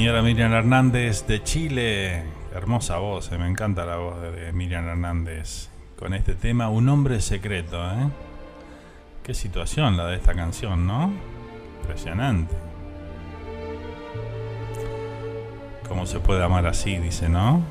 señora 0.00 0.22
Miriam 0.22 0.50
Hernández 0.54 1.26
de 1.26 1.42
Chile. 1.42 2.22
Hermosa 2.54 2.96
voz, 2.96 3.30
eh, 3.32 3.36
me 3.36 3.46
encanta 3.46 3.84
la 3.84 3.96
voz 3.96 4.18
de, 4.22 4.50
Miriam 4.50 4.88
Hernández 4.88 5.68
con 5.98 6.14
este 6.14 6.34
tema, 6.34 6.70
Un 6.70 6.88
hombre 6.88 7.20
secreto. 7.20 7.76
¿eh? 7.84 8.08
Qué 9.22 9.34
situación 9.34 9.98
la 9.98 10.06
de 10.06 10.16
esta 10.16 10.32
canción, 10.32 10.86
¿no? 10.86 11.12
Impresionante. 11.82 12.54
¿Cómo 15.86 16.06
se 16.06 16.18
puede 16.18 16.42
amar 16.42 16.66
así? 16.66 16.96
Dice, 16.96 17.28
¿no? 17.28 17.62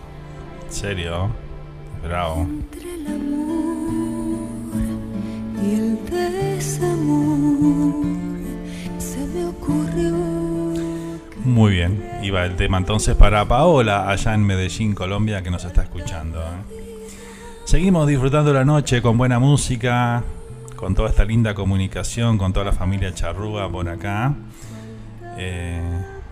En 0.68 0.72
serio. 0.72 1.32
Bravo. 2.04 2.48
El 12.46 12.56
tema 12.56 12.78
entonces 12.78 13.16
para 13.16 13.46
Paola 13.46 14.10
allá 14.10 14.34
en 14.34 14.46
Medellín, 14.46 14.94
Colombia, 14.94 15.42
que 15.42 15.52
nos 15.52 15.66
está 15.66 15.84
escuchando. 15.84 16.40
¿eh? 16.40 17.06
Seguimos 17.66 18.08
disfrutando 18.08 18.54
la 18.54 18.66
noche 18.66 19.02
con 19.02 19.18
buena 19.18 19.40
música, 19.40 20.24
con 20.76 20.96
toda 20.96 21.10
esta 21.10 21.26
linda 21.26 21.54
comunicación, 21.54 22.38
con 22.38 22.52
toda 22.54 22.66
la 22.66 22.72
familia 22.72 23.14
Charrúa 23.14 23.70
por 23.70 23.88
acá. 23.88 24.34
Eh, 25.38 25.82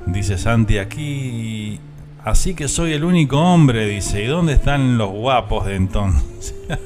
dice 0.05 0.37
Santi 0.37 0.79
aquí, 0.79 1.79
así 2.23 2.55
que 2.55 2.67
soy 2.67 2.93
el 2.93 3.03
único 3.03 3.39
hombre, 3.39 3.85
dice, 3.85 4.23
¿y 4.23 4.27
dónde 4.27 4.53
están 4.53 4.97
los 4.97 5.11
guapos 5.11 5.65
de 5.65 5.75
entonces? 5.75 6.55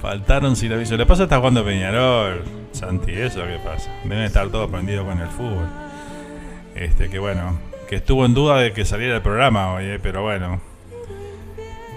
Faltaron 0.00 0.54
sin 0.54 0.72
aviso. 0.72 0.96
Le 0.96 1.06
pasa 1.06 1.24
está 1.24 1.38
jugando 1.38 1.64
Peñarol, 1.64 2.44
Santi, 2.72 3.12
eso 3.12 3.40
qué 3.46 3.58
pasa. 3.64 3.90
Deben 4.04 4.24
estar 4.24 4.48
todos 4.48 4.70
prendidos 4.70 5.06
con 5.06 5.18
el 5.18 5.28
fútbol. 5.28 5.83
Este, 6.74 7.08
que 7.08 7.18
bueno, 7.18 7.58
que 7.88 7.96
estuvo 7.96 8.24
en 8.26 8.34
duda 8.34 8.56
de 8.58 8.72
que 8.72 8.84
saliera 8.84 9.16
el 9.16 9.22
programa 9.22 9.72
hoy, 9.74 9.84
eh, 9.84 9.98
pero 10.02 10.22
bueno, 10.22 10.60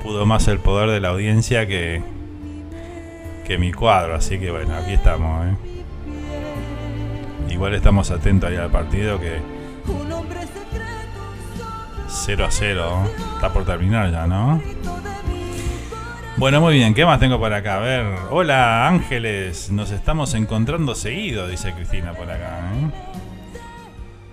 pudo 0.03 0.25
más 0.25 0.47
el 0.47 0.59
poder 0.59 0.89
de 0.89 0.99
la 0.99 1.09
audiencia 1.09 1.65
que, 1.67 2.01
que 3.45 3.57
mi 3.57 3.73
cuadro, 3.73 4.15
así 4.15 4.37
que 4.39 4.51
bueno, 4.51 4.75
aquí 4.75 4.93
estamos. 4.93 5.47
eh. 5.47 5.55
Igual 7.49 7.73
estamos 7.73 8.11
atentos 8.11 8.49
ahí 8.49 8.57
al 8.57 8.69
partido 8.69 9.19
que 9.19 9.37
0 12.07 12.45
a 12.45 12.51
0, 12.51 13.11
está 13.35 13.53
por 13.53 13.65
terminar 13.65 14.11
ya, 14.11 14.27
¿no? 14.27 14.61
Bueno, 16.37 16.61
muy 16.61 16.75
bien, 16.75 16.93
¿qué 16.93 17.03
más 17.03 17.19
tengo 17.19 17.39
por 17.39 17.51
acá? 17.51 17.77
A 17.77 17.79
ver, 17.79 18.05
hola 18.29 18.87
Ángeles, 18.87 19.71
nos 19.71 19.89
estamos 19.89 20.35
encontrando 20.35 20.93
seguido, 20.93 21.47
dice 21.47 21.73
Cristina 21.73 22.13
por 22.13 22.29
acá. 22.29 22.59
¿eh? 22.75 23.06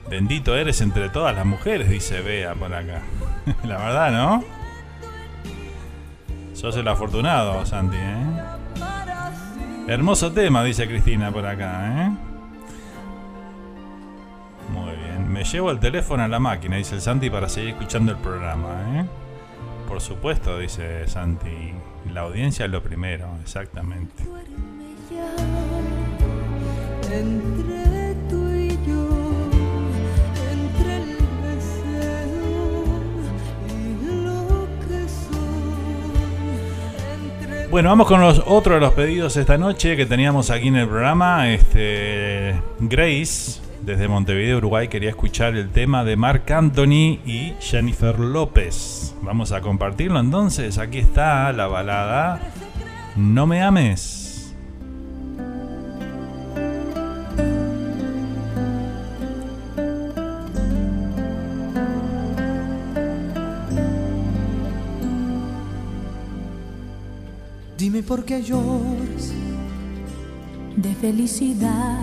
Bendito 0.09 0.55
eres 0.57 0.81
entre 0.81 1.09
todas 1.09 1.35
las 1.35 1.47
mujeres, 1.47 1.89
dice 1.89 2.21
Bea 2.21 2.55
por 2.55 2.73
acá. 2.75 3.03
La 3.65 3.79
verdad, 3.79 4.13
¿no? 4.13 4.45
Sos 6.53 6.77
el 6.77 6.87
afortunado, 6.87 7.65
Santi, 7.67 7.97
¿eh? 7.97 8.25
Hermoso 9.87 10.33
tema, 10.33 10.65
dice 10.65 10.87
Cristina 10.87 11.31
por 11.31 11.45
acá, 11.45 12.07
¿eh? 12.07 12.11
Muy 14.73 14.97
bien. 14.97 15.31
Me 15.31 15.45
llevo 15.45 15.71
el 15.71 15.79
teléfono 15.79 16.23
a 16.23 16.29
la 16.29 16.39
máquina, 16.39 16.77
dice 16.77 16.95
el 16.95 17.01
Santi, 17.01 17.29
para 17.29 17.49
seguir 17.49 17.71
escuchando 17.71 18.13
el 18.13 18.19
programa, 18.19 18.69
¿eh? 18.95 19.05
Por 19.89 20.01
supuesto, 20.01 20.59
dice 20.59 21.07
Santi. 21.07 21.75
La 22.13 22.23
audiencia 22.23 22.67
es 22.67 22.71
lo 22.71 22.83
primero, 22.83 23.29
exactamente. 23.43 24.25
entre 27.11 27.94
Bueno, 37.75 37.89
vamos 37.89 38.07
con 38.07 38.21
los 38.21 38.41
otro 38.47 38.75
de 38.75 38.81
los 38.81 38.93
pedidos 38.93 39.37
esta 39.37 39.59
noche 39.59 39.97
que 39.97 40.07
teníamos 40.07 40.51
aquí 40.51 40.69
en 40.69 40.77
el 40.77 40.87
programa. 40.87 41.51
Este 41.51 42.55
Grace, 42.79 43.61
desde 43.83 44.07
Montevideo, 44.07 44.59
Uruguay, 44.59 44.87
quería 44.87 45.11
escuchar 45.11 45.57
el 45.57 45.71
tema 45.71 46.05
de 46.05 46.15
Marc 46.15 46.49
Anthony 46.53 47.19
y 47.27 47.53
Jennifer 47.59 48.17
López. 48.21 49.17
Vamos 49.23 49.51
a 49.51 49.61
compartirlo 49.61 50.21
entonces. 50.21 50.79
Aquí 50.79 50.99
está 50.99 51.53
la 51.53 51.67
balada 51.67 52.53
No 53.17 53.45
me 53.45 53.61
ames. 53.61 54.24
Dime 68.25 68.39
por 68.39 68.43
qué 68.43 68.43
lloras 68.43 69.33
de 70.77 70.95
felicidad 70.95 71.99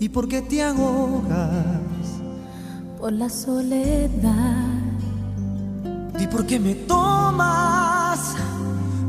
y 0.00 0.08
por 0.08 0.26
qué 0.26 0.40
te 0.40 0.62
ahogas. 0.62 1.80
por 2.98 3.12
la 3.12 3.28
soledad. 3.28 4.80
Di 6.18 6.26
por 6.28 6.46
qué 6.46 6.58
me 6.58 6.74
tomas 6.74 8.34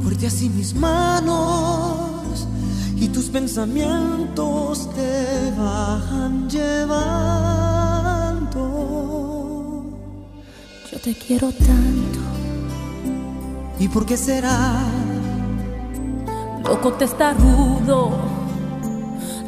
fuerte 0.01 0.27
así 0.27 0.49
mis 0.49 0.75
manos 0.75 2.47
y 2.97 3.07
tus 3.07 3.29
pensamientos 3.29 4.89
te 4.93 5.53
van 5.57 6.49
llevando. 6.49 6.99
Yo 10.91 10.99
te 10.99 11.13
quiero 11.15 11.49
tanto, 11.51 12.19
¿Y 13.79 13.87
por 13.87 14.05
qué 14.05 14.17
será? 14.17 15.02
Loco 16.63 16.93
testarudo, 16.93 18.11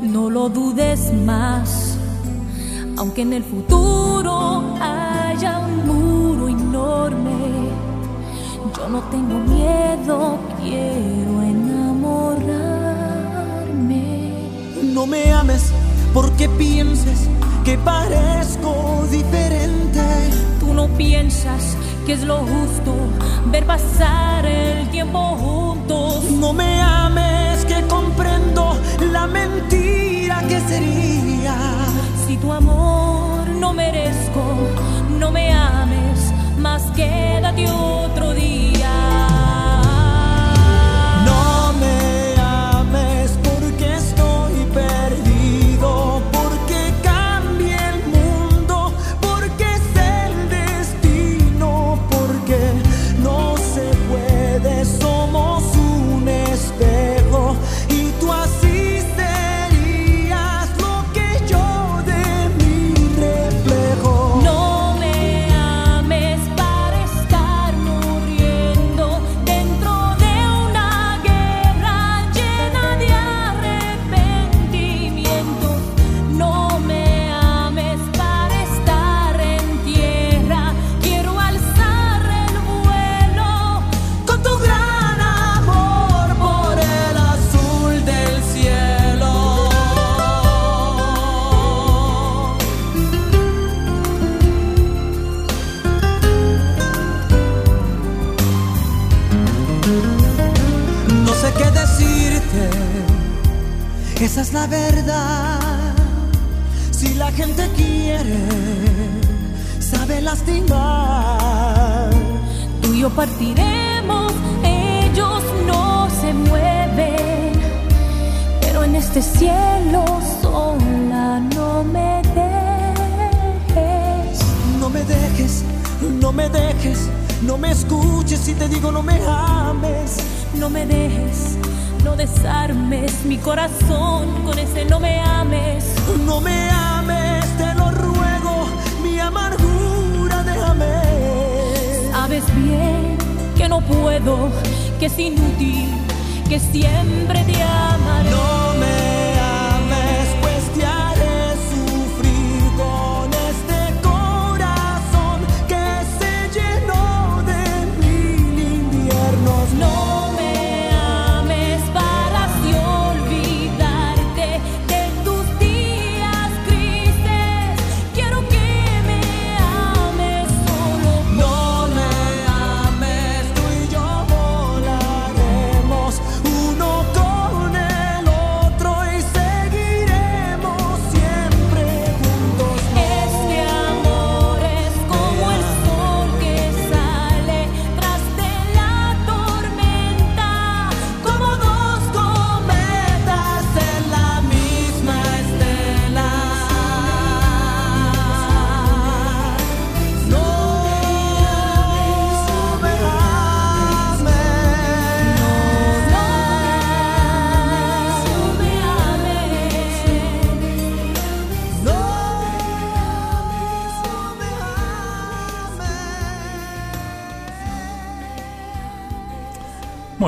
no 0.02 0.30
lo 0.30 0.50
dudes 0.50 1.14
más, 1.14 1.98
aunque 2.98 3.22
en 3.22 3.34
el 3.34 3.44
futuro 3.44 4.76
haya 4.82 5.60
un 5.60 5.86
muro 5.88 6.50
enorme. 6.50 7.70
Yo 8.78 8.90
no 8.90 9.02
tengo 9.04 9.40
miedo, 9.40 10.38
quiero 10.62 11.42
enamorarme. 11.42 12.52
No 14.94 15.08
me 15.08 15.32
ames 15.32 15.72
porque 16.14 16.50
pienses 16.50 17.28
que 17.64 17.78
parezco 17.78 19.06
diferente. 19.10 20.02
Tú 20.60 20.74
no 20.74 20.88
piensas 20.90 21.76
que 22.06 22.14
es 22.14 22.23
lo 22.23 22.38
justo 22.38 22.94
ver 23.45 23.65
pasar 23.65 24.45
el 24.45 24.88
tiempo 24.90 25.19
juntos. 25.19 26.23
No 26.32 26.53
me 26.53 26.80
ames 26.82 27.65
que 27.65 27.82
comprendo 27.88 28.77
la 29.11 29.26
mentira 29.26 30.44
que 30.48 30.60
sería. 30.61 31.56
Si 32.27 32.38
tu 32.38 32.52
amor 32.52 33.48
no 33.49 33.73
merezco, 33.73 34.44
no 35.19 35.32
me 35.32 35.52
ames, 35.52 36.32
más 36.60 36.84
quédate 36.95 37.69
otro 37.72 38.34
día. 38.34 38.75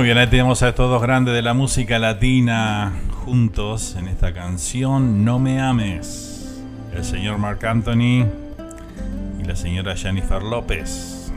Bien, 0.08 0.20
ahí 0.20 0.28
tenemos 0.28 0.64
a 0.64 0.70
estos 0.70 0.90
dos 0.90 1.02
grandes 1.02 1.34
de 1.34 1.42
la 1.42 1.54
música 1.54 2.00
latina 2.00 2.94
juntos 3.26 3.98
en 4.00 4.08
esta 4.08 4.34
canción 4.34 5.26
No 5.26 5.38
me 5.38 5.60
ames. 5.60 6.62
El 6.96 7.04
señor 7.04 7.38
Marc 7.40 7.62
Anthony 7.66 8.26
y 9.38 9.44
la 9.44 9.54
señora 9.58 9.98
Jennifer 9.98 10.42
López. 10.42 11.34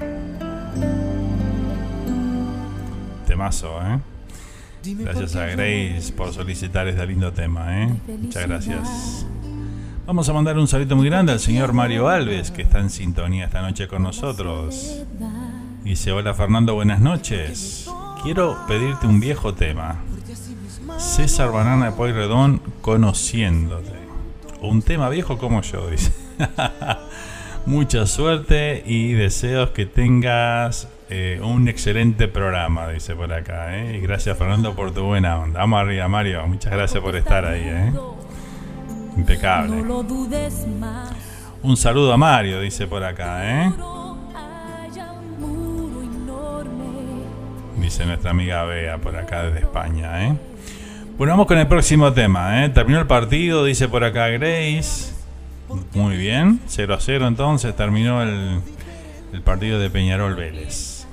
Temazo, 3.27 3.81
¿eh? 3.83 3.99
Gracias 4.85 5.35
a 5.35 5.47
Grace 5.47 6.13
por 6.17 6.33
solicitar 6.33 6.87
este 6.87 7.05
lindo 7.09 7.33
tema, 7.33 7.83
¿eh? 7.83 7.89
Muchas 8.21 8.47
gracias. 8.47 9.27
Vamos 10.07 10.29
a 10.29 10.33
mandar 10.33 10.57
un 10.57 10.69
saludo 10.69 10.95
muy 10.95 11.07
grande 11.09 11.33
al 11.33 11.41
señor 11.41 11.73
Mario 11.73 12.09
Alves, 12.09 12.53
que 12.53 12.63
está 12.63 12.79
en 12.79 12.91
sintonía 12.91 13.47
esta 13.47 13.63
noche 13.63 13.89
con 13.89 14.05
nosotros. 14.05 15.03
Dice, 15.83 16.13
hola 16.13 16.35
Fernando, 16.35 16.75
buenas 16.75 17.01
noches. 17.01 17.80
Quiero 18.23 18.59
pedirte 18.69 19.07
un 19.07 19.19
viejo 19.19 19.55
tema. 19.55 19.97
César 20.99 21.51
Banana 21.51 21.87
de 21.87 21.93
Pueyrredón, 21.93 22.61
conociéndote. 22.83 23.93
Un 24.61 24.83
tema 24.83 25.09
viejo 25.09 25.39
como 25.39 25.63
yo, 25.63 25.89
dice. 25.89 26.13
Mucha 27.67 28.07
suerte 28.07 28.83
y 28.85 29.13
deseos 29.13 29.71
que 29.71 29.87
tengas 29.87 30.89
eh, 31.09 31.41
un 31.43 31.69
excelente 31.69 32.29
programa, 32.29 32.89
dice 32.89 33.17
por 33.17 33.33
acá. 33.33 33.79
¿eh? 33.79 33.97
Y 33.97 34.01
gracias 34.01 34.37
Fernando 34.37 34.75
por 34.75 34.93
tu 34.93 35.05
buena 35.05 35.39
onda. 35.39 35.61
Vamos 35.61 35.81
arriba, 35.81 36.07
Mario. 36.09 36.47
Muchas 36.47 36.73
gracias 36.73 37.03
por 37.03 37.17
estar 37.17 37.47
ahí. 37.47 37.63
¿eh? 37.65 37.93
Impecable. 39.17 39.83
Un 41.63 41.77
saludo 41.77 42.13
a 42.13 42.17
Mario, 42.19 42.61
dice 42.61 42.87
por 42.87 43.03
acá. 43.03 43.65
¿eh? 43.65 43.73
Dice 47.91 48.07
nuestra 48.07 48.31
amiga 48.31 48.63
Bea 48.67 48.99
por 48.99 49.17
acá 49.17 49.43
desde 49.43 49.67
España. 49.67 50.29
¿eh? 50.29 50.37
Bueno, 51.19 51.33
vamos 51.33 51.49
con 51.49 51.59
el 51.59 51.67
próximo 51.67 52.13
tema. 52.13 52.65
¿eh? 52.65 52.69
Terminó 52.69 53.01
el 53.01 53.09
partido, 53.09 53.65
dice 53.65 53.89
por 53.89 54.05
acá 54.05 54.29
Grace. 54.29 55.13
Muy 55.95 56.17
bien, 56.17 56.61
0 56.69 56.95
a 56.95 57.01
0 57.01 57.27
entonces 57.27 57.75
terminó 57.75 58.23
el, 58.23 58.61
el 59.33 59.43
partido 59.43 59.81
de 59.81 59.91
Peñarol 59.91 60.37
Vélez. 60.37 61.05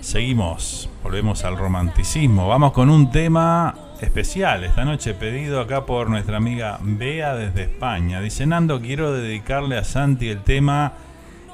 Seguimos, 0.00 0.88
volvemos 1.02 1.42
al 1.42 1.56
romanticismo. 1.56 2.46
Vamos 2.46 2.70
con 2.70 2.88
un 2.88 3.10
tema 3.10 3.74
especial 4.00 4.62
esta 4.62 4.84
noche 4.84 5.14
pedido 5.14 5.60
acá 5.60 5.86
por 5.86 6.08
nuestra 6.08 6.36
amiga 6.36 6.78
Bea 6.82 7.34
desde 7.34 7.64
España. 7.64 8.20
Dice 8.20 8.46
Nando, 8.46 8.80
quiero 8.80 9.12
dedicarle 9.12 9.76
a 9.76 9.82
Santi 9.82 10.28
el 10.28 10.44
tema 10.44 10.92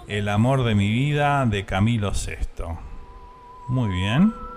El 0.09 0.29
amor 0.29 0.63
de 0.65 0.75
mi 0.75 0.91
vida 0.91 1.47
de 1.47 1.65
Camilo 1.65 2.13
VI. 2.13 2.65
Muy 3.69 3.89
bien. 3.89 4.48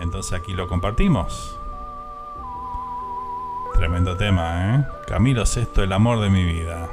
Entonces 0.00 0.32
aquí 0.32 0.52
lo 0.52 0.68
compartimos. 0.68 1.58
Tremendo 3.74 4.16
tema, 4.16 4.74
¿eh? 4.74 4.84
Camilo 5.06 5.46
Sesto, 5.46 5.82
el 5.82 5.92
amor 5.92 6.20
de 6.20 6.30
mi 6.30 6.44
vida. 6.44 6.88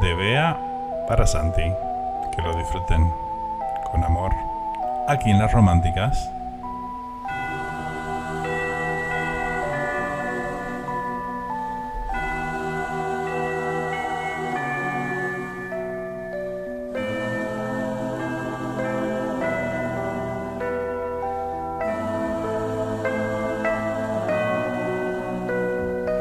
De 0.00 0.14
Bea 0.14 1.04
para 1.08 1.26
Santi. 1.26 1.62
Que 2.34 2.42
lo 2.42 2.56
disfruten 2.56 3.12
con 3.90 4.04
amor. 4.04 4.30
Aquí 5.08 5.30
en 5.30 5.38
las 5.38 5.52
románticas. 5.52 6.30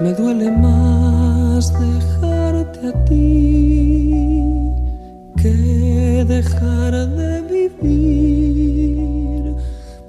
Me 0.08 0.14
duele 0.14 0.50
más 0.50 1.74
dejarte 1.74 2.88
a 2.88 2.94
ti 3.04 4.10
que 5.36 6.24
dejar 6.26 7.10
de 7.10 7.42
vivir. 7.42 9.54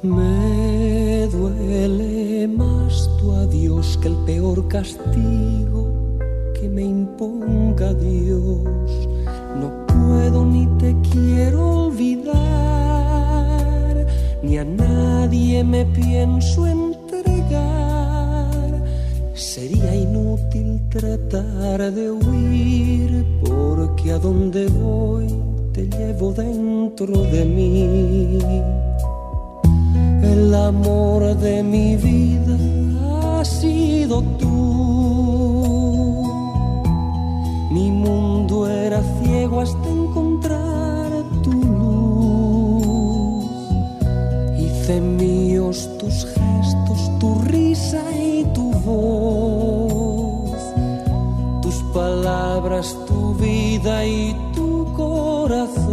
Me 0.02 1.26
duele 1.32 2.46
más 2.46 3.10
tu 3.18 3.32
adiós 3.32 3.98
que 4.00 4.06
el 4.06 4.14
peor 4.18 4.68
castigo 4.68 5.92
que 6.54 6.68
me 6.68 6.82
imponga 6.82 7.92
Dios. 7.92 9.08
No 9.60 9.84
puedo 9.88 10.46
ni 10.46 10.66
te 10.78 10.94
quiero 11.10 11.86
olvidar, 11.86 12.36
ni 14.44 14.58
a 14.58 14.64
nadie 14.64 15.64
me 15.64 15.84
pienso 15.86 16.68
entregar. 16.68 16.77
Tratar 21.28 21.92
de 21.92 22.10
huir, 22.10 23.24
porque 23.44 24.12
a 24.12 24.18
donde 24.18 24.66
voy 24.68 25.26
te 25.72 25.86
llevo 25.86 26.32
dentro 26.32 27.22
de 27.22 27.44
mí. 27.44 28.38
El 30.22 30.54
amor 30.54 31.36
de 31.36 31.62
mi 31.62 31.96
vida 31.96 32.56
ha 33.40 33.44
sido 33.44 34.22
tú. 34.38 34.48
Mi 37.70 37.90
mundo 37.90 38.68
era 38.68 39.02
ciego 39.22 39.60
hasta 39.60 39.88
encontrar 39.88 41.10
tu 41.42 41.52
luz. 41.52 43.44
Hice 44.58 45.00
míos 45.00 45.88
tus 45.98 46.24
palabras, 51.98 52.86
tu 53.08 53.20
vida 53.34 53.94
y 54.06 54.22
tu 54.54 54.70
corazón. 55.02 55.88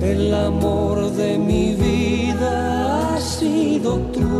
El 0.00 0.22
amor 0.32 0.96
de 1.20 1.30
mi 1.36 1.66
vida 1.74 2.52
ha 3.14 3.20
sido 3.20 3.90
tú. 4.16 4.32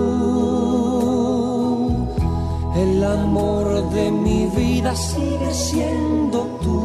El 2.85 3.03
amor 3.19 3.67
de 3.97 4.05
mi 4.25 4.41
vida 4.61 4.91
sigue 4.95 5.53
siendo 5.69 6.39
tú. 6.65 6.81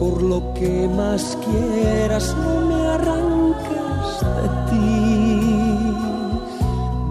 Por 0.00 0.16
lo 0.30 0.38
que 0.58 0.88
más 1.00 1.22
quieras, 1.44 2.24
no 2.42 2.52
me 2.68 2.80
arrancas 2.96 4.08
de 4.38 4.46
ti. 4.70 4.88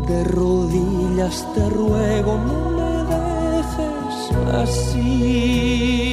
De 0.09 0.17
rodillas 0.39 0.92
te 1.15 1.69
ruego, 1.69 2.39
no 2.39 2.69
me 2.71 3.03
dejes 3.11 4.31
así. 4.51 6.12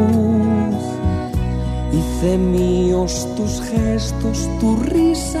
Hice 2.21 2.37
míos 2.37 3.27
tus 3.35 3.59
gestos, 3.61 4.47
tu 4.59 4.75
risa 4.75 5.40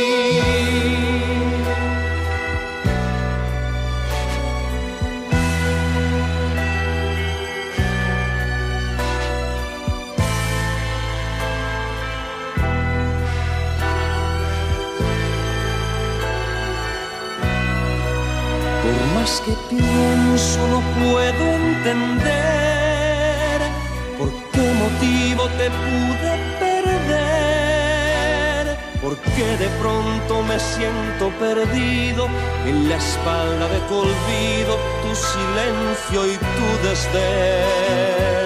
Que 19.45 19.53
pienso 19.71 20.59
no 20.67 20.79
puedo 21.01 21.43
entender 21.65 23.59
por 24.19 24.29
qué 24.51 24.65
motivo 24.83 25.43
te 25.57 25.67
pude 25.71 26.31
perder, 26.59 28.63
por 29.01 29.13
qué 29.17 29.47
de 29.57 29.69
pronto 29.81 30.33
me 30.43 30.59
siento 30.59 31.31
perdido 31.39 32.27
en 32.67 32.87
la 32.87 32.97
espalda 32.97 33.67
de 33.67 33.79
tu 33.87 33.95
olvido, 33.95 34.77
tu 35.01 35.15
silencio 35.15 36.27
y 36.31 36.37
tu 36.37 36.67
desdén. 36.87 38.40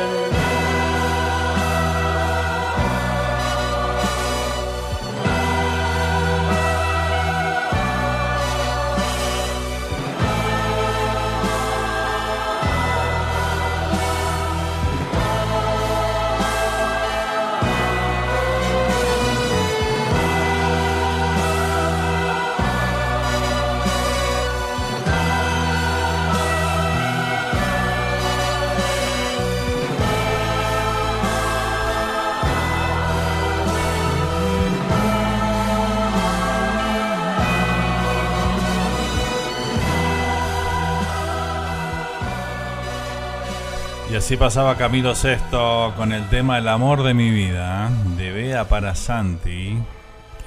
Así 44.25 44.37
pasaba 44.37 44.75
Camilo 44.75 45.13
VI 45.13 45.93
con 45.95 46.11
el 46.11 46.27
tema 46.29 46.57
El 46.57 46.67
amor 46.67 47.03
de 47.03 47.13
mi 47.13 47.29
vida, 47.29 47.91
de 48.17 48.31
Bea 48.31 48.67
para 48.67 48.95
Santi, 48.95 49.77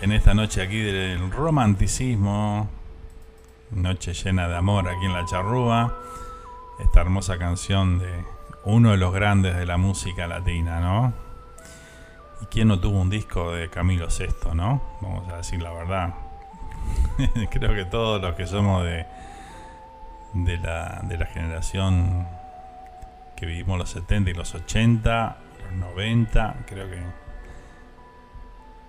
en 0.02 0.10
esta 0.10 0.34
noche 0.34 0.62
aquí 0.62 0.80
del 0.80 1.30
romanticismo, 1.30 2.68
noche 3.70 4.14
llena 4.14 4.48
de 4.48 4.56
amor 4.56 4.88
aquí 4.88 5.04
en 5.04 5.12
la 5.12 5.24
charrúa, 5.26 5.96
esta 6.80 7.02
hermosa 7.02 7.38
canción 7.38 8.00
de 8.00 8.24
uno 8.64 8.90
de 8.90 8.96
los 8.96 9.14
grandes 9.14 9.54
de 9.54 9.64
la 9.64 9.76
música 9.76 10.26
latina, 10.26 10.80
¿no? 10.80 11.12
¿Y 12.42 12.46
quién 12.46 12.66
no 12.66 12.80
tuvo 12.80 13.00
un 13.00 13.10
disco 13.10 13.52
de 13.52 13.70
Camilo 13.70 14.08
VI, 14.08 14.54
no? 14.54 14.82
Vamos 15.00 15.28
a 15.32 15.36
decir 15.36 15.62
la 15.62 15.72
verdad. 15.72 16.14
Creo 17.52 17.76
que 17.76 17.84
todos 17.84 18.20
los 18.20 18.34
que 18.34 18.48
somos 18.48 18.82
de, 18.82 19.06
de, 20.34 20.56
la, 20.56 21.00
de 21.04 21.16
la 21.16 21.26
generación 21.26 22.26
que 23.38 23.46
vivimos 23.46 23.78
los 23.78 23.90
70 23.90 24.30
y 24.30 24.34
los 24.34 24.54
80, 24.54 25.38
los 25.62 25.72
90, 25.78 26.56
creo 26.66 26.90
que 26.90 26.98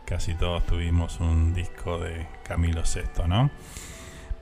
casi 0.05 0.33
todos 0.33 0.65
tuvimos 0.65 1.19
un 1.19 1.53
disco 1.53 1.99
de 1.99 2.25
Camilo 2.43 2.81
VI, 2.81 3.27
¿no? 3.27 3.51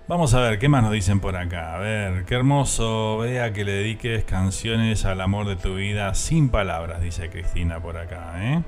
Vamos 0.07 0.33
a 0.33 0.39
ver, 0.39 0.59
¿qué 0.59 0.69
más 0.69 0.83
nos 0.83 0.93
dicen 0.93 1.19
por 1.19 1.35
acá? 1.35 1.75
A 1.75 1.79
ver, 1.79 2.23
qué 2.23 2.35
hermoso, 2.35 3.17
vea 3.17 3.51
que 3.51 3.65
le 3.65 3.73
dediques 3.73 4.23
canciones 4.23 5.03
al 5.03 5.19
amor 5.19 5.45
de 5.45 5.57
tu 5.57 5.75
vida 5.75 6.13
sin 6.15 6.47
palabras, 6.47 7.01
dice 7.01 7.29
Cristina 7.29 7.81
por 7.81 7.97
acá, 7.97 8.35
¿eh? 8.37 8.63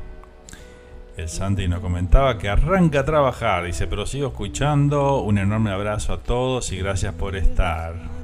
El 1.15 1.29
Santi 1.29 1.69
nos 1.69 1.79
comentaba 1.79 2.37
que 2.37 2.49
arranca 2.49 3.01
a 3.01 3.05
trabajar, 3.05 3.63
dice, 3.63 3.87
pero 3.87 4.05
sigo 4.05 4.27
escuchando, 4.27 5.21
un 5.21 5.37
enorme 5.37 5.71
abrazo 5.71 6.11
a 6.11 6.19
todos 6.19 6.71
y 6.73 6.77
gracias 6.77 7.13
por 7.13 7.37
estar. 7.37 8.18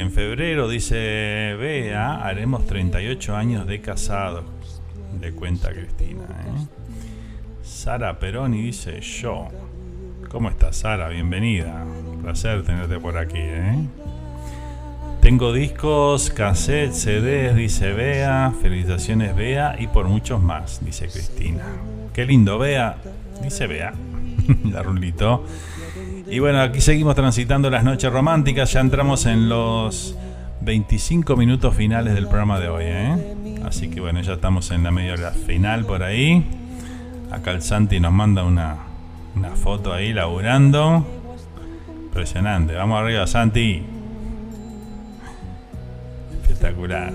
En 0.00 0.10
febrero, 0.10 0.66
dice 0.66 1.54
Bea, 1.60 2.26
haremos 2.26 2.66
38 2.66 3.36
años 3.36 3.66
de 3.66 3.82
casados, 3.82 4.44
le 5.20 5.32
cuenta 5.32 5.68
Cristina. 5.72 6.24
¿eh? 6.24 6.66
Sara 7.62 8.18
Peroni 8.18 8.62
dice 8.62 9.02
yo. 9.02 9.48
¿Cómo 10.30 10.48
estás, 10.48 10.76
Sara? 10.76 11.10
Bienvenida. 11.10 11.84
Un 11.84 12.22
placer 12.22 12.62
tenerte 12.62 12.98
por 12.98 13.18
aquí. 13.18 13.40
¿eh? 13.40 13.76
Tengo 15.20 15.52
discos, 15.52 16.30
cassettes, 16.30 17.02
CDs, 17.02 17.54
dice 17.54 17.92
Bea. 17.92 18.54
Felicitaciones, 18.62 19.36
Bea. 19.36 19.76
Y 19.78 19.86
por 19.88 20.08
muchos 20.08 20.42
más, 20.42 20.82
dice 20.82 21.08
Cristina. 21.08 21.66
Qué 22.14 22.24
lindo, 22.24 22.58
Bea. 22.58 22.96
Dice 23.42 23.66
Bea. 23.66 23.92
La 24.64 24.82
rulito. 24.82 25.44
Y 26.30 26.38
bueno, 26.38 26.60
aquí 26.60 26.80
seguimos 26.80 27.16
transitando 27.16 27.70
las 27.70 27.82
noches 27.82 28.12
románticas. 28.12 28.72
Ya 28.72 28.78
entramos 28.78 29.26
en 29.26 29.48
los 29.48 30.16
25 30.60 31.36
minutos 31.36 31.74
finales 31.74 32.14
del 32.14 32.28
programa 32.28 32.60
de 32.60 32.68
hoy. 32.68 32.84
¿eh? 32.86 33.58
Así 33.64 33.90
que 33.90 34.00
bueno, 34.00 34.20
ya 34.20 34.34
estamos 34.34 34.70
en 34.70 34.84
la 34.84 34.92
media 34.92 35.14
hora 35.14 35.32
final 35.32 35.84
por 35.84 36.04
ahí. 36.04 36.46
Acá 37.32 37.50
el 37.50 37.62
Santi 37.62 37.98
nos 37.98 38.12
manda 38.12 38.44
una, 38.44 38.76
una 39.34 39.50
foto 39.56 39.92
ahí 39.92 40.12
laburando. 40.12 41.04
Impresionante. 42.04 42.74
Vamos 42.74 43.00
arriba, 43.00 43.26
Santi. 43.26 43.82
Espectacular. 46.42 47.12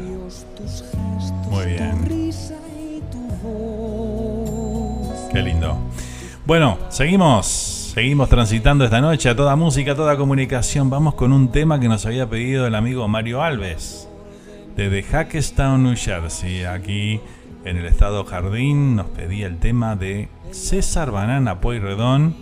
Muy 1.49 1.65
bien. 1.67 2.33
Qué 5.31 5.41
lindo. 5.41 5.77
Bueno, 6.45 6.77
seguimos. 6.89 7.74
Seguimos 7.95 8.27
transitando 8.27 8.83
esta 8.83 8.99
noche 8.99 9.29
a 9.29 9.37
toda 9.37 9.55
música, 9.55 9.93
a 9.93 9.95
toda 9.95 10.17
comunicación. 10.17 10.89
Vamos 10.89 11.13
con 11.13 11.31
un 11.31 11.49
tema 11.49 11.79
que 11.79 11.87
nos 11.87 12.05
había 12.05 12.29
pedido 12.29 12.67
el 12.67 12.75
amigo 12.75 13.07
Mario 13.07 13.41
Alves, 13.41 14.09
desde 14.75 15.01
Hackestown, 15.01 15.81
New 15.81 15.95
Jersey. 15.95 16.65
Aquí 16.65 17.21
en 17.63 17.77
el 17.77 17.85
estado 17.85 18.25
Jardín 18.25 18.97
nos 18.97 19.05
pedía 19.05 19.47
el 19.47 19.59
tema 19.59 19.95
de 19.95 20.27
César 20.51 21.09
Banana 21.11 21.61
Pueyrredón. 21.61 22.35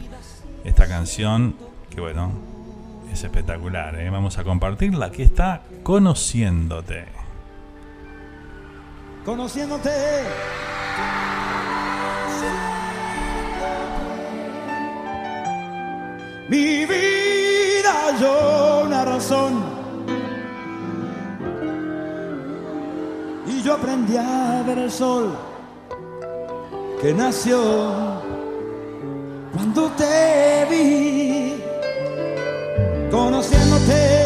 Esta 0.63 0.87
canción 0.87 1.55
que, 1.91 2.01
bueno, 2.01 2.31
es 3.11 3.23
espectacular. 3.23 3.93
¿eh? 3.99 4.09
Vamos 4.09 4.39
a 4.39 4.43
compartirla. 4.43 5.05
Aquí 5.05 5.21
está 5.21 5.61
Conociéndote. 5.83 7.05
Conociéndote. 9.23 9.91
Mi 16.49 16.85
vida 16.85 18.17
yo 18.19 18.83
una 18.85 19.05
razón. 19.05 19.63
Y 23.47 23.61
yo 23.61 23.73
aprendí 23.73 24.17
a 24.17 24.63
ver 24.65 24.77
el 24.77 24.91
sol 24.91 25.31
que 27.01 27.13
nació 27.13 27.59
cuando 29.53 29.89
te 29.91 30.65
vi, 30.69 31.61
conociéndote. 33.11 34.22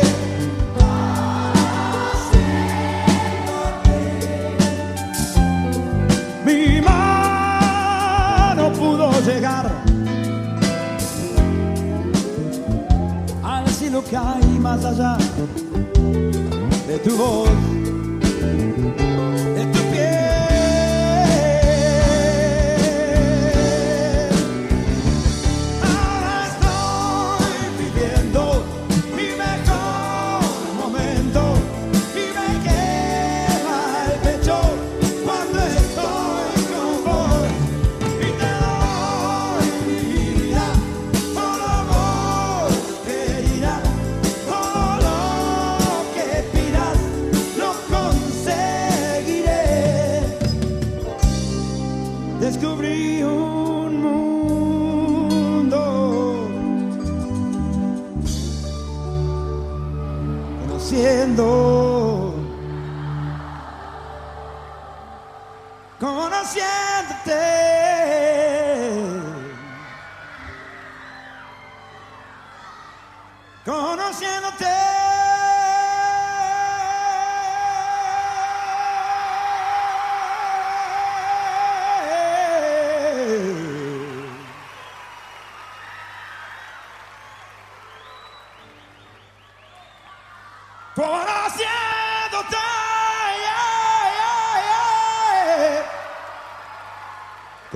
Que 14.10 14.16
hay 14.16 14.60
más 14.60 14.86
allá 14.86 15.18
de 16.88 16.98
tu 17.00 17.18
voz, 17.18 17.50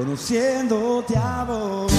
conociéndote 0.01 1.15
a 1.15 1.45
vos. 1.45 1.91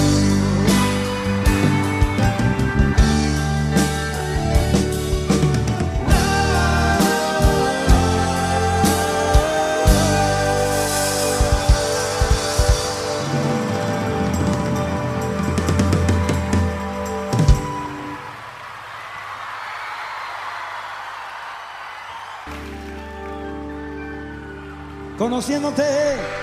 Conociéndote 25.17 26.42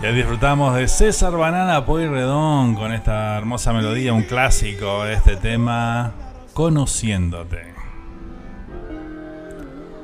Ya 0.00 0.12
disfrutamos 0.12 0.76
de 0.76 0.86
César 0.86 1.32
Banana 1.32 1.84
Pueyrredón 1.84 2.76
con 2.76 2.92
esta 2.92 3.36
hermosa 3.36 3.72
melodía, 3.72 4.12
un 4.12 4.22
clásico 4.22 5.02
de 5.02 5.14
este 5.14 5.34
tema, 5.34 6.12
Conociéndote. 6.54 7.74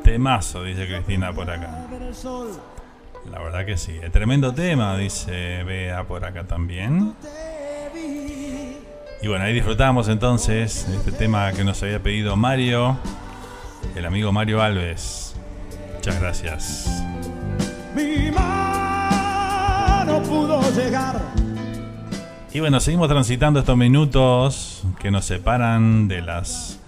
Temazo, 0.03 0.65
dice 0.65 0.89
Cristina 0.89 1.33
por 1.33 1.49
acá. 1.49 1.87
La 3.31 3.39
verdad 3.39 3.65
que 3.65 3.77
sí. 3.77 4.01
Tremendo 4.11 4.53
tema, 4.53 4.97
dice 4.97 5.63
Bea 5.63 6.03
por 6.03 6.25
acá 6.25 6.43
también. 6.43 7.15
Y 9.23 9.29
bueno, 9.29 9.45
ahí 9.45 9.55
disfrutamos 9.55 10.09
entonces 10.09 10.89
este 10.89 11.13
tema 11.13 11.53
que 11.53 11.63
nos 11.63 11.81
había 11.85 12.03
pedido 12.03 12.35
Mario, 12.35 12.99
el 13.95 14.05
amigo 14.05 14.33
Mario 14.33 14.61
Alves. 14.61 15.37
Muchas 15.95 16.21
gracias. 16.21 17.05
Llegar. 20.77 21.21
Y 22.53 22.61
bueno, 22.61 22.79
seguimos 22.81 23.09
transitando 23.09 23.61
estos 23.61 23.77
minutos 23.77 24.83
que 25.01 25.11
nos 25.11 25.25
separan 25.25 26.09
de 26.09 26.23
las 26.23 26.79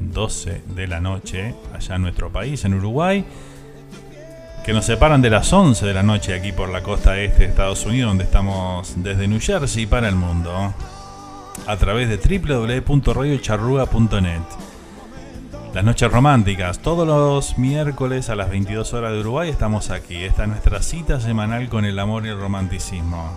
12 0.00 0.62
de 0.74 0.86
la 0.86 1.00
noche 1.00 1.54
allá 1.74 1.96
en 1.96 2.02
nuestro 2.02 2.30
país, 2.30 2.64
en 2.64 2.74
Uruguay, 2.74 3.24
que 4.64 4.72
nos 4.72 4.84
separan 4.84 5.22
de 5.22 5.30
las 5.30 5.52
11 5.52 5.86
de 5.86 5.94
la 5.94 6.02
noche 6.02 6.34
aquí 6.34 6.52
por 6.52 6.68
la 6.68 6.82
costa 6.82 7.18
este 7.18 7.44
de 7.44 7.46
Estados 7.46 7.84
Unidos, 7.84 8.10
donde 8.10 8.24
estamos 8.24 8.94
desde 8.96 9.28
New 9.28 9.40
Jersey 9.40 9.86
para 9.86 10.08
el 10.08 10.14
mundo, 10.14 10.74
a 11.66 11.76
través 11.76 12.08
de 12.08 12.16
www.radiocharruga.net. 12.16 14.71
Las 15.74 15.84
noches 15.84 16.12
románticas, 16.12 16.80
todos 16.80 17.06
los 17.06 17.56
miércoles 17.56 18.28
a 18.28 18.36
las 18.36 18.50
22 18.50 18.92
horas 18.92 19.12
de 19.12 19.20
Uruguay 19.20 19.48
estamos 19.48 19.88
aquí. 19.88 20.16
Esta 20.16 20.42
es 20.42 20.48
nuestra 20.50 20.82
cita 20.82 21.18
semanal 21.18 21.70
con 21.70 21.86
el 21.86 21.98
amor 21.98 22.26
y 22.26 22.28
el 22.28 22.38
romanticismo. 22.38 23.32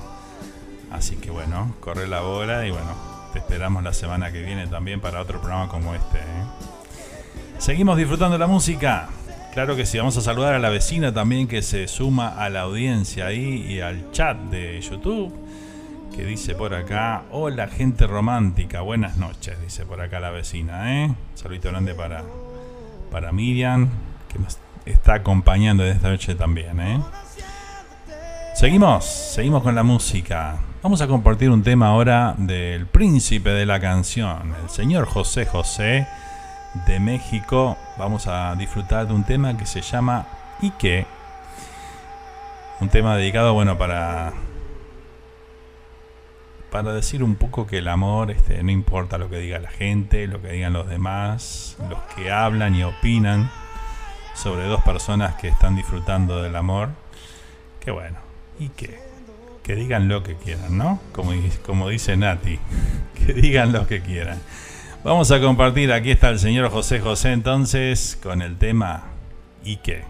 Así 0.92 1.16
que 1.16 1.32
bueno, 1.32 1.74
corre 1.80 2.10
la 2.10 2.20
bola 2.20 2.68
y 2.68 2.72
bueno, 2.72 2.94
te 3.32 3.40
esperamos 3.40 3.84
la 3.84 3.94
semana 3.94 4.34
que 4.34 4.42
viene 4.42 4.68
también 4.68 5.00
para 5.00 5.22
otro 5.22 5.40
programa 5.40 5.70
como 5.70 5.96
este. 5.96 6.18
¿eh? 6.18 6.44
Seguimos 7.58 7.96
disfrutando 7.96 8.38
la 8.38 8.48
música. 8.48 9.08
Claro 9.54 9.78
que 9.78 9.86
sí, 9.86 9.98
vamos 9.98 10.18
a 10.18 10.22
saludar 10.22 10.56
a 10.56 10.60
la 10.60 10.68
vecina 10.68 11.14
también 11.14 11.48
que 11.48 11.62
se 11.62 11.88
suma 11.88 12.36
a 12.38 12.50
la 12.50 12.62
audiencia 12.62 13.28
ahí 13.28 13.66
y 13.66 13.80
al 13.80 14.12
chat 14.12 14.38
de 14.38 14.82
YouTube. 14.82 15.34
Que 16.14 16.26
dice 16.26 16.56
por 16.56 16.74
acá, 16.74 17.24
hola 17.32 17.68
gente 17.68 18.08
romántica, 18.08 18.82
buenas 18.82 19.18
noches, 19.18 19.60
dice 19.62 19.86
por 19.86 20.02
acá 20.02 20.20
la 20.20 20.30
vecina, 20.30 21.04
¿eh? 21.04 21.16
Saludito 21.34 21.70
grande 21.70 21.94
para, 21.94 22.24
para 23.12 23.32
Miriam, 23.32 23.90
que 24.30 24.40
nos 24.40 24.58
está 24.86 25.16
acompañando 25.16 25.86
en 25.86 25.92
esta 25.92 26.10
noche 26.10 26.36
también, 26.36 26.80
¿eh? 26.80 27.02
Seguimos, 28.54 29.06
seguimos 29.06 29.64
con 29.64 29.76
la 29.76 29.84
música. 29.84 30.58
Vamos 30.82 31.02
a 31.02 31.08
compartir 31.08 31.50
un 31.50 31.64
tema 31.64 31.88
ahora 31.88 32.36
del 32.38 32.86
príncipe 32.86 33.50
de 33.50 33.66
la 33.66 33.82
canción, 33.82 34.56
el 34.64 34.70
señor 34.70 35.08
José 35.08 35.46
José 35.46 36.08
de 36.88 37.00
México. 37.00 37.78
Vamos 37.98 38.28
a 38.28 38.56
disfrutar 38.56 39.08
de 39.08 39.14
un 39.14 39.24
tema 39.24 39.58
que 39.58 39.66
se 39.66 39.82
llama 39.82 40.26
¿Y 40.62 40.72
qué? 40.72 41.06
Un 42.80 42.90
tema 42.90 43.18
dedicado, 43.18 43.54
bueno, 43.54 43.78
para 43.78 44.32
para 46.76 46.92
decir 46.92 47.24
un 47.24 47.36
poco 47.36 47.66
que 47.66 47.78
el 47.78 47.88
amor 47.88 48.32
este, 48.32 48.62
no 48.62 48.70
importa 48.70 49.18
lo 49.18 49.30
que 49.30 49.38
diga 49.38 49.60
la 49.60 49.70
gente, 49.70 50.28
lo 50.28 50.42
que 50.42 50.50
digan 50.50 50.74
los 50.74 50.90
demás, 50.90 51.78
los 51.90 52.00
que 52.14 52.34
hablan 52.34 52.76
y 52.76 52.84
opinan 52.84 53.50
sobre 54.34 54.66
dos 54.66 54.84
personas 54.84 55.36
que 55.36 55.48
están 55.48 55.78
disfrutando 55.78 56.44
del 56.44 56.54
amor. 56.54 56.90
Que 57.80 57.92
bueno, 57.92 58.18
y 58.60 58.68
que, 58.68 59.00
que 59.64 59.74
digan 59.74 60.10
lo 60.10 60.22
que 60.22 60.36
quieran, 60.36 60.78
¿no? 60.78 61.00
Como, 61.14 61.32
como 61.66 61.88
dice 61.88 62.18
Nati, 62.18 62.60
que 63.26 63.32
digan 63.32 63.72
lo 63.72 63.88
que 63.88 64.02
quieran. 64.02 64.42
Vamos 65.06 65.32
a 65.32 65.40
compartir, 65.40 65.94
aquí 65.94 66.12
está 66.12 66.28
el 66.28 66.40
señor 66.40 66.70
José 66.72 67.00
José 67.00 67.32
entonces 67.32 68.20
con 68.22 68.42
el 68.42 68.58
tema 68.58 69.06
¿Y 69.64 69.78
qué? 69.78 70.04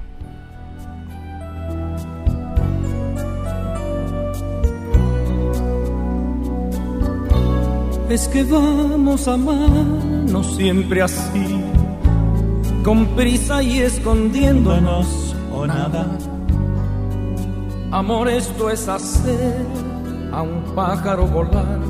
Es 8.16 8.30
que 8.30 8.44
vamos 8.44 9.28
a 9.28 9.36
no 9.36 10.42
siempre 10.42 11.02
así, 11.02 11.62
con 12.82 13.08
prisa 13.08 13.62
y 13.62 13.80
escondiéndonos 13.80 15.36
o 15.54 15.68
nada. 15.68 16.18
Amor, 17.92 18.30
esto 18.30 18.70
es 18.70 18.88
hacer 18.88 19.66
a 20.32 20.42
un 20.44 20.64
pájaro 20.74 21.28
volar 21.28 21.82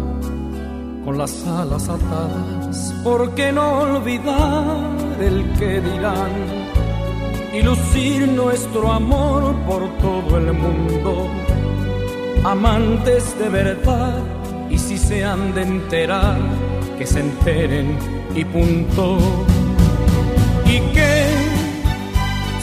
con 1.06 1.16
las 1.16 1.46
alas 1.46 1.88
atadas. 1.90 2.92
¿Por 3.04 3.36
qué 3.36 3.52
no 3.52 3.82
olvidar 3.82 4.98
el 5.20 5.54
que 5.60 5.80
dirán 5.80 6.34
y 7.54 7.62
lucir 7.62 8.28
nuestro 8.30 8.92
amor 8.92 9.54
por 9.68 9.88
todo 10.00 10.40
el 10.40 10.54
mundo? 10.54 11.28
Amantes 12.44 13.38
de 13.38 13.50
verdad 13.50 14.35
y 14.70 14.78
si 14.78 14.98
se 14.98 15.24
han 15.24 15.54
de 15.54 15.62
enterar, 15.64 16.38
que 16.98 17.06
se 17.06 17.20
enteren 17.20 17.98
y 18.36 18.44
punto. 18.46 19.18
¿Y 20.66 20.80
qué? 20.94 21.26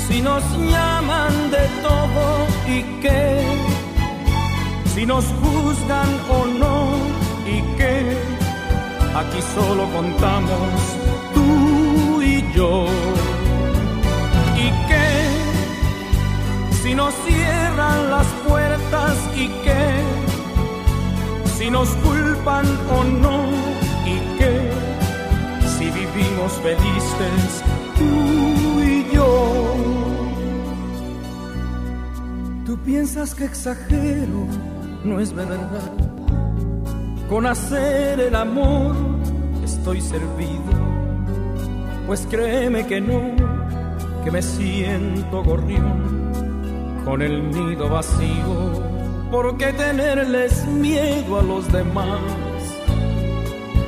Si 0.09 0.21
nos 0.21 0.43
llaman 0.71 1.51
de 1.51 1.65
todo 1.83 2.47
y 2.69 2.83
qué? 3.01 3.43
Si 4.95 5.07
nos 5.07 5.25
juzgan 5.25 6.11
o 6.31 6.47
no 6.47 6.97
y 7.47 7.61
qué? 7.77 8.17
Aquí 9.15 9.41
solo 9.55 9.85
contamos 9.93 10.71
tú 11.35 12.23
y 12.23 12.45
yo. 12.55 12.87
¿Y 14.57 14.69
qué? 14.89 15.11
Si 16.83 16.95
nos 16.95 17.15
cierran 17.27 18.11
las 18.11 18.27
puertas 18.47 19.17
y 19.37 19.49
qué? 19.65 20.22
Si 21.57 21.71
nos 21.71 21.89
culpan 21.97 22.67
o 22.91 23.05
no 23.05 23.45
y 24.07 24.19
qué, 24.39 24.71
si 25.77 25.85
vivimos 25.85 26.53
felices 26.63 27.63
tú 27.97 28.83
y 28.83 29.07
yo. 29.15 29.75
Tú 32.67 32.79
piensas 32.79 33.35
que 33.35 33.45
exagero, 33.45 34.47
no 35.05 35.21
es 35.21 35.33
verdad. 35.33 35.93
Con 37.29 37.47
hacer 37.47 38.21
el 38.21 38.35
amor 38.35 38.95
estoy 39.65 40.01
servido, 40.01 40.73
pues 42.07 42.27
créeme 42.31 42.87
que 42.87 43.01
no, 43.01 43.21
que 44.25 44.31
me 44.31 44.43
siento 44.43 45.43
gorrión 45.43 46.23
con 47.05 47.21
el 47.21 47.51
nido 47.51 47.89
vacío 47.89 48.92
¿Por 49.33 49.57
qué 49.57 49.73
tenerles 49.73 50.67
miedo 50.67 51.39
a 51.39 51.43
los 51.43 51.73
demás? 51.73 52.21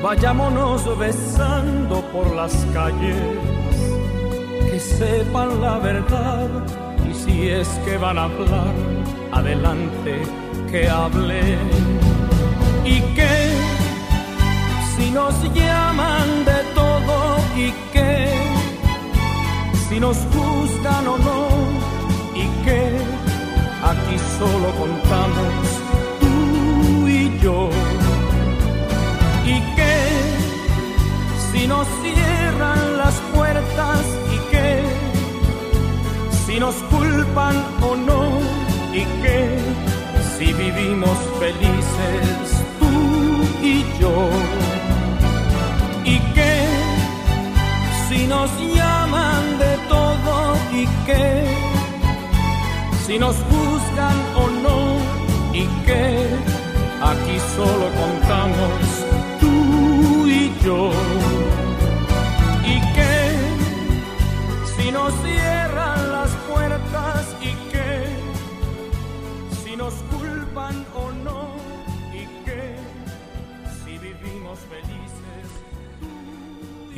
Vayámonos 0.02 0.98
besando 0.98 2.00
por 2.12 2.34
las 2.34 2.54
calles, 2.72 3.14
que 4.70 4.80
sepan 4.80 5.60
la 5.60 5.76
verdad. 5.80 6.48
Y 7.06 7.12
si 7.12 7.48
es 7.50 7.68
que 7.84 7.98
van 7.98 8.16
a 8.16 8.24
hablar, 8.24 8.74
adelante 9.32 10.22
que 10.70 10.88
hablen. 10.88 11.58
¿Y 12.86 13.02
qué? 13.14 13.52
Si 14.96 15.10
nos 15.10 15.34
llaman 15.52 16.46
de 16.46 16.58
todo, 16.74 17.36
¿y 17.54 17.70
qué? 17.92 18.32
Si 19.90 20.00
nos 20.00 20.16
gustan 20.34 21.06
o 21.06 21.18
no, 21.18 21.48
¿y 22.34 22.46
qué? 22.64 22.93
Aquí 23.90 24.16
solo 24.38 24.68
contamos 24.82 25.64
tú 26.20 27.08
y 27.08 27.38
yo. 27.38 27.68
¿Y 29.46 29.60
qué? 29.76 29.96
Si 31.52 31.66
nos 31.66 31.86
cierran 32.02 32.98
las 32.98 33.14
puertas 33.34 34.00
y 34.34 34.38
qué? 34.50 34.82
Si 36.46 36.58
nos 36.58 36.74
culpan 36.94 37.56
o 37.82 37.96
no 37.96 38.22
y 38.92 39.04
qué? 39.22 39.58
Si 40.36 40.52
vivimos 40.52 41.16
felices 41.38 42.64
tú 42.80 42.92
y 43.62 43.84
yo. 44.00 44.28
¿Y 46.04 46.18
qué? 46.34 46.54
Si 48.08 48.26
nos 48.26 48.50
llaman 48.74 49.58
de 49.58 49.72
todo 49.88 50.56
y 50.72 50.86
qué? 51.06 51.73
Si 53.06 53.18
nos 53.18 53.36
juzgan 53.36 54.16
o 54.34 54.48
no 54.64 54.96
y 55.52 55.66
que 55.84 56.26
aquí 57.02 57.38
solo 57.54 57.86
contamos 58.02 58.80
tú 59.40 60.26
y 60.26 60.52
yo. 60.64 60.90
Y 62.64 62.80
que 62.94 63.14
si 64.74 64.90
nos 64.90 65.12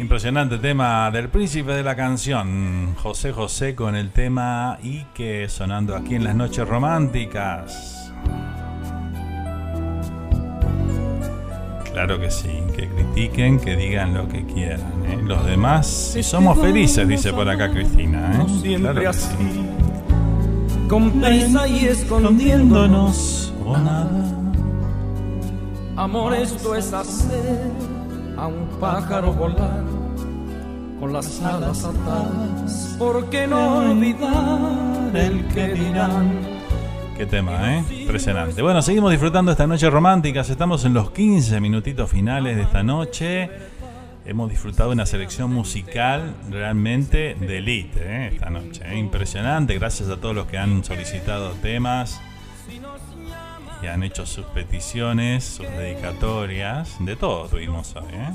Impresionante 0.06 0.58
tema 0.58 1.10
del 1.10 1.28
príncipe 1.28 1.72
de 1.72 1.82
la 1.82 1.96
canción, 1.96 2.94
José 2.94 3.32
José 3.32 3.74
con 3.74 3.96
el 3.96 4.12
tema 4.12 4.78
y 4.80 5.02
que 5.06 5.48
sonando 5.48 5.96
aquí 5.96 6.14
en 6.14 6.22
las 6.22 6.36
noches 6.36 6.68
románticas. 6.68 8.12
Claro 11.92 12.20
que 12.20 12.30
sí, 12.30 12.62
que 12.76 12.88
critiquen, 12.88 13.58
que 13.58 13.74
digan 13.74 14.14
lo 14.14 14.28
que 14.28 14.46
quieran. 14.46 14.80
¿eh? 15.08 15.18
Los 15.24 15.44
demás, 15.44 15.88
si 15.88 16.22
somos 16.22 16.56
felices, 16.60 17.08
dice 17.08 17.32
por 17.32 17.48
acá 17.48 17.68
Cristina. 17.68 18.46
¿eh? 18.62 18.76
Claro 18.76 19.00
que 19.00 19.12
sí. 19.12 19.66
Con 20.88 21.10
prisa 21.20 21.66
y 21.66 21.86
escondiéndonos 21.86 23.52
o 23.66 23.76
nada. 23.76 24.32
Amor, 25.96 26.32
esto 26.34 26.76
es 26.76 26.92
hacer 26.92 27.72
a 28.36 28.46
un 28.46 28.68
pájaro 28.78 29.32
volar 29.32 29.95
con 31.06 31.12
las 31.12 31.40
alas 31.40 31.84
atadas. 31.84 32.96
¿Por 32.98 33.30
qué 33.30 33.46
no 33.46 33.78
olvidar 33.78 35.14
el 35.14 35.46
que 35.48 35.68
dirán? 35.68 36.40
Qué 37.16 37.26
tema, 37.26 37.76
¿eh? 37.76 37.84
Impresionante. 38.02 38.60
Bueno, 38.60 38.82
seguimos 38.82 39.12
disfrutando 39.12 39.52
esta 39.52 39.68
noche 39.68 39.88
románticas. 39.88 40.50
Estamos 40.50 40.84
en 40.84 40.94
los 40.94 41.12
15 41.12 41.60
minutitos 41.60 42.10
finales 42.10 42.56
de 42.56 42.62
esta 42.62 42.82
noche. 42.82 43.48
Hemos 44.24 44.50
disfrutado 44.50 44.90
una 44.90 45.06
selección 45.06 45.52
musical 45.52 46.34
realmente 46.50 47.36
de 47.38 47.58
elite 47.58 48.00
¿eh? 48.02 48.30
esta 48.32 48.50
noche. 48.50 48.82
¿eh? 48.84 48.98
Impresionante. 48.98 49.78
Gracias 49.78 50.08
a 50.08 50.16
todos 50.16 50.34
los 50.34 50.46
que 50.46 50.58
han 50.58 50.82
solicitado 50.82 51.52
temas 51.62 52.20
y 53.82 53.86
han 53.86 54.03
hecho 54.03 54.27
sus 54.27 54.44
peticiones, 54.47 55.44
sus 55.44 55.69
dedicatorias. 55.69 56.97
De 57.01 57.16
todo 57.16 57.48
tuvimos 57.48 57.94
hoy. 57.97 58.12
¿eh? 58.12 58.31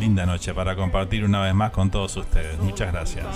Linda 0.00 0.26
noche 0.26 0.54
para 0.54 0.76
compartir 0.76 1.24
una 1.24 1.40
vez 1.42 1.54
más 1.54 1.70
con 1.70 1.90
todos 1.90 2.16
ustedes. 2.16 2.58
Muchas 2.58 2.92
gracias. 2.92 3.26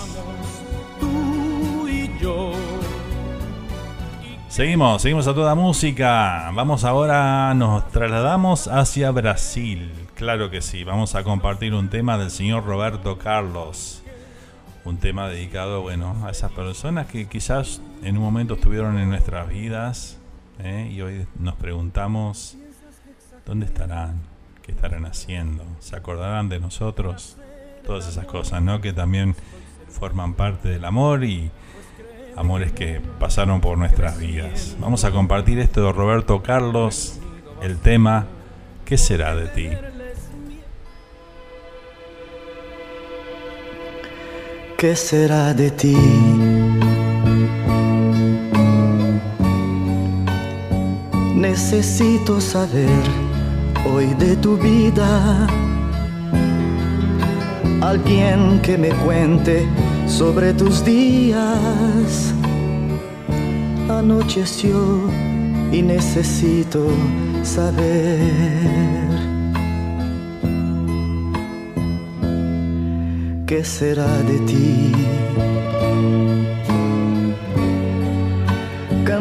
Seguimos, 4.48 5.02
seguimos 5.02 5.26
a 5.26 5.34
toda 5.34 5.54
música. 5.54 6.50
Vamos 6.54 6.84
ahora, 6.84 7.52
nos 7.54 7.88
trasladamos 7.90 8.68
hacia 8.68 9.10
Brasil. 9.10 9.90
Claro 10.14 10.48
que 10.48 10.62
sí, 10.62 10.84
vamos 10.84 11.16
a 11.16 11.24
compartir 11.24 11.74
un 11.74 11.90
tema 11.90 12.16
del 12.18 12.30
señor 12.30 12.64
Roberto 12.64 13.18
Carlos. 13.18 14.02
Un 14.84 14.98
tema 14.98 15.28
dedicado, 15.28 15.82
bueno, 15.82 16.16
a 16.24 16.30
esas 16.30 16.52
personas 16.52 17.06
que 17.06 17.26
quizás 17.26 17.80
en 18.02 18.16
un 18.16 18.22
momento 18.22 18.54
estuvieron 18.54 18.98
en 18.98 19.08
nuestras 19.08 19.48
vidas 19.48 20.18
¿eh? 20.58 20.90
y 20.92 21.00
hoy 21.00 21.26
nos 21.38 21.54
preguntamos 21.56 22.56
dónde 23.46 23.66
estarán, 23.66 24.20
qué 24.62 24.72
estarán 24.72 25.06
haciendo, 25.06 25.64
se 25.80 25.96
acordarán 25.96 26.48
de 26.48 26.60
nosotros, 26.60 27.36
todas 27.84 28.08
esas 28.08 28.26
cosas, 28.26 28.62
¿no? 28.62 28.80
Que 28.80 28.92
también 28.92 29.34
forman 29.88 30.34
parte 30.34 30.68
del 30.68 30.84
amor 30.84 31.24
y 31.24 31.50
amores 32.36 32.72
que 32.72 33.00
pasaron 33.18 33.60
por 33.60 33.78
nuestras 33.78 34.18
vidas. 34.18 34.76
Vamos 34.80 35.04
a 35.04 35.10
compartir 35.10 35.58
esto 35.58 35.84
de 35.84 35.92
Roberto 35.92 36.42
Carlos, 36.42 37.20
el 37.62 37.78
tema 37.78 38.26
¿Qué 38.84 38.98
será 38.98 39.34
de 39.34 39.48
ti? 39.48 39.70
¿Qué 44.76 44.94
será 44.94 45.54
de 45.54 45.70
ti? 45.70 45.96
Necesito 51.44 52.40
saber 52.40 53.04
hoy 53.84 54.06
de 54.14 54.34
tu 54.34 54.56
vida. 54.56 55.46
Alguien 57.82 58.60
que 58.62 58.78
me 58.78 58.88
cuente 59.04 59.68
sobre 60.06 60.54
tus 60.54 60.82
días. 60.82 62.32
Anocheció 63.90 65.02
y 65.70 65.82
necesito 65.82 66.86
saber. 67.42 68.22
¿Qué 73.46 73.62
será 73.62 74.16
de 74.22 74.38
ti? 74.46 74.92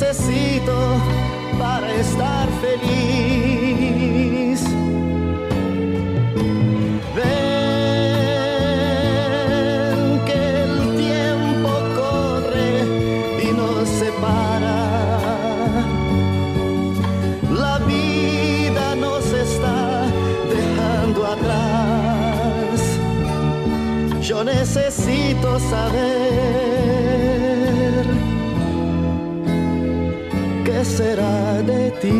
Necesito 0.00 0.76
para 1.58 1.92
estar 1.94 2.48
feliz. 2.60 4.62
Ven 7.16 7.24
que 10.24 10.62
el 10.62 10.96
tiempo 10.96 11.70
corre 11.96 12.70
y 13.42 13.44
nos 13.52 13.88
separa. 13.88 14.78
La 17.50 17.78
vida 17.78 18.94
nos 18.94 19.32
está 19.32 20.06
dejando 20.48 21.26
atrás. 21.26 22.80
Yo 24.20 24.44
necesito 24.44 25.58
saber 25.58 26.17
será 30.84 31.62
de 31.62 31.90
ti. 32.00 32.18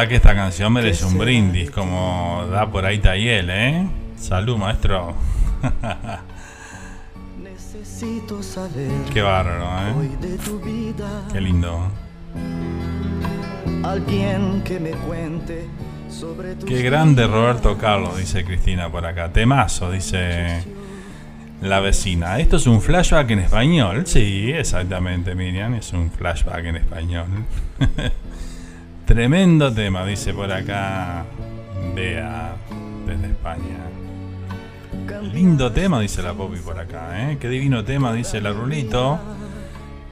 Verdad 0.00 0.08
que 0.08 0.16
esta 0.16 0.34
canción 0.34 0.72
merece 0.72 1.04
un 1.04 1.18
brindis, 1.18 1.70
como 1.70 2.46
da 2.50 2.70
por 2.70 2.86
ahí 2.86 2.98
Tayel, 3.00 3.50
¿eh? 3.50 3.86
Salud, 4.16 4.56
maestro. 4.56 5.14
Necesito 7.42 8.42
saber 8.42 8.90
Qué 9.12 9.20
bárbaro, 9.20 9.98
hoy 9.98 10.06
¿eh? 10.06 10.26
de 10.26 10.38
tu 10.38 10.58
vida. 10.60 11.24
Qué 11.30 11.40
lindo. 11.42 11.90
Alguien 13.82 14.62
que 14.64 14.80
me 14.80 14.90
cuente 14.90 15.66
sobre 16.08 16.54
tu 16.54 16.64
Qué 16.64 16.80
grande 16.80 17.26
Roberto 17.26 17.76
Carlos, 17.76 18.16
dice 18.16 18.42
Cristina 18.44 18.90
por 18.90 19.04
acá. 19.04 19.30
Temazo, 19.30 19.90
dice 19.90 20.64
la 21.60 21.80
vecina. 21.80 22.38
Esto 22.38 22.56
es 22.56 22.66
un 22.66 22.80
flashback 22.80 23.30
en 23.32 23.40
español. 23.40 24.06
Sí, 24.06 24.50
exactamente, 24.50 25.34
Miriam. 25.34 25.74
Es 25.74 25.92
un 25.92 26.10
flashback 26.10 26.64
en 26.64 26.76
español. 26.76 27.26
Tremendo 29.10 29.72
tema, 29.72 30.06
dice 30.06 30.32
por 30.32 30.52
acá 30.52 31.24
Bea 31.96 32.54
desde 33.04 33.26
España. 33.26 33.80
Lindo 35.32 35.72
tema, 35.72 35.98
dice 35.98 36.22
la 36.22 36.32
Poppy 36.32 36.60
por 36.60 36.78
acá, 36.78 37.32
¿eh? 37.32 37.36
Qué 37.40 37.48
divino 37.48 37.84
tema, 37.84 38.12
dice 38.12 38.40
la 38.40 38.52
Rulito. 38.52 39.18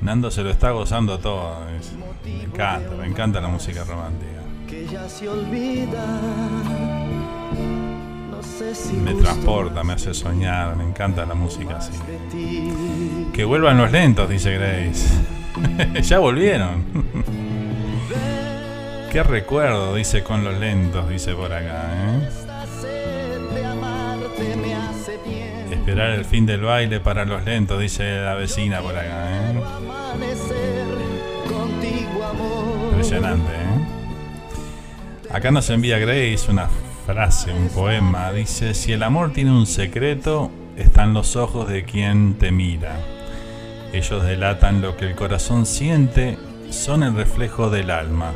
Nando 0.01 0.33
se 0.33 0.43
lo 0.43 0.51
está 0.51 0.73
gozando 0.73 1.21
todo. 1.21 1.65
dice. 1.77 1.93
Me 2.25 2.43
encanta, 2.43 2.91
me 2.97 3.07
encanta 3.07 3.41
la 3.41 3.47
música 3.47 3.85
romántica. 3.85 4.43
que 4.67 4.85
ya 4.89 5.09
se 5.09 5.29
olvida. 5.29 6.05
No 8.33 8.43
sé 8.43 8.75
si 8.75 8.95
Me 8.95 9.15
transporta, 9.15 9.85
me 9.85 9.93
hace 9.93 10.13
soñar, 10.13 10.75
me 10.75 10.83
encanta 10.83 11.25
la 11.25 11.35
música 11.35 11.77
así. 11.77 11.93
Que 13.33 13.45
vuelvan 13.45 13.79
los 13.79 13.93
lentos, 13.93 14.29
dice 14.29 14.55
Grace. 14.55 15.07
ya 16.03 16.19
volvieron. 16.19 16.85
Qué 19.11 19.23
recuerdo, 19.23 19.95
dice 19.95 20.23
con 20.23 20.45
los 20.45 20.59
lentos, 20.59 21.09
dice 21.09 21.35
por 21.35 21.51
acá. 21.51 21.87
¿eh? 21.95 22.29
Esperar 25.71 26.11
el 26.11 26.25
fin 26.27 26.45
del 26.45 26.61
baile 26.61 27.01
para 27.01 27.25
los 27.25 27.43
lentos, 27.45 27.81
dice 27.81 28.21
la 28.21 28.35
vecina 28.35 28.81
por 28.81 28.95
acá. 28.95 29.31
¿eh? 29.31 29.55
Impresionante. 32.91 33.53
¿eh? 33.53 33.89
Acá 35.31 35.51
nos 35.51 35.71
envía 35.71 35.99
Grace 35.99 36.51
una 36.51 36.69
frase, 37.07 37.53
un 37.53 37.69
poema. 37.69 38.31
Dice, 38.33 38.75
si 38.75 38.93
el 38.93 39.03
amor 39.03 39.33
tiene 39.33 39.53
un 39.53 39.67
secreto, 39.67 40.51
están 40.77 41.15
los 41.15 41.35
ojos 41.37 41.67
de 41.69 41.85
quien 41.85 42.35
te 42.35 42.53
mira. 42.53 42.97
Ellos 43.95 44.23
delatan 44.23 44.83
lo 44.83 44.99
que 44.99 45.07
el 45.07 45.15
corazón 45.15 45.65
siente, 45.65 46.37
son 46.69 47.03
el 47.03 47.15
reflejo 47.15 47.71
del 47.71 47.91
alma. 47.91 48.33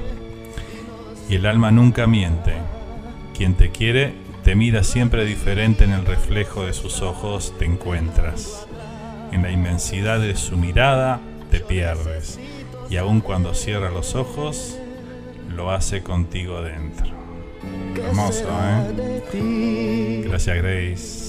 Y 1.28 1.36
el 1.36 1.46
alma 1.46 1.70
nunca 1.70 2.06
miente. 2.06 2.54
Quien 3.36 3.54
te 3.54 3.70
quiere 3.70 4.14
te 4.44 4.56
mira 4.56 4.82
siempre 4.82 5.24
diferente 5.24 5.84
en 5.84 5.92
el 5.92 6.04
reflejo 6.04 6.66
de 6.66 6.72
sus 6.72 7.00
ojos, 7.00 7.54
te 7.58 7.64
encuentras. 7.64 8.66
En 9.30 9.42
la 9.42 9.52
inmensidad 9.52 10.20
de 10.20 10.34
su 10.36 10.56
mirada 10.56 11.20
te 11.50 11.60
pierdes. 11.60 12.40
Y 12.90 12.96
aun 12.96 13.20
cuando 13.20 13.54
cierra 13.54 13.90
los 13.90 14.14
ojos, 14.16 14.78
lo 15.54 15.70
hace 15.70 16.02
contigo 16.02 16.60
dentro. 16.60 17.12
Hermoso, 17.96 18.48
¿eh? 19.32 20.24
Gracias, 20.26 20.56
Grace. 20.56 21.21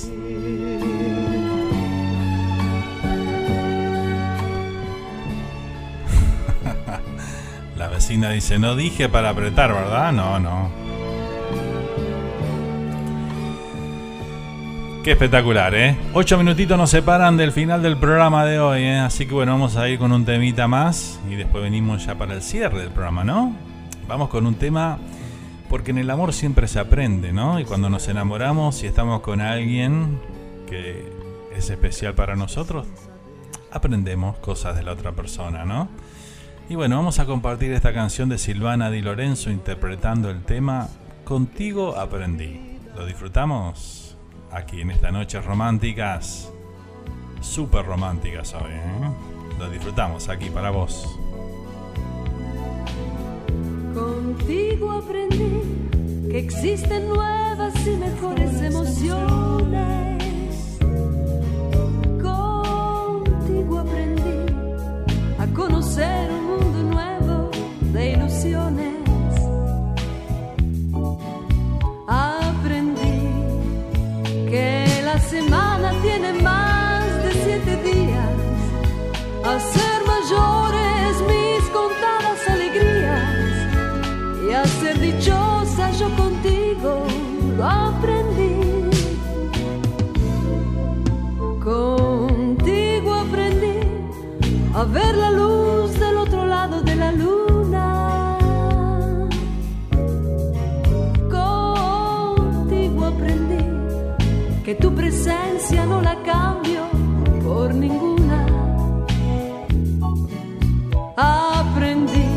Vecina 7.93 8.31
dice, 8.31 8.57
no 8.57 8.75
dije 8.75 9.07
para 9.07 9.29
apretar, 9.29 9.71
¿verdad? 9.71 10.11
No, 10.11 10.39
no. 10.39 10.69
Qué 15.03 15.11
espectacular, 15.11 15.75
¿eh? 15.75 15.95
Ocho 16.13 16.37
minutitos 16.37 16.77
nos 16.77 16.89
separan 16.89 17.37
del 17.37 17.51
final 17.51 17.83
del 17.83 17.97
programa 17.97 18.45
de 18.45 18.59
hoy, 18.59 18.83
¿eh? 18.83 18.99
Así 18.99 19.27
que 19.27 19.33
bueno, 19.33 19.51
vamos 19.51 19.75
a 19.75 19.87
ir 19.89 19.99
con 19.99 20.11
un 20.11 20.25
temita 20.25 20.67
más 20.67 21.19
y 21.29 21.35
después 21.35 21.63
venimos 21.63 22.05
ya 22.05 22.15
para 22.15 22.33
el 22.33 22.41
cierre 22.41 22.79
del 22.79 22.89
programa, 22.89 23.23
¿no? 23.23 23.55
Vamos 24.07 24.29
con 24.29 24.47
un 24.47 24.55
tema, 24.55 24.97
porque 25.69 25.91
en 25.91 25.99
el 25.99 26.09
amor 26.09 26.33
siempre 26.33 26.67
se 26.67 26.79
aprende, 26.79 27.31
¿no? 27.31 27.59
Y 27.59 27.65
cuando 27.65 27.89
nos 27.89 28.07
enamoramos 28.07 28.81
y 28.83 28.87
estamos 28.87 29.21
con 29.21 29.39
alguien 29.39 30.19
que 30.67 31.11
es 31.55 31.69
especial 31.69 32.15
para 32.15 32.35
nosotros, 32.35 32.87
aprendemos 33.71 34.37
cosas 34.37 34.75
de 34.77 34.83
la 34.83 34.93
otra 34.93 35.11
persona, 35.11 35.65
¿no? 35.65 35.89
Y 36.69 36.75
bueno, 36.75 36.95
vamos 36.95 37.19
a 37.19 37.25
compartir 37.25 37.73
esta 37.73 37.93
canción 37.93 38.29
de 38.29 38.37
Silvana 38.37 38.89
Di 38.89 39.01
Lorenzo 39.01 39.51
interpretando 39.51 40.29
el 40.29 40.43
tema 40.43 40.87
Contigo 41.25 41.97
aprendí. 41.97 42.79
¿Lo 42.95 43.05
disfrutamos? 43.05 44.15
Aquí 44.49 44.81
en 44.81 44.91
estas 44.91 45.11
noches 45.11 45.43
románticas, 45.43 46.51
súper 47.41 47.85
románticas 47.85 48.53
hoy, 48.53 48.71
¿eh? 48.71 49.59
Lo 49.59 49.69
disfrutamos 49.69 50.29
aquí 50.29 50.49
para 50.49 50.69
vos. 50.69 51.19
Contigo 53.93 54.91
aprendí 54.91 55.61
que 56.29 56.39
existen 56.39 57.09
nuevas 57.09 57.75
y 57.85 57.91
mejores 57.97 58.61
emociones. 58.61 60.23
Contigo 62.21 63.79
aprendí 63.79 64.53
a 65.39 65.47
conocer 65.53 66.42
a 94.83 94.85
ver 94.85 95.15
la 95.15 95.31
luz 95.31 95.97
del 95.97 96.17
otro 96.17 96.45
lado 96.45 96.81
de 96.81 96.95
la 96.95 97.11
luna. 97.13 98.37
Contigo 101.37 103.05
aprendí 103.05 103.65
que 104.65 104.75
tu 104.75 104.93
presencia 104.93 105.85
no 105.85 106.01
la 106.01 106.15
cambio 106.23 106.81
por 107.45 107.73
ninguna. 107.73 108.45
Aprendí 111.15 112.31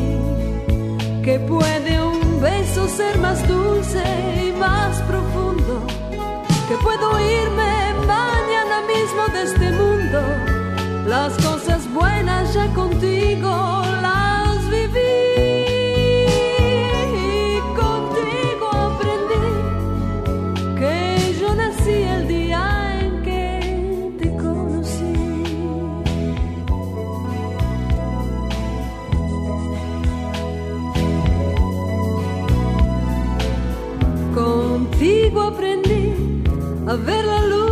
que 1.24 1.40
puede 1.40 1.92
un 2.00 2.40
beso 2.40 2.86
ser 2.88 3.18
más 3.18 3.38
dulce 3.48 4.04
y 4.46 4.52
más 4.52 4.92
profundo, 5.10 5.74
que 6.68 6.76
puedo 6.76 7.06
irme 7.42 7.72
mañana 8.06 8.76
mismo 8.92 9.22
de 9.34 9.42
este 9.42 9.72
mundo. 9.72 10.55
Las 11.06 11.34
cosas 11.36 11.88
buenas 11.94 12.52
ya 12.52 12.66
contigo 12.74 13.82
las 14.02 14.68
viví. 14.68 16.26
Contigo 17.76 18.66
aprendí 18.88 19.46
que 20.78 21.36
yo 21.40 21.54
nací 21.54 21.92
el 21.92 22.26
día 22.26 23.00
en 23.00 23.22
que 23.22 24.14
te 24.18 24.36
conocí. 24.36 25.14
Contigo 34.34 35.40
aprendí 35.42 36.42
a 36.88 36.94
ver 36.94 37.24
la 37.24 37.40
luz 37.42 37.65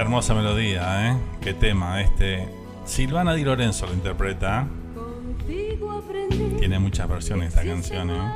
Hermosa 0.00 0.32
melodía, 0.32 1.10
¿eh? 1.10 1.16
Qué 1.42 1.52
tema 1.52 2.00
este. 2.00 2.48
Silvana 2.86 3.34
Di 3.34 3.44
Lorenzo 3.44 3.84
lo 3.84 3.92
interpreta. 3.92 4.66
Tiene 6.58 6.78
muchas 6.78 7.06
versiones 7.06 7.48
esta 7.48 7.62
canción, 7.62 8.08
¿eh? 8.08 8.32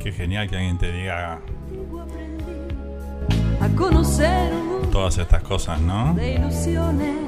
Qué 0.00 0.10
genial 0.10 0.50
que 0.50 0.56
alguien 0.56 0.78
te 0.78 0.90
diga 0.90 1.38
A 3.60 3.68
conocer 3.76 4.52
todas 4.90 5.16
estas 5.16 5.44
cosas, 5.44 5.80
¿no? 5.80 6.14
de 6.14 6.34
ilusiones. 6.34 7.18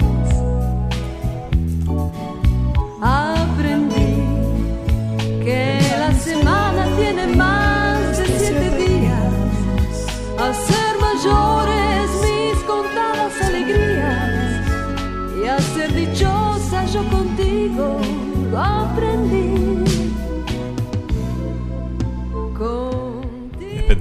Aprendí 3.01 4.25
que 5.45 5.79
la 6.01 6.13
semana 6.15 6.97
tiene 6.97 7.29
más 7.37 7.64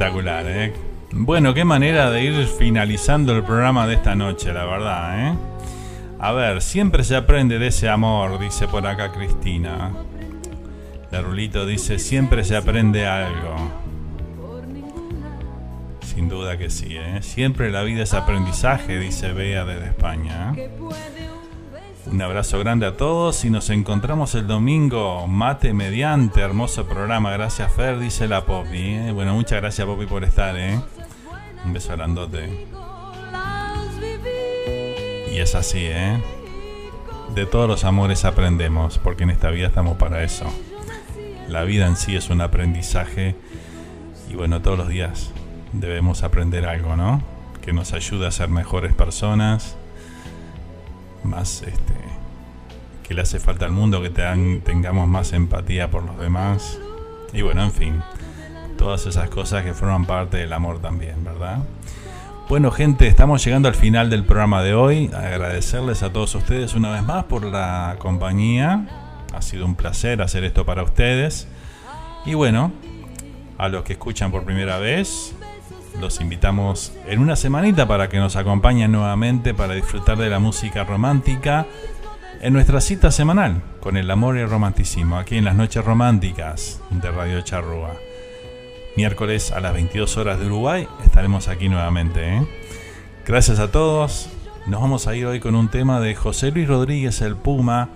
Espectacular, 0.04 0.46
¿eh? 0.48 0.74
Bueno, 1.14 1.54
qué 1.54 1.64
manera 1.64 2.12
de 2.12 2.26
ir 2.26 2.46
finalizando 2.46 3.34
el 3.34 3.42
programa 3.42 3.88
de 3.88 3.94
esta 3.94 4.16
noche, 4.16 4.52
la 4.52 4.66
verdad, 4.66 5.30
¿eh? 5.30 5.34
A 6.20 6.34
ver, 6.34 6.62
siempre 6.62 7.06
se 7.06 7.16
aprende 7.16 7.58
de 7.58 7.68
ese 7.68 7.88
amor, 7.88 8.38
dice 8.38 8.68
por 8.68 8.86
acá 8.86 9.14
Cristina. 9.14 9.94
La 11.10 11.22
Rulito 11.22 11.66
dice, 11.66 12.00
siempre 12.00 12.44
se 12.44 12.58
aprende 12.58 13.08
algo. 13.08 13.56
Sin 16.02 16.28
duda 16.28 16.58
que 16.58 16.70
sí, 16.70 16.98
¿eh? 16.98 17.22
Siempre 17.22 17.72
la 17.72 17.84
vida 17.84 18.04
es 18.04 18.14
aprendizaje, 18.14 19.00
dice 19.00 19.32
Bea 19.32 19.64
desde 19.64 19.86
España. 19.86 20.54
¿eh? 20.58 20.70
Un 22.06 22.22
abrazo 22.22 22.60
grande 22.60 22.86
a 22.86 22.98
todos 22.98 23.46
y 23.46 23.50
nos 23.50 23.70
encontramos 23.70 24.36
el 24.36 24.46
domingo, 24.46 25.26
mate 25.28 25.74
mediante, 25.74 26.42
hermoso 26.42 26.86
programa. 26.86 27.32
Gracias 27.32 27.72
Fer, 27.72 27.98
dice 27.98 28.28
la 28.28 28.46
Poppy. 28.46 28.96
¿eh? 28.96 29.12
Bueno, 29.14 29.34
muchas 29.34 29.62
gracias 29.62 29.88
Poppy 29.88 30.06
por 30.06 30.26
estar, 30.26 30.56
¿eh? 30.58 30.80
Un 31.66 31.72
beso 31.72 31.94
grandote. 31.94 32.68
Y 35.32 35.40
es 35.40 35.56
así, 35.56 35.80
¿eh? 35.82 36.22
De 37.34 37.46
todos 37.46 37.70
los 37.70 37.86
amores 37.86 38.26
aprendemos, 38.26 39.00
porque 39.00 39.24
en 39.24 39.30
esta 39.30 39.50
vida 39.50 39.68
estamos 39.68 39.98
para 39.98 40.24
eso. 40.24 40.46
La 41.48 41.64
vida 41.64 41.88
en 41.88 41.96
sí 41.96 42.16
es 42.16 42.30
un 42.30 42.42
aprendizaje 42.42 43.36
y 44.30 44.36
bueno, 44.36 44.62
todos 44.62 44.78
los 44.78 44.90
días 44.90 45.32
debemos 45.72 46.24
aprender 46.24 46.66
algo, 46.66 46.98
¿no? 46.98 47.24
Que 47.62 47.72
nos 47.72 47.94
ayude 47.94 48.28
a 48.28 48.32
ser 48.32 48.50
mejores 48.50 48.94
personas, 48.94 49.78
más 51.26 51.62
este 51.64 51.94
que 53.08 53.14
le 53.14 53.22
hace 53.22 53.40
falta 53.40 53.66
al 53.66 53.72
mundo 53.72 54.02
que 54.02 54.10
te- 54.10 54.62
tengamos 54.64 55.08
más 55.08 55.34
empatía 55.34 55.92
por 55.92 56.04
los 56.04 56.18
demás. 56.20 56.80
Y 57.34 57.42
bueno 57.42 57.64
en 57.64 57.72
fin 57.72 58.02
todas 58.78 59.06
esas 59.06 59.30
cosas 59.30 59.64
que 59.64 59.74
forman 59.74 60.06
parte 60.06 60.38
del 60.38 60.52
amor 60.54 60.80
también 60.80 61.24
verdad 61.24 61.60
bueno 62.50 62.72
gente 62.72 63.08
estamos 63.08 63.44
llegando 63.46 63.68
al 63.70 63.76
final 63.76 64.10
del 64.10 64.26
programa 64.26 64.62
de 64.62 64.74
hoy. 64.74 65.10
Agradecerles 65.14 66.04
a 66.04 66.12
todos 66.12 66.36
ustedes 66.36 66.74
una 66.76 66.92
vez 66.92 67.02
más 67.04 67.24
por 67.24 67.46
la 67.46 67.96
compañía. 68.00 68.86
Ha 69.34 69.42
sido 69.42 69.66
un 69.66 69.76
placer 69.76 70.22
hacer 70.22 70.44
esto 70.44 70.66
para 70.66 70.84
ustedes. 70.84 71.48
Y 72.26 72.34
bueno 72.36 72.72
a 73.58 73.70
los 73.70 73.84
que 73.84 73.94
escuchan 73.94 74.30
por 74.32 74.44
primera 74.44 74.78
vez 74.78 75.34
los 76.00 76.20
invitamos 76.22 76.94
en 77.08 77.20
una 77.20 77.36
semanita 77.36 77.88
para 77.88 78.10
que 78.10 78.18
nos 78.18 78.36
acompañen 78.36 78.92
nuevamente 78.92 79.54
para 79.54 79.74
disfrutar 79.74 80.18
de 80.18 80.30
la 80.30 80.40
música 80.40 80.84
romántica 80.84 81.66
en 82.42 82.54
nuestra 82.54 82.82
cita 82.82 83.12
semanal 83.12 83.62
con 83.80 83.96
el 83.96 84.10
amor 84.12 84.38
y 84.38 84.42
el 84.42 84.50
romanticismo 84.50 85.18
aquí 85.18 85.38
en 85.38 85.46
las 85.46 85.56
noches 85.56 85.84
románticas 85.86 86.82
de 86.90 87.12
Radio 87.12 87.42
Charrúa. 87.42 87.92
Miércoles 88.96 89.52
a 89.52 89.60
las 89.60 89.74
22 89.74 90.18
horas 90.18 90.40
de 90.40 90.48
Uruguay 90.48 90.88
estaremos 91.06 91.48
aquí 91.48 91.70
nuevamente. 91.70 92.38
¿eh? 92.38 92.48
Gracias 93.26 93.60
a 93.60 93.72
todos. 93.72 94.30
Nos 94.68 94.82
vamos 94.82 95.08
a 95.08 95.16
ir 95.16 95.26
hoy 95.26 95.40
con 95.40 95.56
un 95.56 95.70
tema 95.70 96.00
de 96.00 96.16
José 96.16 96.52
Luis 96.52 96.68
Rodríguez 96.68 97.22
el 97.22 97.36
Puma. 97.36 97.90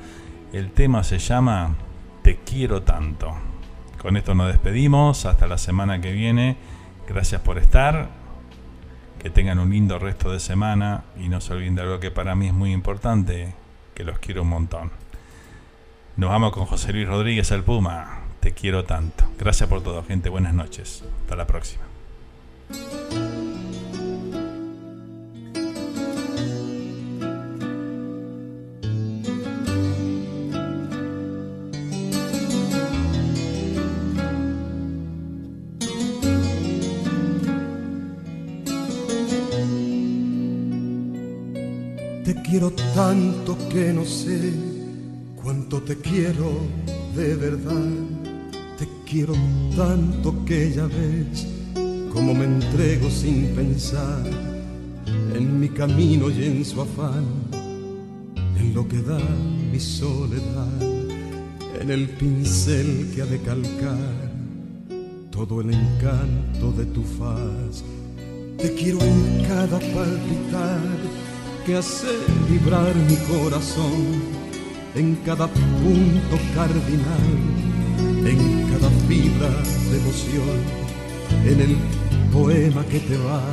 El 0.53 0.71
tema 0.71 1.03
se 1.03 1.19
llama 1.19 1.75
Te 2.21 2.37
quiero 2.37 2.81
tanto. 2.83 3.33
Con 4.01 4.17
esto 4.17 4.33
nos 4.33 4.47
despedimos. 4.47 5.25
Hasta 5.25 5.47
la 5.47 5.57
semana 5.57 6.01
que 6.01 6.11
viene. 6.13 6.57
Gracias 7.07 7.41
por 7.41 7.57
estar. 7.57 8.09
Que 9.19 9.29
tengan 9.29 9.59
un 9.59 9.71
lindo 9.71 9.97
resto 9.99 10.31
de 10.31 10.39
semana. 10.39 11.03
Y 11.17 11.29
no 11.29 11.41
se 11.41 11.53
olviden 11.53 11.75
de 11.75 11.81
algo 11.81 11.99
que 11.99 12.11
para 12.11 12.35
mí 12.35 12.47
es 12.47 12.53
muy 12.53 12.71
importante. 12.71 13.53
Que 13.95 14.03
los 14.03 14.19
quiero 14.19 14.43
un 14.43 14.49
montón. 14.49 14.91
Nos 16.17 16.29
vamos 16.29 16.51
con 16.51 16.65
José 16.65 16.93
Luis 16.93 17.07
Rodríguez 17.07 17.51
el 17.51 17.63
Puma. 17.63 18.21
Te 18.39 18.51
quiero 18.51 18.85
tanto. 18.85 19.25
Gracias 19.39 19.69
por 19.69 19.81
todo, 19.81 20.03
gente. 20.03 20.29
Buenas 20.29 20.53
noches. 20.53 21.03
Hasta 21.21 21.35
la 21.35 21.47
próxima. 21.47 21.83
Quiero 42.49 42.71
tanto 42.95 43.57
que 43.69 43.91
no 43.91 44.05
sé 44.05 44.53
cuánto 45.35 45.81
te 45.81 45.97
quiero 45.97 46.51
de 47.15 47.35
verdad. 47.35 47.89
Te 48.79 48.87
quiero 49.05 49.33
tanto 49.75 50.45
que 50.45 50.71
ya 50.71 50.85
ves 50.85 51.47
cómo 52.13 52.33
me 52.33 52.45
entrego 52.45 53.09
sin 53.09 53.47
pensar 53.55 54.23
en 55.35 55.59
mi 55.59 55.69
camino 55.69 56.29
y 56.29 56.45
en 56.45 56.65
su 56.65 56.81
afán, 56.81 57.25
en 58.57 58.73
lo 58.73 58.87
que 58.87 59.01
da 59.01 59.19
mi 59.71 59.79
soledad, 59.79 60.81
en 61.81 61.91
el 61.91 62.09
pincel 62.09 63.11
que 63.13 63.23
ha 63.23 63.25
de 63.25 63.39
calcar 63.39 64.31
todo 65.31 65.61
el 65.61 65.73
encanto 65.73 66.71
de 66.71 66.85
tu 66.85 67.03
faz. 67.03 67.83
Te 68.57 68.73
quiero 68.73 68.99
en 69.01 69.45
cada 69.47 69.79
palpitar 69.79 71.26
que 71.67 71.75
hace 71.75 72.07
vibrar 72.49 72.95
mi 72.95 73.17
corazón, 73.27 74.23
en 74.95 75.15
cada 75.25 75.47
punto 75.47 76.39
cardinal, 76.55 77.27
en 78.25 78.69
cada 78.71 78.89
fibra 79.09 79.49
de 79.91 79.97
emoción, 79.97 80.59
en 81.45 81.59
el 81.59 81.75
poema 82.31 82.85
que 82.85 82.99
te 83.01 83.17
va, 83.17 83.43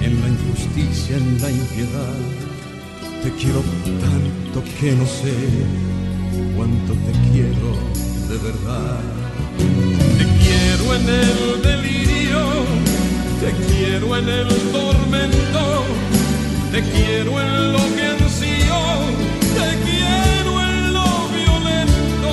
en 0.00 0.20
la 0.20 0.28
injusticia, 0.28 1.16
en 1.16 1.42
la 1.42 1.50
impiedad. 1.50 2.18
Te 3.24 3.32
quiero 3.32 3.62
tanto 4.00 4.62
que 4.78 4.92
no 4.92 5.06
sé 5.06 5.34
cuánto 6.56 6.92
te 6.92 7.12
quiero 7.32 7.68
de 8.28 8.38
verdad. 8.46 9.00
Te 10.18 10.24
quiero 10.44 10.94
en 10.94 11.08
el 11.08 11.62
delirio, 11.62 12.42
te 13.40 13.50
quiero 13.74 14.16
en 14.16 14.28
el 14.28 14.48
tormento, 14.70 15.84
te 16.72 16.82
quiero 16.82 17.40
en 17.40 17.72
lo 17.72 17.78
que 17.96 18.06
encio, 18.18 18.78
te 19.54 19.68
quiero 19.86 20.52
en 20.60 20.92
lo 20.92 21.28
violento. 21.38 22.32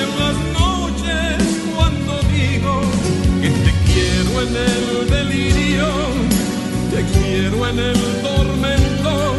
En 0.00 0.08
las 0.20 0.36
noches 0.60 1.42
cuando 1.74 2.20
digo 2.30 2.80
que 3.40 3.50
te 3.50 3.72
quiero 3.88 4.42
en 4.42 4.52
el 4.56 5.10
delirio, 5.10 5.88
te 6.92 7.02
quiero 7.12 7.66
en 7.66 7.78
el 7.78 8.00
tormento, 8.22 9.34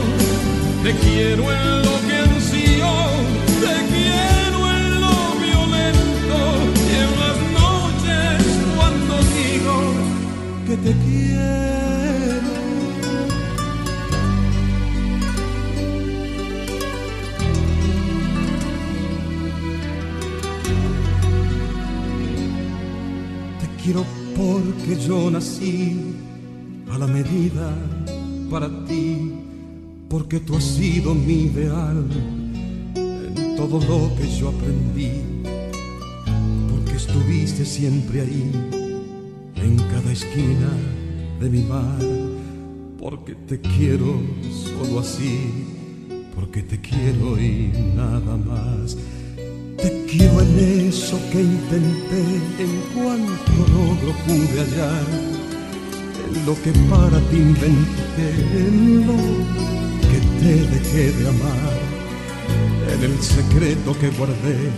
te 0.84 0.92
quiero 0.96 1.44
en 1.54 1.82
lo 1.84 1.96
que 2.08 2.20
encio, 2.20 2.92
te 3.62 3.76
quiero 3.94 4.60
en 4.76 5.02
lo 5.02 5.16
violento. 5.46 6.40
En 7.00 7.10
las 7.22 7.38
noches 7.62 8.44
cuando 8.76 9.14
digo 9.38 9.76
que 10.68 10.76
te 10.78 10.92
quiero. 11.06 11.63
Porque 24.86 25.00
yo 25.00 25.32
nací 25.32 25.98
a 26.92 26.98
la 26.98 27.08
medida 27.08 27.74
para 28.52 28.68
ti, 28.84 29.32
porque 30.10 30.42
tú 30.42 30.58
has 30.58 30.64
sido 30.66 31.16
mi 31.16 31.44
ideal 31.44 32.06
en 32.94 33.56
todo 33.56 33.80
lo 33.80 34.14
que 34.18 34.28
yo 34.38 34.50
aprendí, 34.50 35.22
porque 36.70 36.98
estuviste 36.98 37.64
siempre 37.64 38.22
ahí, 38.22 38.52
en 39.56 39.78
cada 39.90 40.12
esquina 40.12 40.70
de 41.40 41.50
mi 41.50 41.62
mar, 41.62 42.00
porque 43.00 43.36
te 43.36 43.62
quiero 43.62 44.20
solo 44.52 45.00
así, 45.00 45.50
porque 46.36 46.62
te 46.62 46.82
quiero 46.82 47.40
y 47.40 47.72
nada 47.96 48.36
más. 48.36 48.98
Te 49.84 50.06
quiero 50.06 50.40
en 50.40 50.88
eso 50.88 51.20
que 51.30 51.42
intenté, 51.42 52.24
en 52.58 52.74
cuanto 52.94 53.52
logro 53.76 54.14
pude 54.26 54.62
hallar, 54.62 55.04
en 56.26 56.46
lo 56.46 56.56
que 56.64 56.72
para 56.90 57.20
ti 57.30 57.36
inventé, 57.36 58.30
en 58.64 59.06
lo 59.06 59.18
que 60.08 60.20
te 60.40 60.54
dejé 60.74 61.12
de 61.12 61.28
amar, 61.28 61.76
en 62.94 63.12
el 63.12 63.22
secreto 63.22 63.94
que 64.00 64.10
guardé, 64.12 64.72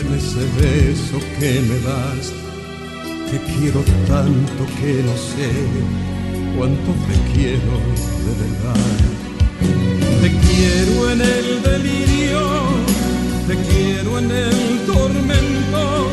en 0.00 0.14
ese 0.14 0.40
beso 0.58 1.18
que 1.38 1.60
me 1.60 1.78
das. 1.80 2.32
Te 3.30 3.38
quiero 3.52 3.80
tanto 4.08 4.64
que 4.80 5.02
no 5.02 5.14
sé 5.14 5.50
cuánto 6.56 6.90
te 7.06 7.16
quiero 7.34 7.74
de 8.24 8.32
verdad. 8.40 8.96
Te 10.22 10.30
quiero 10.30 11.10
en 11.10 11.20
el 11.20 11.62
delirio 11.62 13.03
te 13.46 13.56
quiero 13.56 14.18
en 14.18 14.30
el 14.30 14.86
tormento, 14.86 16.08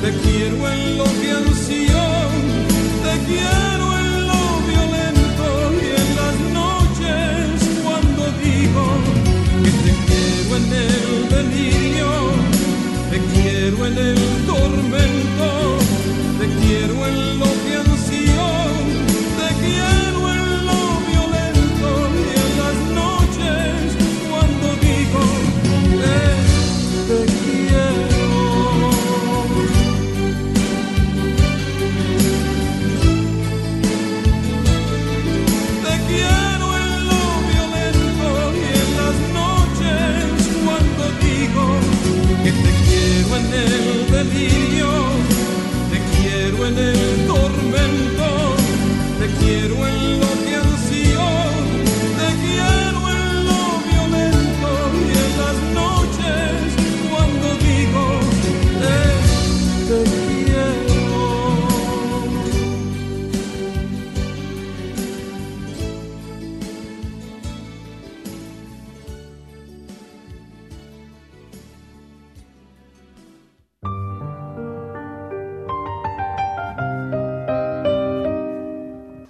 te 0.00 0.10
quiero 0.22 0.70
en 0.70 0.98
lo 0.98 1.04
que 1.04 1.30
ansío, 1.32 2.04
te 3.04 3.14
quiero 3.26 3.98
en 3.98 4.26
lo 4.28 4.42
violento 4.70 5.46
y 5.82 5.86
en 6.00 6.08
las 6.20 6.36
noches 6.60 7.44
cuando 7.82 8.22
digo 8.44 8.84
que 9.64 9.70
te 9.84 9.92
quiero 10.06 10.56
en 10.60 10.66
el 10.86 11.28
delirio, 11.36 12.10
te 13.10 13.18
quiero 13.32 13.86
en 13.86 13.98
el 13.98 14.18
tormento, 14.46 15.78
el 44.20 44.28
delirio, 44.28 44.59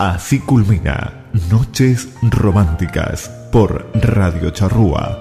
Así 0.00 0.38
culmina 0.38 1.26
Noches 1.50 2.08
Románticas 2.22 3.30
por 3.52 3.86
Radio 3.92 4.48
Charrúa. 4.48 5.18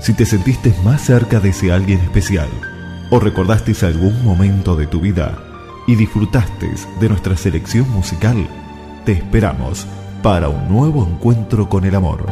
Si 0.00 0.14
te 0.14 0.24
sentiste 0.24 0.74
más 0.82 1.02
cerca 1.02 1.38
de 1.38 1.50
ese 1.50 1.70
alguien 1.70 2.00
especial 2.00 2.48
o 3.10 3.20
recordaste 3.20 3.74
algún 3.84 4.24
momento 4.24 4.74
de 4.74 4.86
tu 4.86 5.00
vida 5.00 5.36
y 5.86 5.96
disfrutaste 5.96 6.70
de 6.98 7.08
nuestra 7.10 7.36
selección 7.36 7.90
musical, 7.90 8.48
te 9.04 9.12
esperamos 9.12 9.86
para 10.22 10.48
un 10.48 10.66
nuevo 10.66 11.06
encuentro 11.06 11.68
con 11.68 11.84
el 11.84 11.94
amor. 11.94 12.24